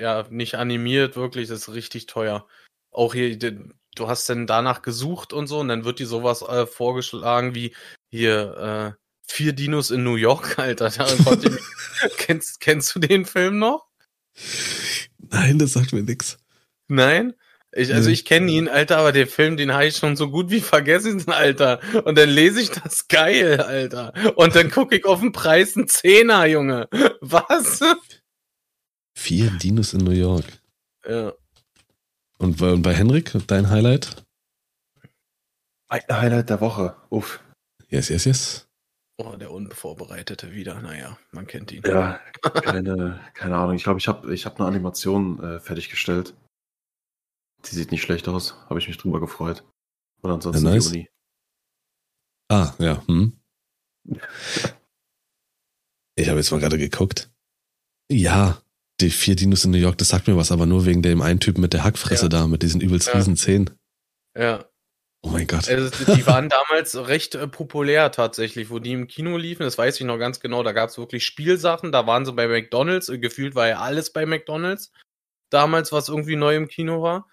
[0.00, 2.48] ja, nicht animiert, wirklich, das ist richtig teuer.
[2.90, 6.66] Auch hier, du hast dann danach gesucht und so, und dann wird dir sowas äh,
[6.66, 7.74] vorgeschlagen wie
[8.10, 10.86] hier, äh, vier Dinos in New York, Alter.
[10.86, 10.96] Ich,
[12.16, 13.86] kennst, kennst du den Film noch?
[15.18, 16.38] Nein, das sagt mir nix.
[16.88, 17.34] Nein?
[17.76, 20.50] Ich, also ich kenne ihn, Alter, aber den Film, den habe ich schon so gut
[20.50, 21.80] wie vergessen, Alter.
[22.04, 24.12] Und dann lese ich das geil, Alter.
[24.36, 26.88] Und dann gucke ich auf den Preis einen Zehner, Junge.
[27.20, 27.80] Was?
[29.16, 30.44] Vier Dinos in New York.
[31.08, 31.32] Ja.
[32.38, 34.24] Und bei, und bei Henrik, dein Highlight?
[35.90, 36.96] Highlight der Woche.
[37.10, 37.40] Uff.
[37.88, 38.68] Yes, yes, yes.
[39.16, 40.80] Oh, der Unvorbereitete wieder.
[40.80, 41.82] Naja, man kennt ihn.
[41.86, 43.76] Ja, keine, keine Ahnung.
[43.76, 46.34] Ich glaube, ich habe ich hab eine Animation äh, fertiggestellt.
[47.66, 48.54] Die sieht nicht schlecht aus.
[48.68, 49.64] Habe ich mich drüber gefreut.
[50.22, 50.90] Und ansonsten Ja, nice.
[50.90, 51.08] die Uni.
[52.50, 53.02] Ah, ja.
[53.06, 53.38] Hm.
[56.16, 57.30] Ich habe jetzt mal gerade geguckt.
[58.10, 58.60] Ja,
[59.00, 61.40] die vier Dinos in New York, das sagt mir was, aber nur wegen dem einen
[61.40, 62.28] Typen mit der Hackfresse Ja.
[62.28, 63.14] da, mit diesen übelst Ja.
[63.14, 63.70] riesen Zähnen.
[64.36, 64.64] Ja.
[65.22, 65.68] Oh mein Gott.
[65.70, 69.62] Also, die waren damals recht äh, populär tatsächlich, wo die im Kino liefen.
[69.62, 70.62] Das weiß ich noch ganz genau.
[70.62, 71.92] Da gab es wirklich Spielsachen.
[71.92, 73.08] Da waren sie bei McDonalds.
[73.08, 74.92] Äh, Gefühlt war ja alles bei McDonalds.
[75.50, 77.26] Damals, was irgendwie neu im Kino war.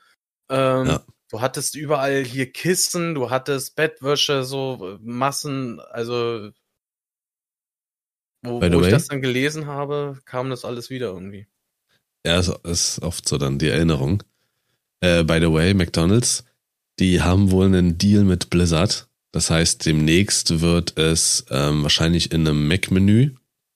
[0.51, 1.05] Ähm, Ja.
[1.31, 5.79] Du hattest überall hier Kissen, du hattest Bettwäsche, so äh, Massen.
[5.79, 6.51] Also,
[8.43, 11.47] wo, wo ich das dann gelesen habe, kam das alles wieder irgendwie.
[12.25, 14.23] Ja, ist, ist oft so dann die Erinnerung.
[14.99, 16.43] Äh, by the way, McDonald's,
[16.99, 19.07] die haben wohl einen Deal mit Blizzard.
[19.31, 23.35] Das heißt, demnächst wird es ähm, wahrscheinlich in einem Mac-Menü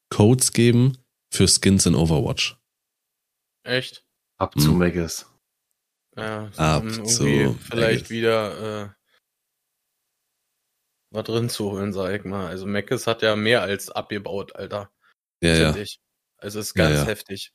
[0.10, 0.98] Codes geben
[1.34, 2.58] für Skins in Overwatch.
[3.64, 4.04] Echt?
[4.38, 4.62] Ab Hm.
[4.62, 5.26] zu Megas.
[6.16, 8.10] Ja, Ab um zu vielleicht Vegas.
[8.10, 8.90] wieder äh,
[11.12, 12.48] was drin zu holen, sag ich mal.
[12.48, 14.92] Also Meckes hat ja mehr als abgebaut, Alter.
[15.42, 16.00] Ja, ja, ich.
[16.38, 17.06] Also ist ganz Ja, ja.
[17.06, 17.54] heftig.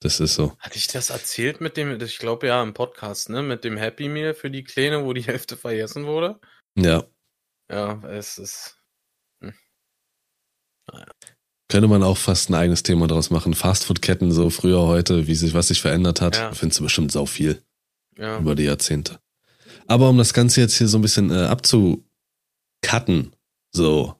[0.00, 0.56] das ist so.
[0.58, 3.42] Hatte ich das erzählt mit dem, ich glaube ja im Podcast, ne?
[3.42, 6.40] Mit dem Happy Meal für die Kleine, wo die Hälfte vergessen wurde?
[6.76, 7.04] Ja,
[7.70, 8.74] Ja, es ist.
[11.68, 13.54] Könnte man auch fast ein eigenes Thema draus machen.
[13.54, 16.36] Fastfood-Ketten so früher, heute, wie sich, was sich verändert hat.
[16.36, 16.52] Ja.
[16.52, 17.62] Findest du bestimmt sau viel
[18.16, 18.38] Ja.
[18.38, 19.20] über die Jahrzehnte.
[19.86, 23.34] Aber um das Ganze jetzt hier so ein bisschen äh, abzucutten,
[23.72, 24.14] so.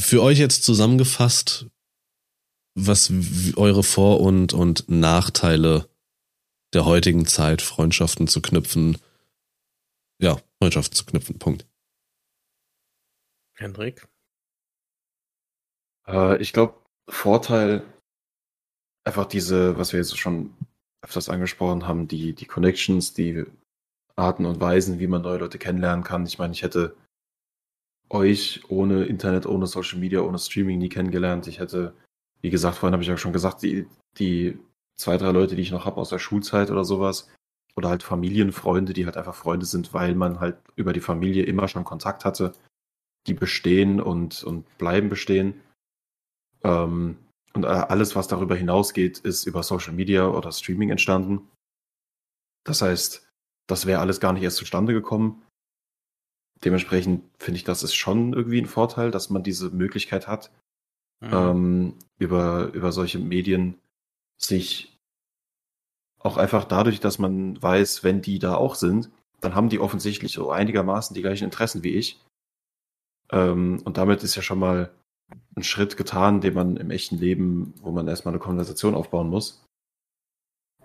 [0.00, 1.66] Für euch jetzt zusammengefasst,
[2.74, 3.12] was
[3.56, 5.88] eure Vor- und, und Nachteile
[6.72, 8.96] der heutigen Zeit, Freundschaften zu knüpfen,
[10.20, 11.66] ja, Freundschaften zu knüpfen, Punkt.
[13.56, 14.06] Hendrik?
[16.08, 16.74] Äh, ich glaube,
[17.08, 17.82] Vorteil,
[19.04, 20.54] einfach diese, was wir jetzt schon
[21.02, 23.44] öfters angesprochen haben, die, die Connections, die
[24.16, 26.26] Arten und Weisen, wie man neue Leute kennenlernen kann.
[26.26, 26.96] Ich meine, ich hätte
[28.10, 31.46] euch ohne Internet, ohne Social Media, ohne Streaming nie kennengelernt.
[31.46, 31.94] Ich hätte,
[32.40, 33.86] wie gesagt, vorhin habe ich ja schon gesagt, die,
[34.18, 34.58] die
[34.96, 37.30] zwei, drei Leute, die ich noch habe aus der Schulzeit oder sowas,
[37.76, 41.68] oder halt Familienfreunde, die halt einfach Freunde sind, weil man halt über die Familie immer
[41.68, 42.52] schon Kontakt hatte,
[43.28, 45.60] die bestehen und, und bleiben bestehen.
[46.64, 47.18] Ähm,
[47.54, 51.48] und äh, alles, was darüber hinausgeht, ist über Social Media oder Streaming entstanden.
[52.64, 53.28] Das heißt,
[53.66, 55.42] das wäre alles gar nicht erst zustande gekommen.
[56.64, 60.50] Dementsprechend finde ich, das ist schon irgendwie ein Vorteil, dass man diese Möglichkeit hat,
[61.20, 61.32] Mhm.
[61.32, 63.80] ähm, über, über solche Medien
[64.40, 64.96] sich
[66.20, 69.10] auch einfach dadurch, dass man weiß, wenn die da auch sind,
[69.40, 72.20] dann haben die offensichtlich so einigermaßen die gleichen Interessen wie ich.
[73.30, 74.92] Ähm, und damit ist ja schon mal
[75.56, 79.64] ein Schritt getan, den man im echten Leben, wo man erstmal eine Konversation aufbauen muss.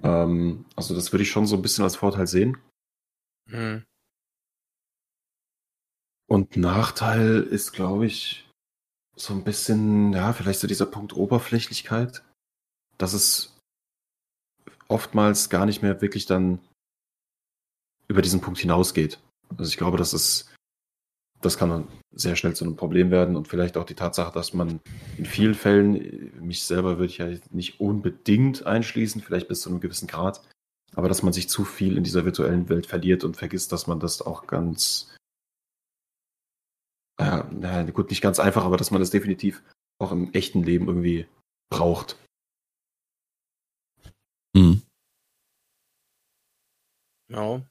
[0.01, 2.57] Ähm, also das würde ich schon so ein bisschen als Vorteil sehen.
[3.49, 3.83] Mhm.
[6.27, 8.49] Und Nachteil ist, glaube ich,
[9.15, 12.23] so ein bisschen, ja, vielleicht so dieser Punkt Oberflächlichkeit,
[12.97, 13.59] dass es
[14.87, 16.59] oftmals gar nicht mehr wirklich dann
[18.07, 19.19] über diesen Punkt hinausgeht.
[19.57, 20.52] Also ich glaube, das ist,
[21.43, 24.53] das kann dann sehr schnell zu einem Problem werden und vielleicht auch die Tatsache, dass
[24.53, 24.79] man
[25.17, 29.79] in vielen Fällen, mich selber würde ich ja nicht unbedingt einschließen, vielleicht bis zu einem
[29.79, 30.41] gewissen Grad,
[30.95, 33.99] aber dass man sich zu viel in dieser virtuellen Welt verliert und vergisst, dass man
[33.99, 35.15] das auch ganz
[37.19, 39.63] ja, na gut, nicht ganz einfach, aber dass man das definitiv
[39.99, 41.27] auch im echten Leben irgendwie
[41.69, 42.17] braucht.
[44.55, 44.81] Mhm.
[47.29, 47.65] Ja.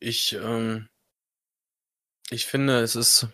[0.00, 0.88] Ich, ähm,
[2.30, 3.28] ich finde, es ist,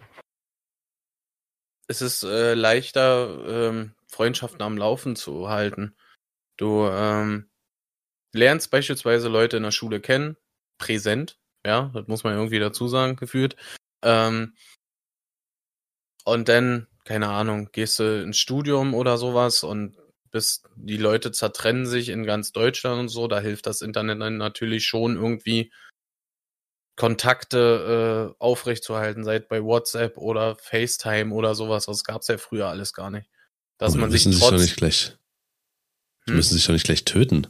[1.88, 5.96] es ist äh, leichter, ähm, Freundschaften am Laufen zu halten.
[6.58, 7.50] Du ähm,
[8.32, 10.36] lernst beispielsweise Leute in der Schule kennen,
[10.78, 13.56] präsent, ja, das muss man irgendwie dazu sagen, gefühlt.
[14.02, 14.54] Ähm,
[16.24, 19.96] und dann, keine Ahnung, gehst du ins Studium oder sowas und
[20.30, 24.36] bis die Leute zertrennen sich in ganz Deutschland und so, da hilft das Internet dann
[24.38, 25.72] natürlich schon irgendwie
[26.96, 31.86] Kontakte äh, aufrechtzuerhalten, sei es bei WhatsApp oder FaceTime oder sowas.
[31.86, 33.28] Das gab's ja früher alles gar nicht.
[33.78, 34.60] Dass Aber man die sich müssen sich doch trotz.
[34.62, 35.16] nicht gleich,
[36.26, 36.36] die Hm?
[36.36, 37.46] müssen sich doch nicht gleich töten.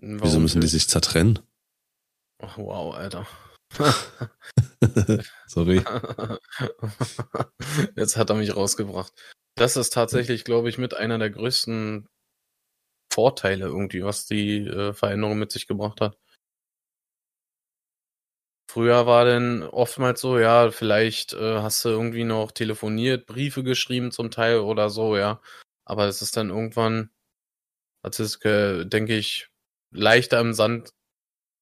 [0.00, 0.72] Warum Wieso müssen die nicht?
[0.72, 1.38] sich zertrennen?
[2.42, 3.26] Ach, wow, Alter.
[5.46, 5.82] Sorry.
[7.96, 9.12] Jetzt hat er mich rausgebracht.
[9.56, 12.08] Das ist tatsächlich, glaube ich, mit einer der größten
[13.12, 16.16] Vorteile irgendwie, was die äh, Veränderung mit sich gebracht hat.
[18.70, 24.10] Früher war denn oftmals so, ja, vielleicht äh, hast du irgendwie noch telefoniert, Briefe geschrieben
[24.12, 25.40] zum Teil oder so, ja.
[25.86, 27.10] Aber es ist dann irgendwann,
[28.04, 29.48] hat es, denke ich,
[29.90, 30.92] leichter im Sand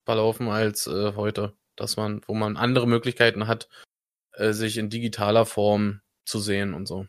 [0.04, 3.68] verlaufen als äh, heute, dass man, wo man andere Möglichkeiten hat,
[4.32, 7.06] äh, sich in digitaler Form zu sehen und so.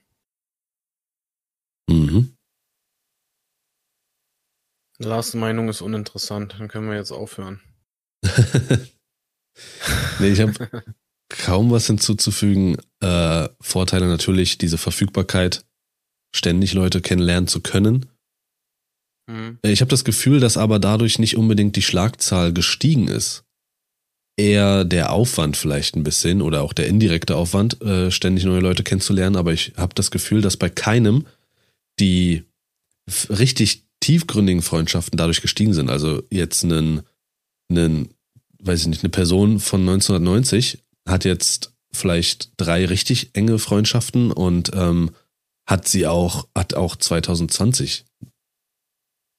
[1.89, 2.37] Mhm.
[4.99, 7.61] Lars Meinung ist uninteressant, dann können wir jetzt aufhören.
[10.19, 10.53] nee, ich habe
[11.29, 12.77] kaum was hinzuzufügen.
[13.01, 15.65] Äh, Vorteile natürlich diese Verfügbarkeit,
[16.35, 18.05] ständig Leute kennenlernen zu können.
[19.29, 19.59] Hm.
[19.63, 23.43] Ich habe das Gefühl, dass aber dadurch nicht unbedingt die Schlagzahl gestiegen ist.
[24.39, 28.83] Eher der Aufwand vielleicht ein bisschen oder auch der indirekte Aufwand, äh, ständig neue Leute
[28.83, 29.35] kennenzulernen.
[29.35, 31.25] Aber ich habe das Gefühl, dass bei keinem
[31.99, 32.43] die
[33.29, 35.89] richtig tiefgründigen Freundschaften dadurch gestiegen sind.
[35.89, 37.01] Also jetzt einen,
[37.69, 38.09] einen,
[38.59, 44.71] weiß ich nicht, eine Person von 1990 hat jetzt vielleicht drei richtig enge Freundschaften und
[44.73, 45.11] ähm,
[45.67, 48.05] hat sie auch, hat auch 2020.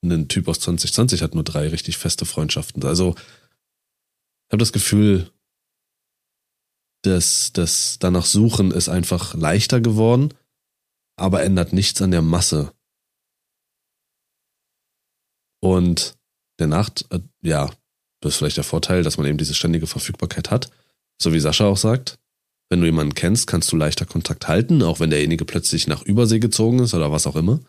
[0.05, 2.85] Ein Typ aus 2020 hat nur drei richtig feste Freundschaften.
[2.85, 5.31] Also ich habe das Gefühl,
[7.03, 10.35] dass das danach Suchen ist einfach leichter geworden,
[11.17, 12.73] aber ändert nichts an der Masse.
[15.61, 16.17] Und
[16.59, 17.71] der Nacht, äh, ja,
[18.21, 20.71] das ist vielleicht der Vorteil, dass man eben diese ständige Verfügbarkeit hat.
[21.21, 22.19] So wie Sascha auch sagt,
[22.69, 26.39] wenn du jemanden kennst, kannst du leichter Kontakt halten, auch wenn derjenige plötzlich nach Übersee
[26.39, 27.61] gezogen ist oder was auch immer.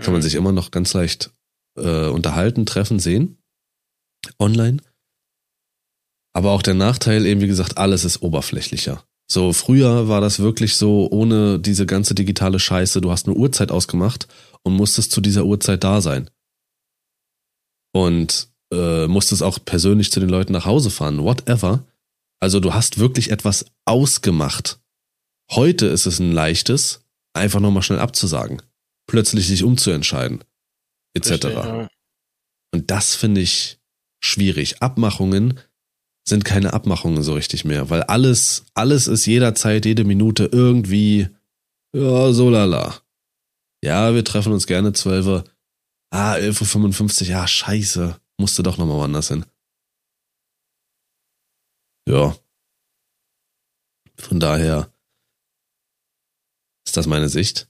[0.00, 1.30] Kann man sich immer noch ganz leicht
[1.76, 3.38] äh, unterhalten, treffen, sehen.
[4.38, 4.78] Online.
[6.34, 9.02] Aber auch der Nachteil, eben wie gesagt, alles ist oberflächlicher.
[9.28, 13.72] So, früher war das wirklich so, ohne diese ganze digitale Scheiße, du hast eine Uhrzeit
[13.72, 14.28] ausgemacht
[14.62, 16.30] und musstest zu dieser Uhrzeit da sein.
[17.92, 21.84] Und äh, musstest auch persönlich zu den Leuten nach Hause fahren, whatever.
[22.40, 24.80] Also du hast wirklich etwas ausgemacht.
[25.50, 28.62] Heute ist es ein leichtes, einfach nochmal schnell abzusagen,
[29.06, 30.42] plötzlich sich umzuentscheiden,
[31.14, 31.88] etc.
[32.72, 33.78] Und das finde ich
[34.20, 34.82] schwierig.
[34.82, 35.60] Abmachungen
[36.28, 41.28] sind keine Abmachungen so richtig mehr, weil alles, alles ist jederzeit, jede Minute irgendwie,
[41.94, 43.00] ja, so lala.
[43.84, 45.44] Ja, wir treffen uns gerne 12 Uhr.
[46.10, 48.20] Ah, 11.55 Uhr, ja, scheiße.
[48.38, 49.46] Musste doch nochmal woanders hin.
[52.08, 52.36] Ja.
[54.18, 54.90] Von daher
[56.86, 57.68] ist das meine Sicht.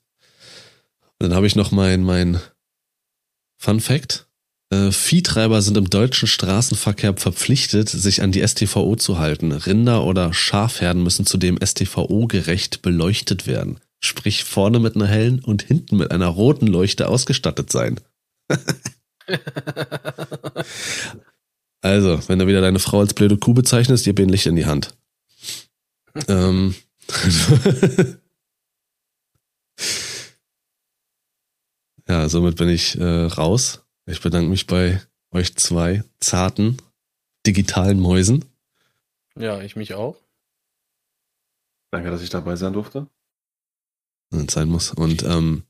[1.18, 2.40] Und dann habe ich noch mein, mein
[3.58, 4.28] Fun Fact.
[4.70, 9.52] Äh, Viehtreiber sind im deutschen Straßenverkehr verpflichtet, sich an die STVO zu halten.
[9.52, 13.80] Rinder oder Schafherden müssen zudem STVO-gerecht beleuchtet werden.
[14.00, 18.00] Sprich vorne mit einer hellen und hinten mit einer roten Leuchte ausgestattet sein.
[21.86, 24.56] Also, wenn du wieder deine Frau als blöde Kuh bezeichnest, gib ihr ein Licht in
[24.56, 24.96] die Hand.
[26.28, 26.74] ähm.
[32.08, 33.84] ja, somit bin ich äh, raus.
[34.06, 35.00] Ich bedanke mich bei
[35.30, 36.78] euch zwei zarten
[37.46, 38.44] digitalen Mäusen.
[39.38, 40.16] ja, ich mich auch.
[41.92, 43.06] Danke, dass ich dabei sein durfte.
[44.30, 44.90] Wenn es sein muss.
[44.92, 45.62] Und ähm,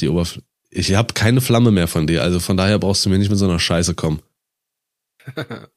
[0.00, 0.44] die Oberfläche.
[0.74, 3.38] Ich habe keine Flamme mehr von dir, also von daher brauchst du mir nicht mit
[3.38, 4.22] so einer Scheiße kommen.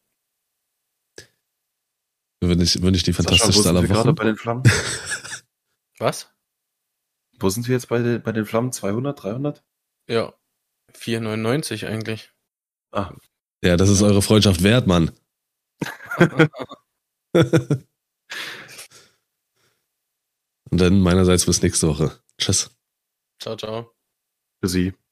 [2.42, 4.16] Würde ich, würde ich die fantastischste aller gerade Wochen.
[4.16, 4.64] bei den Flammen?
[5.98, 6.30] Was?
[7.40, 8.72] Wo sind wir jetzt bei, den- bei den Flammen?
[8.72, 9.64] 200, 300?
[10.08, 10.34] Ja.
[10.94, 12.32] 4,99 eigentlich.
[12.92, 13.14] Ah,
[13.64, 15.12] Ja, das ist eure Freundschaft wert, Mann.
[20.70, 22.20] Und dann meinerseits bis nächste Woche.
[22.38, 22.70] Tschüss.
[23.42, 23.95] Ciao, ciao.
[24.66, 25.05] Für Sie.